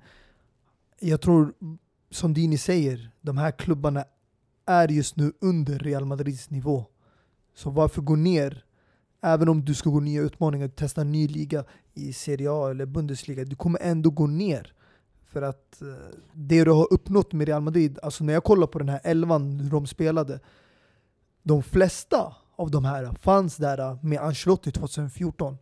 jag 1.01 1.21
tror, 1.21 1.53
som 2.11 2.35
Dini 2.35 2.59
säger, 2.59 3.11
de 3.21 3.39
här 3.39 3.51
klubbarna 3.51 4.05
är 4.67 4.89
just 4.89 5.17
nu 5.17 5.33
under 5.41 5.79
Real 5.79 6.05
Madrids 6.05 6.51
nivå. 6.51 6.85
Så 7.55 7.71
varför 7.71 8.03
gå 8.03 8.17
ner? 8.17 8.65
Även 9.21 9.49
om 9.49 9.65
du 9.65 9.75
ska 9.75 9.91
gå 9.91 10.01
nya 10.01 10.23
utmaningar, 10.23 10.69
testa 10.69 11.01
en 11.01 11.12
ny 11.12 11.29
liga 11.29 11.65
i 11.95 12.12
Serie 12.12 12.51
A 12.51 12.71
eller 12.71 12.87
Bundesliga, 12.87 13.45
du 13.45 13.57
kommer 13.57 13.79
ändå 13.83 14.11
gå 14.11 14.27
ner. 14.27 14.73
För 15.27 15.43
att 15.43 15.83
eh, 15.83 15.89
det 16.33 16.65
du 16.65 16.71
har 16.71 16.93
uppnått 16.93 17.33
med 17.33 17.49
Real 17.49 17.62
Madrid, 17.62 17.99
alltså 18.03 18.25
när 18.25 18.33
jag 18.33 18.45
kollar 18.45 18.67
på 18.67 18.79
den 18.79 18.89
här 18.89 19.01
elvan 19.05 19.69
de 19.69 19.87
spelade, 19.87 20.41
de 21.47 21.63
flesta 21.63 22.35
av 22.57 22.71
de 22.71 22.85
här 22.85 23.15
fanns 23.21 23.57
där 23.57 23.99
med 24.03 24.19
Ancelotti 24.21 24.71
2014. 24.73 25.59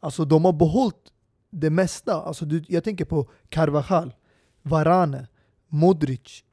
Alltså 0.00 0.24
de 0.24 0.44
har 0.44 0.52
behållit 0.52 1.12
det 1.50 1.70
mesta. 1.70 2.14
Alltså 2.22 2.44
du, 2.44 2.64
jag 2.68 2.84
tänker 2.84 3.04
på 3.04 3.30
Carvajal, 3.48 4.14
Varane, 4.62 5.26
Modric, 5.68 6.44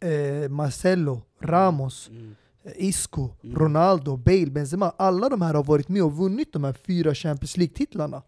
eh, 0.00 0.48
Marcelo, 0.50 1.22
Ramos, 1.40 2.08
Mm. 2.08 2.34
eh, 2.62 2.72
Isco, 2.76 3.30
Mm. 3.42 3.56
Ronaldo, 3.56 4.16
Bale, 4.16 4.46
Benzema. 4.50 4.92
Alla 4.96 5.28
de 5.28 5.42
här 5.42 5.54
har 5.54 5.64
varit 5.64 5.88
med 5.88 6.02
och 6.02 6.12
vunnit 6.16 6.52
de 6.52 6.64
här 6.64 6.72
fyra 6.72 7.14
Champions 7.14 7.56
League-titlarna 7.56 8.22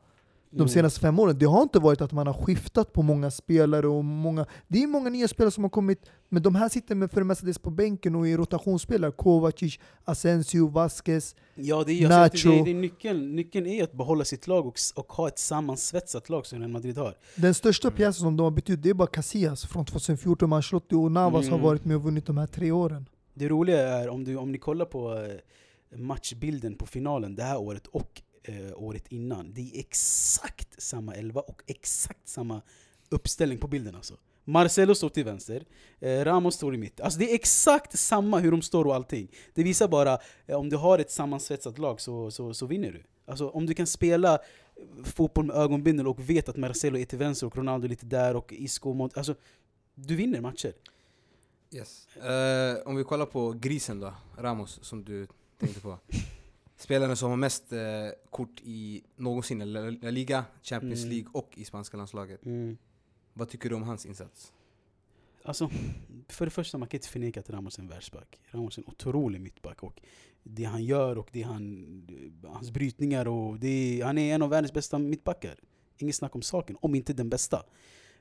de 0.52 0.56
Mm. 0.56 0.68
senaste 0.68 1.00
fem 1.00 1.18
åren. 1.18 1.38
Det 1.38 1.46
har 1.46 1.62
inte 1.62 1.78
varit 1.78 2.00
att 2.00 2.12
man 2.12 2.26
har 2.26 2.34
skiftat 2.34 2.92
på 2.92 3.02
många 3.02 3.30
spelare 3.30 3.86
och 3.88 4.04
många... 4.04 4.46
Det 4.68 4.82
är 4.82 4.86
många 4.86 5.10
nya 5.10 5.28
spelare 5.28 5.50
som 5.50 5.64
har 5.64 5.68
kommit, 5.70 6.10
men 6.28 6.42
de 6.42 6.54
här 6.54 6.68
sitter 6.68 6.94
med 6.94 7.10
för 7.10 7.20
det 7.20 7.24
mesta 7.24 7.46
på 7.62 7.70
bänken 7.70 8.14
och 8.14 8.28
är 8.28 8.36
rotationsspelare. 8.36 9.12
Kovacic, 9.12 9.78
Asensio, 10.04 10.66
Vasquez. 10.68 11.34
Ja, 11.54 11.84
det 11.86 11.92
är, 11.92 12.08
Nacho. 12.08 12.50
det, 12.50 12.62
det 12.64 12.70
är 12.70 12.74
nyckeln, 12.74 13.36
nyckeln 13.36 13.66
är 13.66 13.84
att 13.84 13.92
behålla 13.92 14.24
sitt 14.24 14.46
lag 14.46 14.66
och, 14.66 14.78
och 14.96 15.12
ha 15.12 15.28
ett 15.28 15.38
sammansvetsat 15.38 16.28
lag 16.28 16.46
som 16.46 16.58
Real 16.58 16.70
Madrid 16.70 16.98
har. 16.98 17.14
Den 17.36 17.54
största 17.54 17.88
Mm. 17.88 17.96
pjäsen 17.96 18.12
som 18.22 18.36
de 18.36 18.42
har 18.44 18.50
bytt 18.50 18.70
ut, 18.70 18.82
det 18.82 18.90
är 18.90 18.94
bara 18.94 19.08
Casillas 19.08 19.66
från 19.66 19.84
2014 19.84 20.48
med 20.48 20.56
Ancelotti 20.56 20.94
och 20.94 21.12
Navas 21.12 21.46
Mm. 21.46 21.58
har 21.60 21.66
varit 21.68 21.84
med 21.84 21.96
och 21.96 22.02
vunnit 22.02 22.26
de 22.26 22.38
här 22.38 22.46
tre 22.46 22.70
åren. 22.72 23.06
Det 23.34 23.48
roliga 23.48 23.78
är 23.88 24.08
om, 24.08 24.24
du, 24.24 24.36
om 24.36 24.52
ni 24.52 24.58
kollar 24.58 24.84
på 24.84 25.14
eh, 25.14 25.98
matchbilden 25.98 26.74
på 26.74 26.86
finalen 26.86 27.34
det 27.34 27.42
här 27.42 27.58
året 27.60 27.86
och 27.86 28.22
eh, 28.50 28.82
året 28.82 29.08
innan. 29.08 29.52
Det 29.52 29.60
är 29.60 29.80
exakt 29.80 30.82
samma 30.82 31.14
elva 31.14 31.40
och 31.40 31.62
exakt 31.66 32.28
samma 32.28 32.62
uppställning 33.08 33.58
på 33.58 33.68
bilden 33.68 33.94
alltså. 33.94 34.16
Marcelo 34.44 34.94
står 34.94 35.08
till 35.08 35.24
vänster, 35.24 35.64
eh, 36.00 36.24
Ramos 36.24 36.54
står 36.54 36.74
i 36.74 36.78
mitten. 36.78 37.04
Alltså 37.04 37.18
det 37.18 37.30
är 37.30 37.34
exakt 37.34 37.98
samma 37.98 38.38
hur 38.38 38.50
de 38.50 38.62
står 38.62 38.84
och 38.84 38.94
allting. 38.94 39.28
Det 39.54 39.62
visar 39.62 39.88
bara, 39.88 40.18
eh, 40.46 40.56
om 40.56 40.68
du 40.68 40.76
har 40.76 40.98
ett 40.98 41.10
sammansvetsat 41.10 41.78
lag 41.78 42.00
så, 42.00 42.30
så, 42.30 42.54
så 42.54 42.66
vinner 42.66 42.92
du. 42.92 43.02
Alltså 43.26 43.48
om 43.48 43.66
du 43.66 43.74
kan 43.74 43.86
spela 43.86 44.38
fotboll 45.04 45.44
med 45.44 45.56
ögonbindel 45.56 46.08
och 46.08 46.30
vet 46.30 46.48
att 46.48 46.56
Marcelo 46.56 46.98
är 46.98 47.04
till 47.04 47.18
vänster 47.18 47.46
och 47.46 47.56
Ronaldo 47.56 47.86
är 47.86 47.88
lite 47.88 48.06
där 48.06 48.36
och 48.36 48.52
Isco 48.52 48.94
mot... 48.94 49.16
Alltså, 49.16 49.34
du 49.94 50.16
vinner 50.16 50.40
matcher. 50.40 50.72
Yes. 51.70 52.16
Eh, 52.16 52.88
om 52.88 52.96
vi 52.96 53.04
kollar 53.04 53.26
på 53.26 53.52
grisen 53.52 54.00
då, 54.00 54.14
Ramos 54.38 54.78
som 54.82 55.04
du 55.04 55.26
tänkte 55.58 55.80
på. 55.80 55.98
Spelaren 56.80 57.16
som 57.16 57.30
har 57.30 57.36
mest 57.36 57.72
eh, 57.72 57.80
kort 58.30 58.60
i 58.64 59.02
någonsin 59.16 59.62
i 59.62 59.64
La 59.64 60.10
Liga, 60.10 60.44
Champions 60.62 61.00
Mm. 61.04 61.10
League 61.10 61.30
och 61.32 61.58
i 61.58 61.64
spanska 61.64 61.96
landslaget. 61.96 62.40
Vad 63.32 63.48
tycker 63.48 63.68
du 63.68 63.74
om 63.74 63.82
hans 63.82 64.06
insats? 64.06 64.52
Alltså, 65.42 65.70
för 66.28 66.44
det 66.44 66.50
första, 66.50 66.78
man 66.78 66.88
kan 66.88 66.98
inte 66.98 67.08
förneka 67.08 67.40
att 67.40 67.50
Ramos 67.50 67.78
är 67.78 67.82
en 67.82 67.88
världsback. 67.88 68.40
Ramos 68.50 68.78
är 68.78 68.82
en 68.82 68.88
otrolig 68.88 69.40
mittback. 69.40 69.82
Och 69.82 70.00
det 70.42 70.64
han 70.64 70.84
gör 70.84 71.18
och 71.18 71.28
det 71.32 71.42
han, 71.42 72.06
hans 72.46 72.70
brytningar, 72.70 73.28
och 73.28 73.58
det 73.58 74.02
han 74.04 74.18
är 74.18 74.34
en 74.34 74.42
av 74.42 74.50
världens 74.50 74.72
bästa 74.72 74.98
mittbackar. 74.98 75.54
Inget 75.98 76.14
snack 76.14 76.34
om 76.34 76.42
saken, 76.42 76.76
om 76.80 76.94
inte 76.94 77.12
den 77.12 77.28
bästa. 77.30 77.62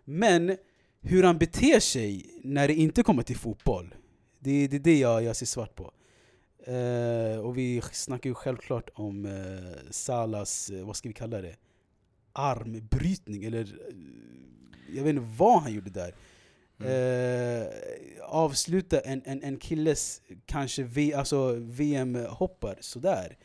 Men 0.06 0.58
hur 1.02 1.24
han 1.24 1.38
beter 1.38 1.80
sig 1.80 2.39
när 2.43 2.67
det 2.67 2.74
inte 2.74 3.04
kommer 3.04 3.24
till 3.24 3.38
fotboll, 3.38 3.95
det 4.39 4.52
är 4.52 4.67
det, 4.67 4.80
det 4.80 5.00
jag, 5.00 5.24
jag 5.24 5.36
ser 5.36 5.45
svart 5.45 5.76
på. 5.76 5.93
Eh, 6.63 7.39
och 7.39 7.58
vi 7.58 7.82
snackar 7.91 8.30
ju 8.30 8.34
självklart 8.34 8.89
om 8.93 9.26
eh, 9.26 9.91
Salas, 9.91 10.69
eh, 10.69 10.86
vad 10.86 10.95
ska 10.95 11.10
vi 11.10 11.13
kalla 11.13 11.41
det? 11.41 11.56
Armbrytning, 12.34 13.43
eller 13.43 13.80
jag 14.95 15.04
vet 15.04 15.10
inte 15.10 15.36
vad 15.38 15.62
han 15.62 15.74
gjorde 15.74 15.89
där. 15.89 16.13
Eh, 16.82 17.67
avsluta 18.24 19.00
en, 19.00 19.22
en, 19.26 19.43
en 19.43 19.58
killes 19.58 20.22
kanske 20.45 20.84
v, 20.84 21.13
alltså 21.13 21.54
VM-hoppar 21.54 22.78
sådär. 22.80 23.38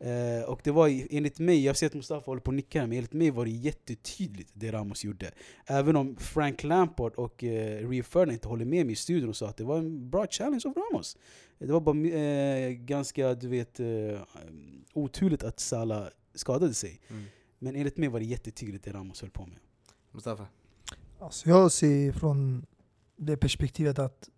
Eh, 0.00 0.44
och 0.44 0.60
det 0.64 0.70
var 0.70 1.06
enligt 1.10 1.38
mig, 1.38 1.64
jag 1.64 1.76
ser 1.76 1.86
att 1.86 1.94
Mustafa 1.94 2.30
håller 2.30 2.40
på 2.40 2.48
och 2.48 2.54
nickar, 2.54 2.80
men 2.80 2.92
enligt 2.92 3.12
mig 3.12 3.30
var 3.30 3.44
det 3.44 3.50
jättetydligt 3.50 4.50
det 4.54 4.72
Ramos 4.72 5.04
gjorde. 5.04 5.30
Även 5.66 5.96
om 5.96 6.16
Frank 6.16 6.64
Lampard 6.64 7.14
och 7.14 7.44
eh, 7.44 7.88
Rio 7.88 8.02
Ferdinand 8.02 8.32
inte 8.32 8.48
håller 8.48 8.64
med 8.64 8.86
mig 8.86 8.92
i 8.92 8.96
studion 8.96 9.28
och 9.28 9.36
sa 9.36 9.48
att 9.48 9.56
det 9.56 9.64
var 9.64 9.78
en 9.78 10.10
bra 10.10 10.26
challenge 10.30 10.62
av 10.64 10.74
Ramos. 10.74 11.16
Det 11.58 11.72
var 11.72 11.80
bara 11.80 11.96
eh, 11.96 12.70
ganska, 12.70 13.34
du 13.34 13.48
vet, 13.48 13.80
eh, 13.80 13.86
oturligt 14.92 15.44
att 15.44 15.60
Salah 15.60 16.08
skadade 16.34 16.74
sig. 16.74 17.00
Mm. 17.08 17.24
Men 17.58 17.76
enligt 17.76 17.96
mig 17.96 18.08
var 18.08 18.20
det 18.20 18.26
jättetydligt 18.26 18.84
det 18.84 18.92
Ramos 18.92 19.20
höll 19.20 19.30
på 19.30 19.46
med. 19.46 19.58
Mustafa? 20.10 20.46
Alltså 21.18 21.48
jag 21.48 21.72
ser 21.72 22.12
från 22.12 22.66
det 23.16 23.36
perspektivet 23.36 23.98
att 23.98 24.28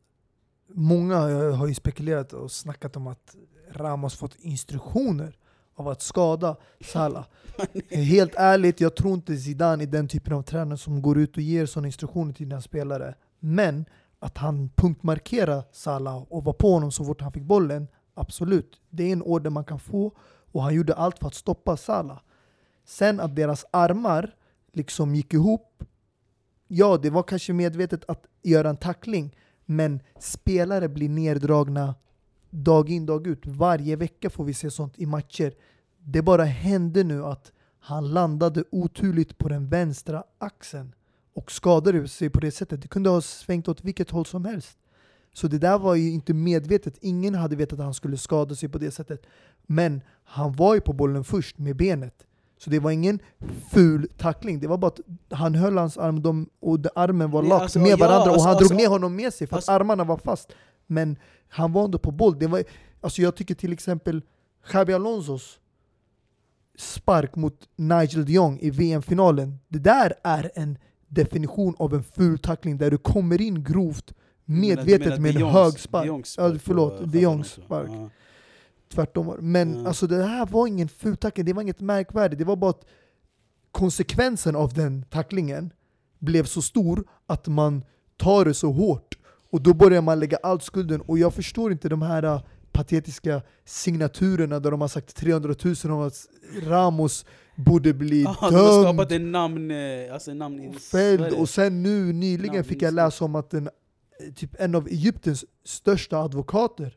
många 0.69 1.17
har 1.53 1.67
ju 1.67 1.75
spekulerat 1.75 2.33
och 2.33 2.53
snackat 2.53 2.97
om 2.97 3.07
att 3.07 3.37
Ramos 3.71 4.15
fått 4.15 4.35
instruktioner 4.39 5.39
av 5.75 5.89
att 5.89 6.03
skada 6.03 6.57
Salah. 6.85 7.25
Helt 7.91 8.35
ärligt, 8.37 8.81
jag 8.81 8.97
tror 8.97 9.15
inte 9.15 9.37
Zidane 9.37 9.85
är 9.85 9.87
den 9.87 10.09
typen 10.09 10.33
av 10.33 10.43
tränare 10.43 10.79
som 10.79 11.03
går 11.03 11.19
ut 11.19 11.37
och 11.37 11.43
ger 11.43 11.67
sådana 11.67 11.89
instruktioner 11.89 12.33
till 12.33 12.47
sina 12.47 12.61
spelare. 12.61 13.15
Men 13.39 13.85
att 14.19 14.39
han 14.39 14.71
punktmarkerar 14.77 15.65
Salah 15.73 16.23
och 16.23 16.45
var 16.45 16.53
på 16.53 16.73
honom 16.73 16.93
så 16.93 17.05
fort 17.05 17.21
han 17.21 17.33
fick 17.33 17.43
bollen, 17.43 17.89
absolut. 18.15 18.81
Det 18.91 19.03
är 19.03 19.13
en 19.13 19.23
order 19.23 19.51
man 19.51 19.65
kan 19.65 19.79
få 19.79 20.13
och 20.53 20.63
han 20.63 20.75
gjorde 20.75 20.95
allt 20.95 21.19
för 21.19 21.27
att 21.27 21.35
stoppa 21.35 21.77
Salah. 21.77 22.19
Sen 22.85 23.21
att 23.21 23.37
deras 23.37 23.65
armar 23.71 24.35
liksom 24.73 25.15
gick 25.15 25.35
ihop 25.35 25.85
Ja, 26.75 26.97
det 27.03 27.11
var 27.11 27.23
kanske 27.23 27.53
medvetet 27.53 28.05
att 28.09 28.27
göra 28.43 28.71
en 28.71 28.77
tackling, 28.77 29.37
men 29.65 30.01
spelare 30.19 30.89
blir 30.89 31.09
neddragna 31.09 31.95
dag 32.53 32.91
in 32.91 33.07
dag 33.07 33.27
ut. 33.27 33.47
Varje 33.47 33.97
vecka 33.97 34.31
får 34.31 34.45
vi 34.45 34.55
se 34.55 34.71
sånt 34.71 34.99
i 34.99 35.07
matcher. 35.07 35.53
Det 35.99 36.23
bara 36.23 36.45
hände 36.45 37.05
nu 37.05 37.25
att 37.25 37.53
han 37.81 38.09
landade 38.09 38.65
oturligt 38.71 39.39
på 39.39 39.49
den 39.49 39.69
vänstra 39.69 40.25
axeln 40.39 40.95
och 41.35 41.53
skadade 41.53 42.09
sig 42.09 42.31
på 42.31 42.41
det 42.41 42.51
sättet. 42.51 42.83
Det 42.83 42.89
kunde 42.89 43.11
ha 43.11 43.21
svängt 43.21 43.69
åt 43.69 43.85
vilket 43.85 44.11
håll 44.11 44.27
som 44.27 44.45
helst. 44.45 44.79
Så 45.35 45.49
det 45.49 45.59
där 45.59 45.79
var 45.79 45.95
ju 45.95 46.11
inte 46.11 46.35
medvetet. 46.35 46.99
Ingen 47.01 47.35
hade 47.35 47.57
vetat 47.57 47.79
att 47.79 47.85
han 47.85 47.95
skulle 47.95 48.17
skada 48.17 48.55
sig 48.55 48.69
på 48.69 48.79
det 48.79 48.91
sättet. 48.91 49.27
Men 49.67 50.03
han 50.25 50.53
var 50.53 50.75
ju 50.75 50.81
på 50.81 50.93
bollen 50.93 51.25
först 51.25 51.59
med 51.59 51.77
benet. 51.77 52.27
Så 52.59 52.71
det 52.71 52.79
var 52.79 52.91
ingen 52.91 53.19
ful 53.71 54.09
tackling. 54.19 54.61
Det 54.61 54.67
var 54.67 54.79
bara 54.79 54.87
att 54.87 55.01
han 55.31 55.55
höll 55.55 55.79
hans 55.79 55.99
arm 55.99 56.23
de, 56.23 56.49
och 56.61 56.79
armen 56.95 57.31
var 57.31 57.43
lagt 57.43 57.63
alltså, 57.63 57.79
med 57.79 57.91
ja, 57.91 57.97
varandra 57.97 58.23
och 58.23 58.29
alltså, 58.29 58.49
han 58.49 58.57
alltså, 58.57 58.69
drog 58.69 58.81
ner 58.81 58.89
honom 58.89 59.17
med 59.17 59.35
sig 59.35 59.47
för 59.47 59.57
alltså- 59.57 59.73
att 59.73 59.81
armarna 59.81 60.05
var 60.05 60.17
fast. 60.17 60.53
Men 60.95 61.17
han 61.49 61.73
var 61.73 61.85
ändå 61.85 61.99
på 61.99 62.11
boll. 62.11 62.39
Det 62.39 62.47
var, 62.47 62.65
alltså 63.01 63.23
jag 63.23 63.37
tycker 63.37 63.55
till 63.55 63.73
exempel 63.73 64.23
Xabi 64.67 64.93
Alonsos 64.93 65.59
spark 66.79 67.37
mot 67.37 67.69
Nigel 67.77 68.25
de 68.25 68.33
Jong 68.33 68.59
i 68.61 68.71
VM-finalen. 68.71 69.59
Det 69.69 69.79
där 69.79 70.15
är 70.25 70.51
en 70.55 70.79
definition 71.09 71.75
av 71.79 71.95
en 71.95 72.03
ful 72.03 72.39
tackling 72.39 72.79
där 72.79 72.91
du 72.91 72.99
kommer 72.99 73.41
in 73.41 73.65
grovt 73.65 74.13
medvetet 74.45 75.07
menar 75.07 75.19
med 75.19 75.37
en 75.37 75.43
Jongs- 75.43 75.53
hög 75.53 75.73
De 75.73 75.79
spark. 75.79 76.07
Ja, 76.07 76.23
spark 76.25 76.63
förlåt, 76.63 77.13
De 77.13 77.21
Jongs 77.21 77.49
spark. 77.53 77.89
Alonso. 77.89 78.11
Tvärtom. 78.95 79.37
Men 79.41 79.73
Mm. 79.75 79.87
alltså 79.87 80.07
det 80.07 80.25
här 80.25 80.47
var 80.47 80.67
ingen 80.67 80.89
ful 80.89 81.17
tackling, 81.17 81.47
det 81.47 81.53
var 81.53 81.63
inget 81.63 81.81
märkvärdigt. 81.81 82.39
Det 82.39 82.45
var 82.45 82.57
bara 82.57 82.71
att 82.71 82.85
konsekvensen 83.71 84.57
av 84.57 84.73
den 84.73 85.03
tacklingen 85.11 85.73
blev 86.19 86.45
så 86.45 86.63
stor 86.63 87.05
att 87.27 87.47
man 87.49 87.85
tar 88.17 88.45
det 88.45 88.55
så 88.55 88.73
hårt. 88.73 89.12
Och 89.53 89.63
då 89.63 89.75
börjar 89.75 90.03
man 90.03 90.21
lägga 90.21 90.39
allt 90.43 90.63
skulden. 90.63 91.01
Och 91.01 91.19
jag 91.19 91.35
förstår 91.35 91.73
inte 91.73 91.89
de 91.89 92.03
här 92.03 92.23
äh, 92.23 92.41
patetiska 92.73 93.43
signaturerna 93.65 94.61
där 94.61 94.71
de 94.71 94.81
har 94.81 94.89
sagt 94.89 95.17
300 95.17 95.55
000 95.65 95.75
om 95.85 96.01
att 96.01 96.27
Ramos 96.63 97.27
borde 97.57 97.95
bli 97.95 98.27
Ah, 98.29 98.51
de 98.51 98.55
har 98.57 98.83
skapat 98.83 99.09
dömd 99.09 99.23
en 99.23 99.33
namn, 99.33 99.71
eh, 99.71 100.13
alltså 100.15 100.35
namn 100.35 100.75
fälld. 100.75 101.33
Och 101.33 101.49
sen 101.49 101.83
nu 101.83 102.13
nyligen 102.13 102.55
Namn 102.55 102.65
fick 102.65 102.83
jag 102.83 102.95
läsa 102.95 103.25
om 103.25 103.35
att 103.35 103.55
en, 103.55 103.67
eh, 103.67 104.33
typ 104.35 104.51
en 104.59 104.75
av 104.75 104.89
Egyptens 104.89 105.45
största 105.65 106.19
advokater 106.19 106.97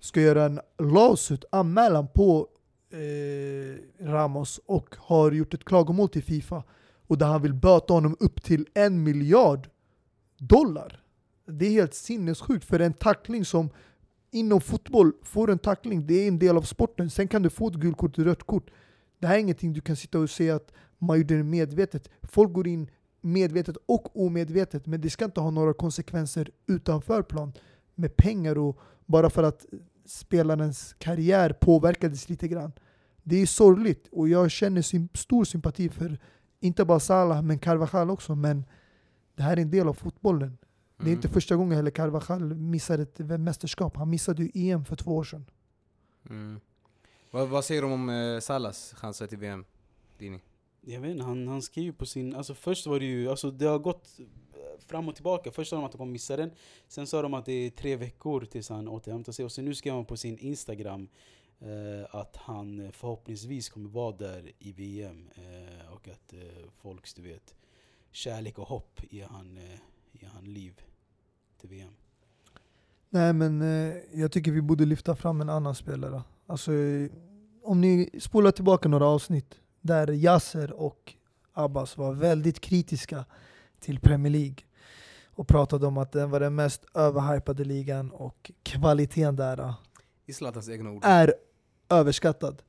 ska 0.00 0.20
göra 0.20 0.44
en 0.44 0.60
lawsuit, 0.78 1.44
anmälan 1.52 2.08
på 2.14 2.48
eh, 2.92 4.06
Ramos 4.06 4.60
och 4.66 4.94
har 4.98 5.32
gjort 5.32 5.54
ett 5.54 5.64
klagomål 5.64 6.08
till 6.08 6.22
Fifa. 6.22 6.62
Och 7.06 7.18
där 7.18 7.26
han 7.26 7.42
vill 7.42 7.54
böta 7.54 7.94
honom 7.94 8.16
upp 8.20 8.42
till 8.42 8.66
en 8.74 9.02
miljard 9.02 9.68
dollar. 10.38 11.05
Det 11.46 11.66
är 11.66 11.70
helt 11.70 11.94
sinnessjukt 11.94 12.64
för 12.64 12.80
en 12.80 12.92
tackling 12.92 13.44
som 13.44 13.70
inom 14.30 14.60
fotboll, 14.60 15.12
får 15.22 15.50
en 15.50 15.58
tackling, 15.58 16.06
det 16.06 16.14
är 16.14 16.28
en 16.28 16.38
del 16.38 16.56
av 16.56 16.62
sporten. 16.62 17.10
Sen 17.10 17.28
kan 17.28 17.42
du 17.42 17.50
få 17.50 17.68
ett 17.68 17.74
gult 17.74 17.96
kort 17.96 18.18
och 18.18 18.24
rött 18.24 18.42
kort. 18.42 18.70
Det 19.18 19.26
här 19.26 19.34
är 19.34 19.38
ingenting 19.38 19.72
du 19.72 19.80
kan 19.80 19.96
sitta 19.96 20.18
och 20.18 20.30
säga 20.30 20.54
att 20.54 20.72
man 20.98 21.18
gjorde 21.18 21.36
det 21.36 21.42
medvetet. 21.42 22.10
Folk 22.22 22.52
går 22.52 22.66
in 22.66 22.90
medvetet 23.20 23.76
och 23.86 24.24
omedvetet, 24.24 24.86
men 24.86 25.00
det 25.00 25.10
ska 25.10 25.24
inte 25.24 25.40
ha 25.40 25.50
några 25.50 25.74
konsekvenser 25.74 26.50
utanför 26.66 27.22
plan 27.22 27.52
med 27.94 28.16
pengar 28.16 28.58
och 28.58 28.78
bara 29.06 29.30
för 29.30 29.42
att 29.42 29.66
spelarens 30.06 30.94
karriär 30.98 31.52
påverkades 31.52 32.28
lite 32.28 32.48
grann. 32.48 32.72
Det 33.22 33.36
är 33.36 33.46
sorgligt 33.46 34.08
och 34.12 34.28
jag 34.28 34.50
känner 34.50 34.82
sim 34.82 35.08
stor 35.14 35.44
sympati 35.44 35.88
för 35.88 36.18
inte 36.60 36.84
bara 36.84 37.00
Salah 37.00 37.42
men 37.42 37.58
Carvajal 37.58 38.10
också, 38.10 38.34
men 38.34 38.64
det 39.36 39.42
här 39.42 39.56
är 39.56 39.60
en 39.60 39.70
del 39.70 39.88
av 39.88 39.94
fotbollen. 39.94 40.58
Det 40.96 41.02
är 41.02 41.06
Mm. 41.06 41.18
inte 41.18 41.28
första 41.28 41.56
gången 41.56 41.76
heller 41.76 41.90
Carvajal 41.90 42.54
missar 42.54 42.98
ett 42.98 43.18
mästerskap. 43.18 43.96
Han 43.96 44.10
missade 44.10 44.42
ju 44.44 44.70
EM 44.70 44.84
för 44.84 44.96
två 44.96 45.16
år 45.16 45.24
sedan. 45.24 45.44
Mm. 46.30 46.60
Vad, 47.30 47.48
vad 47.48 47.64
säger 47.64 47.82
de 47.82 47.92
om 47.92 48.08
eh, 48.08 48.40
Salas 48.40 48.92
chanser 48.92 49.26
till 49.26 49.38
VM? 49.38 49.64
Dini? 50.18 50.40
Jag 50.80 51.00
vet 51.00 51.10
inte, 51.10 51.24
han, 51.24 51.48
han 51.48 51.62
skrev 51.62 51.84
ju 51.84 51.92
på 51.92 52.06
sin... 52.06 52.34
Alltså 52.34 52.54
först 52.54 52.86
var 52.86 52.98
det 53.00 53.04
ju... 53.06 53.30
Alltså 53.30 53.50
det 53.50 53.66
har 53.66 53.78
gått 53.78 54.18
eh, 54.18 54.24
fram 54.86 55.08
och 55.08 55.14
tillbaka. 55.14 55.50
Först 55.50 55.70
sa 55.70 55.76
de 55.76 55.84
att 55.84 55.92
han 55.92 55.98
kommer 55.98 56.12
missa 56.12 56.36
den. 56.36 56.50
Sen 56.88 57.06
sa 57.06 57.22
de 57.22 57.34
att 57.34 57.44
det 57.46 57.52
är 57.52 57.70
tre 57.70 57.96
veckor 57.96 58.44
tills 58.44 58.68
han 58.68 58.88
återhämtar 58.88 59.32
sig. 59.32 59.44
Och 59.44 59.52
sen 59.52 59.64
nu 59.64 59.74
skrev 59.74 59.94
han 59.94 60.04
på 60.04 60.16
sin 60.16 60.38
Instagram 60.38 61.08
eh, 61.60 62.14
att 62.14 62.36
han 62.36 62.92
förhoppningsvis 62.92 63.68
kommer 63.68 63.88
vara 63.90 64.16
där 64.16 64.52
i 64.58 64.72
VM. 64.72 65.28
Eh, 65.34 65.92
och 65.92 66.08
att 66.08 66.32
eh, 66.32 66.40
folks, 66.82 67.14
du 67.14 67.22
vet, 67.22 67.54
kärlek 68.10 68.58
och 68.58 68.68
hopp 68.68 69.00
i 69.10 69.20
han, 69.20 69.56
eh, 69.56 69.78
i 70.22 70.26
han 70.26 70.44
liv 70.44 70.80
till 71.60 71.68
VM. 71.68 71.92
Nej 73.10 73.32
men 73.32 73.62
eh, 73.62 73.96
jag 74.12 74.32
tycker 74.32 74.52
vi 74.52 74.62
borde 74.62 74.84
lyfta 74.84 75.16
fram 75.16 75.40
en 75.40 75.48
annan 75.48 75.74
spelare. 75.74 76.22
Alltså, 76.46 76.72
eh, 76.72 77.10
om 77.62 77.80
ni 77.80 78.10
spolar 78.20 78.50
tillbaka 78.50 78.88
några 78.88 79.06
avsnitt 79.06 79.54
där 79.80 80.10
Yasser 80.10 80.72
och 80.72 81.14
Abbas 81.52 81.96
var 81.96 82.12
väldigt 82.12 82.60
kritiska 82.60 83.24
till 83.80 84.00
Premier 84.00 84.32
League 84.32 84.56
och 85.26 85.48
pratade 85.48 85.86
om 85.86 85.98
att 85.98 86.12
den 86.12 86.30
var 86.30 86.40
den 86.40 86.54
mest 86.54 86.84
överhypade 86.94 87.64
ligan 87.64 88.10
och 88.10 88.50
kvaliteten 88.62 89.36
där 89.36 89.60
eh, 89.60 89.74
I 90.26 90.32
Zlatans 90.32 90.68
egna 90.68 90.90
ord. 90.90 91.02
är 91.04 91.34
överskattad. 91.88 92.62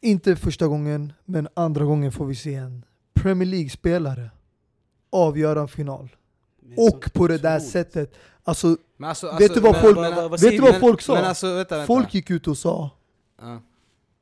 Inte 0.00 0.36
första 0.36 0.66
gången, 0.66 1.12
men 1.24 1.48
andra 1.54 1.84
gången 1.84 2.12
får 2.12 2.26
vi 2.26 2.34
se 2.34 2.54
en 2.54 2.84
Premier 3.14 3.48
League-spelare 3.48 4.30
avgöra 5.10 5.60
en 5.60 5.68
final. 5.68 6.16
Och 6.76 7.10
på 7.14 7.28
det 7.28 7.38
där 7.38 7.60
sättet, 7.60 8.14
alltså 8.44 8.76
alltså, 9.02 9.36
Vet 9.38 9.54
du 9.54 9.60
vad 9.60 9.72
men- 9.72 9.82
folk- 9.82 9.98
men- 9.98 10.30
vet 10.30 10.40
du 10.40 10.58
vad 10.60 10.80
folk 10.80 11.00
sa? 11.02 11.16
Alltså, 11.18 11.54
vänta, 11.54 11.76
vänta. 11.76 11.86
folk 11.86 12.14
gick 12.14 12.30
ut 12.30 12.48
och 12.48 12.58
sa 12.58 12.90
Ja. 13.40 13.60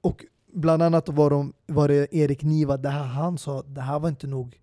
Och 0.01 0.25
bland 0.53 0.83
annat 0.83 1.09
var, 1.09 1.31
de, 1.31 1.53
var 1.67 1.89
det 1.89 2.15
Erik 2.15 2.43
Niva, 2.43 2.77
det 2.77 2.89
här, 2.89 3.05
han 3.05 3.39
sa 3.39 3.63
det 3.63 3.81
här 3.81 3.99
var 3.99 4.09
inte 4.09 4.27
nog 4.27 4.57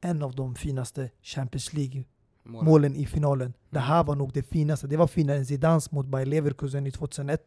en 0.00 0.22
av 0.22 0.34
de 0.34 0.54
finaste 0.54 1.10
Champions 1.22 1.72
League-målen 1.72 2.64
Målen. 2.64 2.96
i 2.96 3.06
finalen. 3.06 3.52
Det 3.70 3.78
Mm. 3.78 3.88
här 3.88 4.04
var 4.04 4.14
nog 4.14 4.32
det 4.32 4.42
finaste. 4.42 4.86
Det 4.86 4.96
var 4.96 5.06
finare 5.06 5.36
än 5.36 5.46
Zidans 5.46 5.90
mot 5.92 6.06
Bayer 6.06 6.26
Leverkusen 6.26 6.86
i 6.86 6.90
2001. 6.90 7.40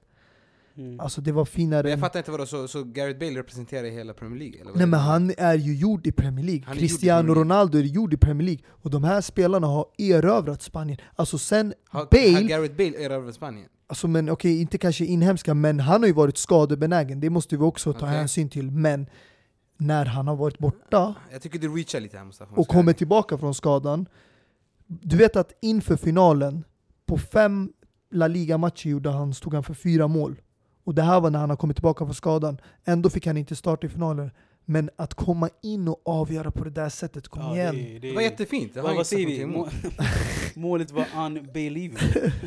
Mm. 0.78 1.00
Alltså 1.00 1.22
det 1.22 1.32
var 1.32 1.46
finare 1.46 1.84
Men 1.84 1.92
jag 1.92 2.00
fattar 2.00 2.20
inte 2.20 2.32
vadå, 2.32 2.46
så, 2.46 2.68
så 2.68 2.84
Gareth 2.84 3.20
Bale 3.20 3.40
representerar 3.40 3.88
hela 3.90 4.14
Premier 4.14 4.40
League? 4.40 4.56
Eller 4.62 4.72
vad 4.72 4.78
Nej 4.78 4.88
men 4.88 5.00
han 5.00 5.34
är 5.38 5.56
ju 5.56 5.76
gjord 5.76 6.08
i 6.08 6.12
Premier 6.12 6.46
League. 6.46 6.64
Han 6.68 6.78
Cristiano 6.78 7.22
Premier 7.22 7.36
League. 7.36 7.44
Ronaldo 7.44 7.78
är 7.78 7.84
gjord 7.84 8.14
i 8.14 8.18
Premier 8.18 8.46
League. 8.46 8.64
Och 8.70 8.90
de 8.90 9.04
här 9.04 9.22
spelarna 9.22 9.68
har 9.68 9.86
erövrat 9.98 10.62
Spanien. 10.62 10.98
Alltså 11.16 11.38
sen 11.38 11.74
Har, 11.90 12.00
har 12.00 12.08
Bale, 12.34 12.48
Gareth 12.48 12.76
Bale 12.76 13.06
erövrat 13.06 13.36
Spanien? 13.36 13.70
alltså 13.90 14.08
men 14.08 14.30
okej 14.30 14.62
inte 14.62 14.78
kanske 14.78 15.06
inhemska, 15.06 15.54
men 15.54 15.80
han 15.80 16.02
har 16.02 16.08
ju 16.08 16.14
varit 16.14 16.38
skadebenägen. 16.38 17.20
Det 17.20 17.30
måste 17.30 17.58
vi 17.58 17.64
också 17.64 17.94
ta 17.94 18.00
Okej. 18.00 18.10
hänsyn 18.10 18.50
till. 18.50 18.72
Men 18.72 19.08
när 19.78 20.06
han 20.06 20.28
har 20.28 20.36
varit 20.36 20.58
borta 20.58 21.16
Jag 21.32 21.42
tycker 21.42 21.60
du 21.60 21.76
reachar 21.76 22.00
lite 22.00 22.18
här 22.18 22.26
Mustafa. 22.26 22.56
och 22.56 22.68
kommer 22.68 22.94
tillbaka 22.94 23.38
från 23.38 23.54
skadan. 23.54 24.06
Du 24.88 25.18
vet 25.18 25.36
att 25.36 25.54
inför 25.62 25.96
finalen, 25.96 26.64
på 27.06 27.18
fem 27.18 27.72
La 28.12 28.28
Liga-matcher 28.28 28.90
gjorde 28.90 29.10
han, 29.10 29.34
stod 29.34 29.54
han 29.54 29.64
för 29.64 29.74
fyra 29.74 30.08
mål. 30.08 30.42
Och 30.88 30.96
det 30.96 31.02
här 31.02 31.22
var 31.22 31.30
när 31.30 31.40
han 31.40 31.50
har 31.50 31.58
kommit 31.58 31.78
tillbaka 31.78 32.06
från 32.06 32.16
skadan. 32.16 32.62
Ändå 32.86 33.10
fick 33.10 33.28
han 33.28 33.38
inte 33.38 33.56
starta 33.56 33.88
i 33.88 33.90
finalen. 33.90 34.32
Men 34.66 34.90
att 34.96 35.14
komma 35.14 35.50
in 35.64 35.88
och 35.88 36.02
avgöra 36.06 36.52
på 36.52 36.64
det 36.64 36.70
där 36.70 36.90
sättet, 36.90 37.28
kom 37.28 37.42
Ja, 37.44 37.56
igen. 37.56 37.76
det- 37.76 38.00
Det 38.00 38.14
var 38.16 38.22
jättefint, 38.22 38.74
det 38.74 38.80
har 38.82 38.88
Vad, 38.88 38.98
jag 38.98 39.06
säger 39.06 39.28
vi? 39.28 39.46
Målet 40.60 40.92
var 40.92 41.06
unbelievable. 41.26 42.32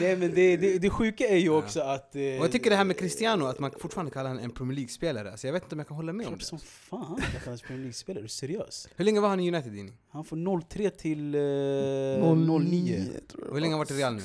Nej 0.00 0.16
men 0.16 0.34
det, 0.34 0.56
det, 0.56 0.78
det 0.78 0.90
sjuka 0.90 1.28
är 1.28 1.36
ju 1.36 1.46
Ja. 1.46 1.58
också 1.58 1.80
att... 1.80 2.16
Eh, 2.16 2.20
Och 2.22 2.26
jag 2.44 2.52
tycker 2.52 2.70
det 2.70 2.76
här 2.76 2.84
med 2.84 2.98
Cristiano, 2.98 3.44
att 3.44 3.58
man 3.58 3.70
fortfarande 3.80 4.12
kallar 4.12 4.28
honom 4.30 4.44
en 4.44 4.50
Premier 4.50 4.74
League-spelare, 4.76 5.30
alltså 5.30 5.46
jag 5.46 5.52
vet 5.52 5.62
inte 5.62 5.74
om 5.74 5.78
jag 5.78 5.88
kan 5.88 5.96
hålla 5.96 6.12
med 6.12 6.26
om 6.26 6.38
det. 6.38 6.44
som 6.44 6.58
fan 6.58 7.20
han 7.44 7.54
är 7.54 7.58
Premier 7.66 7.82
League-spelare, 7.82 8.20
är 8.20 8.22
du 8.22 8.28
seriös? 8.28 8.88
Hur 8.96 9.04
länge 9.04 9.20
var 9.20 9.28
han 9.28 9.40
i 9.40 9.48
United 9.52 9.72
Dini? 9.72 9.92
Han 10.08 10.24
får 10.24 10.60
03 10.60 10.90
till 10.90 11.34
eh, 11.34 11.40
09, 12.34 12.58
09. 12.58 13.04
tror 13.28 13.42
jag 13.42 13.48
Och 13.48 13.54
hur 13.54 13.60
länge 13.60 13.64
har 13.64 13.70
han 13.70 13.78
varit 13.78 13.90
i 13.90 13.94
Real 13.94 14.14
nu? 14.14 14.22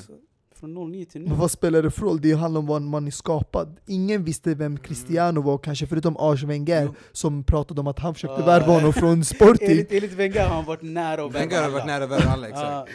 Från 0.62 0.74
09 0.92 1.04
till 1.04 1.20
nu. 1.20 1.28
Men 1.28 1.38
vad 1.38 1.50
spelar 1.50 1.82
det 1.82 1.90
för 1.90 2.02
roll? 2.02 2.20
Det 2.20 2.32
handlar 2.32 2.58
om 2.58 2.66
vad 2.66 2.82
man 2.82 3.06
är 3.06 3.10
skapad. 3.10 3.76
Ingen 3.86 4.24
visste 4.24 4.54
vem 4.54 4.78
Cristiano 4.78 5.40
var, 5.40 5.58
kanske 5.58 5.86
förutom 5.86 6.16
Arsene 6.18 6.48
Wenger 6.52 6.82
Jo. 6.84 6.94
som 7.12 7.44
pratade 7.44 7.80
om 7.80 7.86
att 7.86 7.98
han 7.98 8.14
försökte 8.14 8.42
Ah. 8.42 8.46
värva 8.46 8.72
honom 8.72 8.92
från 8.92 9.24
Sporting. 9.34 9.70
Enligt, 9.70 9.92
enligt 9.92 10.12
Wenger 10.12 10.40
har 10.40 10.54
han 10.54 10.64
varit 10.64 10.82
nära 10.82 11.24
att 11.24 11.32
Wenger 11.34 11.62
har 11.62 11.70
varit 11.70 11.86
nära 11.86 12.06
värre 12.06 12.22
än 12.22 12.28
alla, 12.28 12.48
exakt. 12.48 12.66
Ja, 12.70 12.86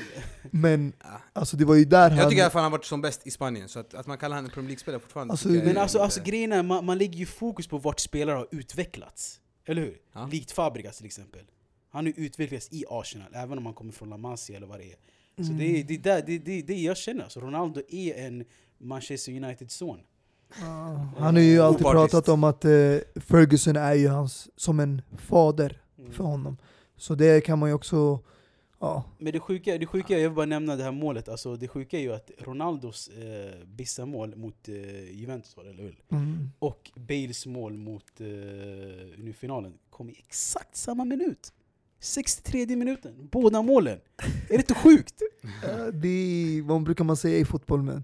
Men 0.51 0.93
Ja. 1.03 1.07
alltså 1.33 1.57
det 1.57 1.65
var 1.65 1.75
ju 1.75 1.85
där 1.85 2.09
han... 2.09 2.17
Jag 2.17 2.29
tycker 2.29 2.39
i 2.39 2.41
alla 2.41 2.49
fall 2.51 2.61
han 2.63 2.71
har 2.71 2.77
varit 2.77 2.85
som 2.85 3.01
bäst 3.01 3.27
i 3.27 3.31
Spanien, 3.31 3.69
så 3.69 3.79
att, 3.79 3.93
att 3.93 4.07
man 4.07 4.17
kallar 4.17 4.35
honom 4.35 4.45
en 4.49 4.53
Premier 4.53 4.67
League-spelare 4.69 4.99
fortfarande 5.01 5.31
Alltså, 5.31 5.47
Men 5.47 5.77
är 5.77 5.81
alltså, 5.81 5.99
alltså 5.99 6.21
grejen 6.23 6.51
är, 6.51 6.63
man, 6.63 6.85
man 6.85 6.97
lägger 6.97 7.19
ju 7.19 7.25
fokus 7.25 7.67
på 7.67 7.77
vart 7.77 7.99
spelare 7.99 8.35
har 8.35 8.47
utvecklats. 8.51 9.39
Eller 9.67 9.81
hur? 9.81 9.97
Ja. 10.13 10.29
Likt 10.31 10.51
Fabregas 10.51 10.97
till 10.97 11.05
exempel. 11.05 11.41
Han 11.91 12.05
har 12.05 12.13
ju 12.17 12.25
utvecklats 12.25 12.67
i 12.71 12.85
Arsenal, 12.89 13.27
även 13.33 13.57
om 13.57 13.65
han 13.65 13.73
kommer 13.75 13.91
från 13.91 14.09
La 14.09 14.17
Masia 14.17 14.57
eller 14.57 14.67
vad 14.67 14.79
det 14.79 14.85
är. 14.91 14.95
Så 15.37 15.43
Mm. 15.43 15.57
det 15.57 15.65
är 15.79 15.83
det, 15.83 15.93
är 15.93 15.97
där, 15.99 16.23
det, 16.27 16.37
det, 16.37 16.61
det 16.61 16.73
jag 16.81 16.97
känner. 16.97 17.23
Alltså, 17.23 17.39
Ronaldo 17.39 17.81
är 17.89 18.25
en 18.27 18.45
Manchester 18.77 19.31
United-son. 19.31 19.99
Ja, 20.61 21.09
Han 21.17 21.35
har 21.35 21.41
ju 21.41 21.59
alltid 21.59 21.85
Opartiskt. 21.85 22.11
pratat 22.11 22.29
om 22.29 22.43
att 22.43 22.65
eh, 22.65 22.71
Ferguson 23.21 23.75
är 23.75 23.93
ju 23.93 24.07
hans, 24.07 24.49
som 24.55 24.79
en 24.79 25.01
fader 25.17 25.81
för 26.11 26.23
honom. 26.23 26.57
Så 26.97 27.15
det 27.15 27.41
kan 27.41 27.59
man 27.59 27.69
ju 27.69 27.75
också... 27.75 28.19
Ja, 28.79 29.03
Men 29.17 29.33
det 29.33 29.39
sjuka, 29.39 29.77
det 29.77 29.85
sjuka, 29.85 30.13
jag 30.19 30.29
vill 30.29 30.35
bara 30.35 30.45
nämna 30.45 30.75
det 30.75 30.83
här 30.83 30.91
målet, 30.91 31.29
alltså 31.29 31.55
det 31.55 31.67
sjuka 31.67 31.97
är 31.97 32.01
ju 32.01 32.13
att 32.13 32.31
Ronaldos 32.39 33.07
eh, 33.07 33.65
Bissa-mål 33.65 34.35
mot 34.35 34.69
eh, 34.69 35.11
Juventus 35.11 35.55
det, 35.63 35.69
eller 35.69 35.83
hur? 35.83 35.99
mm. 36.09 36.49
Och 36.59 36.91
Bales 36.95 37.45
mål 37.45 37.73
mot 37.77 38.21
eh, 38.21 38.25
nu 39.17 39.33
finalen 39.37 39.73
kom 39.89 40.09
i 40.09 40.13
exakt 40.27 40.75
samma 40.75 41.05
minut. 41.05 41.53
63 41.99 42.75
minuten, 42.75 43.29
båda 43.31 43.61
målen. 43.61 43.99
Är 44.49 44.49
det 44.49 44.55
inte 44.55 44.73
sjukt? 44.73 45.21
Det 45.93 46.07
är, 46.07 46.61
vad 46.61 46.83
brukar 46.83 47.03
man 47.03 47.17
säga 47.17 47.37
i 47.37 47.45
fotboll 47.45 47.81
men 47.83 48.03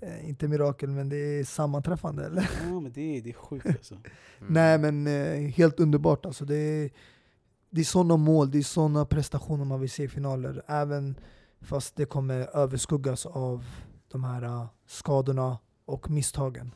eh, 0.00 0.28
inte 0.28 0.48
mirakel 0.48 0.90
men 0.90 1.08
det 1.08 1.16
är 1.16 1.44
sammanträffande 1.44 2.26
eller? 2.26 2.50
Ja 2.70 2.80
men 2.80 2.92
det, 2.92 3.16
är- 3.16 3.20
det 3.22 3.30
är 3.30 3.34
sjukt 3.34 3.66
alltså. 3.66 3.94
Mm. 3.94 4.04
Nej 4.52 4.78
men 4.78 5.06
eh, 5.06 5.50
helt 5.50 5.80
underbart 5.80 6.26
alltså. 6.26 6.44
Det 6.44 6.54
är, 6.56 6.90
det 7.70 7.80
är 7.80 7.84
sådana 7.84 8.16
mål, 8.16 8.50
det 8.50 8.58
är 8.58 8.62
sådana 8.62 9.04
prestationer 9.04 9.64
man 9.64 9.80
vill 9.80 9.90
se 9.90 10.02
i 10.02 10.08
finaler. 10.08 10.62
Även 10.66 11.14
fast 11.60 11.96
det 11.96 12.04
kommer 12.04 12.56
överskuggas 12.56 13.26
av 13.26 13.64
de 14.08 14.24
här 14.24 14.42
eh, 14.42 14.66
skadorna 14.86 15.58
och 15.84 16.10
misstagen. 16.10 16.74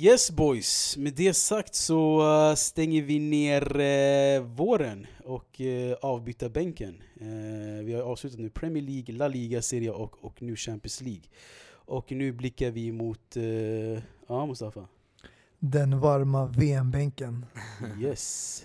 Yes 0.00 0.30
boys, 0.30 0.96
med 0.96 1.14
det 1.14 1.34
sagt 1.34 1.74
så 1.74 2.20
eh, 2.20 2.54
stänger 2.54 3.02
vi 3.02 3.18
ner 3.18 3.80
eh, 3.80 4.42
våren 4.42 5.06
och 5.24 5.60
uh, 5.60 5.92
avbyta 6.02 6.48
bänken. 6.48 7.02
Eh, 7.20 7.84
vi 7.84 7.94
har 7.94 8.02
avslutat 8.02 8.40
nu 8.40 8.50
Premier 8.50 8.82
League, 8.82 9.14
La 9.14 9.28
Liga, 9.28 9.62
Serie 9.62 9.90
A 9.90 9.94
och, 9.94 10.24
och 10.24 10.42
nu 10.42 10.56
Champions 10.56 11.00
League. 11.00 11.22
Och 11.70 12.12
nu 12.12 12.32
blickar 12.32 12.70
vi 12.70 12.92
mot, 12.92 13.36
eh, 13.36 14.02
ja 14.28 14.46
Mustafa? 14.46 14.88
Den 15.58 16.00
varma 16.00 16.46
VM-bänken. 16.46 17.46
Yes. 18.00 18.64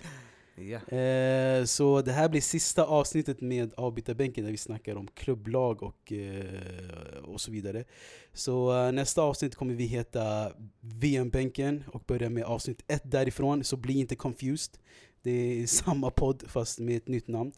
Yeah. 0.58 0.88
Eh, 0.88 1.64
så 1.64 2.02
det 2.02 2.12
här 2.12 2.28
blir 2.28 2.40
sista 2.40 2.84
avsnittet 2.84 3.40
med 3.40 3.74
avbytarbänken 3.76 4.44
där 4.44 4.50
vi 4.50 4.56
snackar 4.56 4.96
om 4.96 5.08
klubblag 5.14 5.82
och, 5.82 6.12
eh, 6.12 7.24
och 7.24 7.40
så 7.40 7.50
vidare. 7.50 7.84
Så 8.32 8.86
eh, 8.86 8.92
nästa 8.92 9.22
avsnitt 9.22 9.54
kommer 9.54 9.74
vi 9.74 9.84
heta 9.84 10.52
VM-bänken 10.80 11.84
och 11.86 12.02
börja 12.06 12.30
med 12.30 12.44
avsnitt 12.44 12.84
ett 12.86 13.10
därifrån, 13.10 13.64
så 13.64 13.76
bli 13.76 13.94
inte 13.94 14.16
confused. 14.16 14.78
Det 15.22 15.30
är 15.30 15.66
samma 15.84 16.10
podd 16.10 16.44
fast 16.46 16.78
med 16.78 16.96
ett 16.96 17.08
nytt 17.08 17.28
namn. 17.28 17.52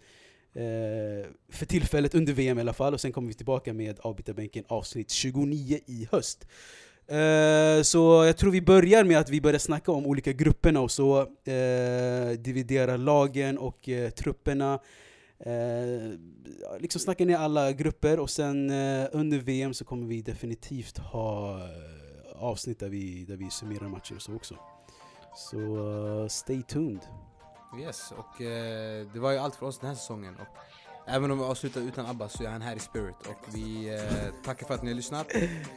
Eh, 0.53 1.27
för 1.49 1.67
tillfället 1.67 2.15
under 2.15 2.33
VM 2.33 2.59
i 2.59 2.61
alla 2.61 2.73
fall, 2.73 2.95
och 2.95 3.01
sen 3.01 3.13
kommer 3.13 3.29
vi 3.29 3.35
tillbaka 3.35 3.73
med 3.73 4.01
avbytarbänken 4.01 4.65
avsnitt 4.69 5.11
29 5.11 5.81
i 5.87 6.09
höst. 6.11 6.47
Eh, 7.09 7.83
så 7.83 8.25
jag 8.25 8.37
tror 8.37 8.51
vi 8.51 8.63
börjar 8.63 9.05
med 9.05 9.19
att 9.19 9.31
vi 9.31 9.41
börjar 9.41 9.59
snacka 9.59 9.93
om 9.93 10.07
olika 10.07 10.33
grupperna 10.33 10.81
och 10.81 10.91
så 10.91 11.21
uh, 11.21 12.39
dividera 12.39 12.97
lagen 12.97 13.59
och 13.59 13.89
uh, 13.89 14.11
trupperna. 14.11 14.79
Eh, 15.39 16.19
liksom 16.81 17.01
snacka 17.01 17.25
ner 17.25 17.37
alla 17.37 17.73
grupper 17.73 18.21
och 18.21 18.31
sen 18.31 18.71
under 19.13 19.39
VM 19.39 19.75
så 19.75 19.85
kommer 19.85 20.07
vi 20.07 20.23
definitivt 20.23 20.99
ha 20.99 21.61
avsnitt 22.37 22.81
där 22.81 22.89
vi, 22.89 23.25
där 23.25 23.37
vi 23.37 23.51
summerar 23.51 23.89
matcher 23.89 24.15
och 24.15 24.23
så 24.23 24.35
också. 24.35 24.55
Så 25.37 26.27
stay 26.31 26.63
tuned. 26.63 27.01
Yes, 27.81 28.13
och 28.19 28.39
det 29.13 29.19
var 29.19 29.33
ju 29.33 29.39
allt 29.39 29.55
för 29.57 29.67
oss 29.67 29.79
den 29.79 29.89
här 29.89 29.97
säsongen. 29.97 30.35
Och 30.35 30.57
Även 31.09 31.31
om 31.31 31.39
vi 31.39 31.45
avslutar 31.45 31.81
utan 31.81 32.07
ABBA 32.07 32.29
så 32.29 32.45
är 32.45 32.49
han 32.49 32.63
här 32.63 32.77
i 32.77 32.79
spirit. 32.79 33.15
Och 33.29 33.55
vi 33.55 33.95
eh, 33.95 34.45
tackar 34.45 34.67
för 34.67 34.75
att 34.75 34.83
ni 34.83 34.91
har 34.91 34.97
lyssnat. 34.97 35.27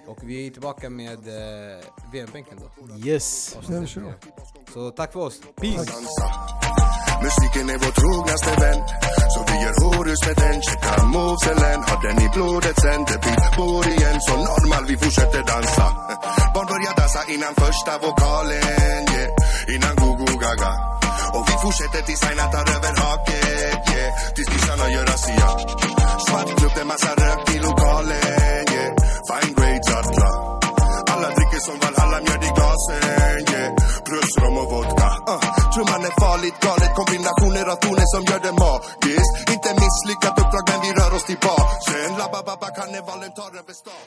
Och 0.07 0.17
vi 0.23 0.47
är 0.47 0.51
tillbaka 0.51 0.89
med 0.89 1.17
eh, 1.27 1.83
VM-bänken 2.11 2.59
då. 2.59 3.09
Yes! 3.09 3.57
Ja, 3.69 3.87
sure. 3.87 4.13
Så 4.73 4.91
tack 4.91 5.13
för 5.13 5.19
oss. 5.19 5.41
Peace! 5.55 5.93
Musiken 7.23 7.69
är 7.69 7.77
vår 7.77 7.93
trognaste 8.01 8.51
vän 8.61 8.81
Så 9.33 9.39
vi 9.47 9.55
gör 9.63 9.75
horus 9.83 10.21
med 10.27 10.35
den 10.43 10.61
Checka 10.61 11.03
moveselen 11.03 11.79
Har 11.87 11.99
den 12.07 12.17
i 12.25 12.29
blodet 12.35 12.77
sen 12.81 13.01
Det 13.09 13.19
blir 13.23 13.57
bor 13.57 13.87
igen 13.87 14.17
Så 14.27 14.33
normal 14.37 14.83
vi 14.87 14.97
fortsätter 14.97 15.43
dansa 15.51 15.87
Barn 16.53 16.67
börjar 16.71 16.93
dansa 16.99 17.21
innan 17.33 17.53
första 17.55 17.91
vokalen 18.05 19.03
yeah. 19.13 19.75
Innan 19.75 19.95
go-go 19.95 20.37
gaga 20.43 20.71
och 21.37 21.45
vi 21.49 21.55
fortsätter 21.63 22.01
tills 22.07 22.23
Aina 22.29 22.45
tar 22.53 22.65
över 22.75 22.93
haket 23.01 23.89
yeah. 23.93 24.09
Tills 24.35 24.49
kissarna 24.53 24.85
gör 24.93 25.05
razzia 25.11 25.49
Svart 26.25 26.49
klubb, 26.59 26.71
det 26.75 26.81
är 26.81 26.89
massa 26.93 27.11
rök 27.23 27.41
i 27.55 27.59
lokalen 27.67 28.65
yeah. 28.73 28.91
Fine 29.27 29.53
grades 29.57 29.89
alla 29.99 30.31
alla 31.13 31.29
dricker 31.35 31.61
som 31.67 31.77
Valhalla, 31.83 32.17
mjöd 32.25 32.43
i 32.49 32.51
glasen 32.57 33.01
yeah. 33.53 33.69
Plus 34.07 34.31
rom 34.41 34.57
och 34.61 34.69
vodka 34.71 35.09
uh. 35.33 35.41
Trumman 35.73 36.03
är 36.09 36.15
farligt 36.25 36.57
galet 36.65 36.91
Kombinationer 36.99 37.65
av 37.73 37.77
toner 37.83 38.07
som 38.13 38.21
gör 38.29 38.41
det 38.47 38.55
magiskt 38.63 39.33
Inte 39.53 39.69
misslyckat 39.83 40.35
uppdrag 40.41 40.65
men 40.69 40.79
vi 40.85 40.89
rör 40.99 41.11
oss 41.17 41.25
tillbaka 41.31 41.73
Sen 41.87 42.11
labba 42.21 42.39
babba 42.49 42.69
karnevalen 42.77 43.31
tar 43.39 43.51
över 43.59 43.75
stan 43.81 44.05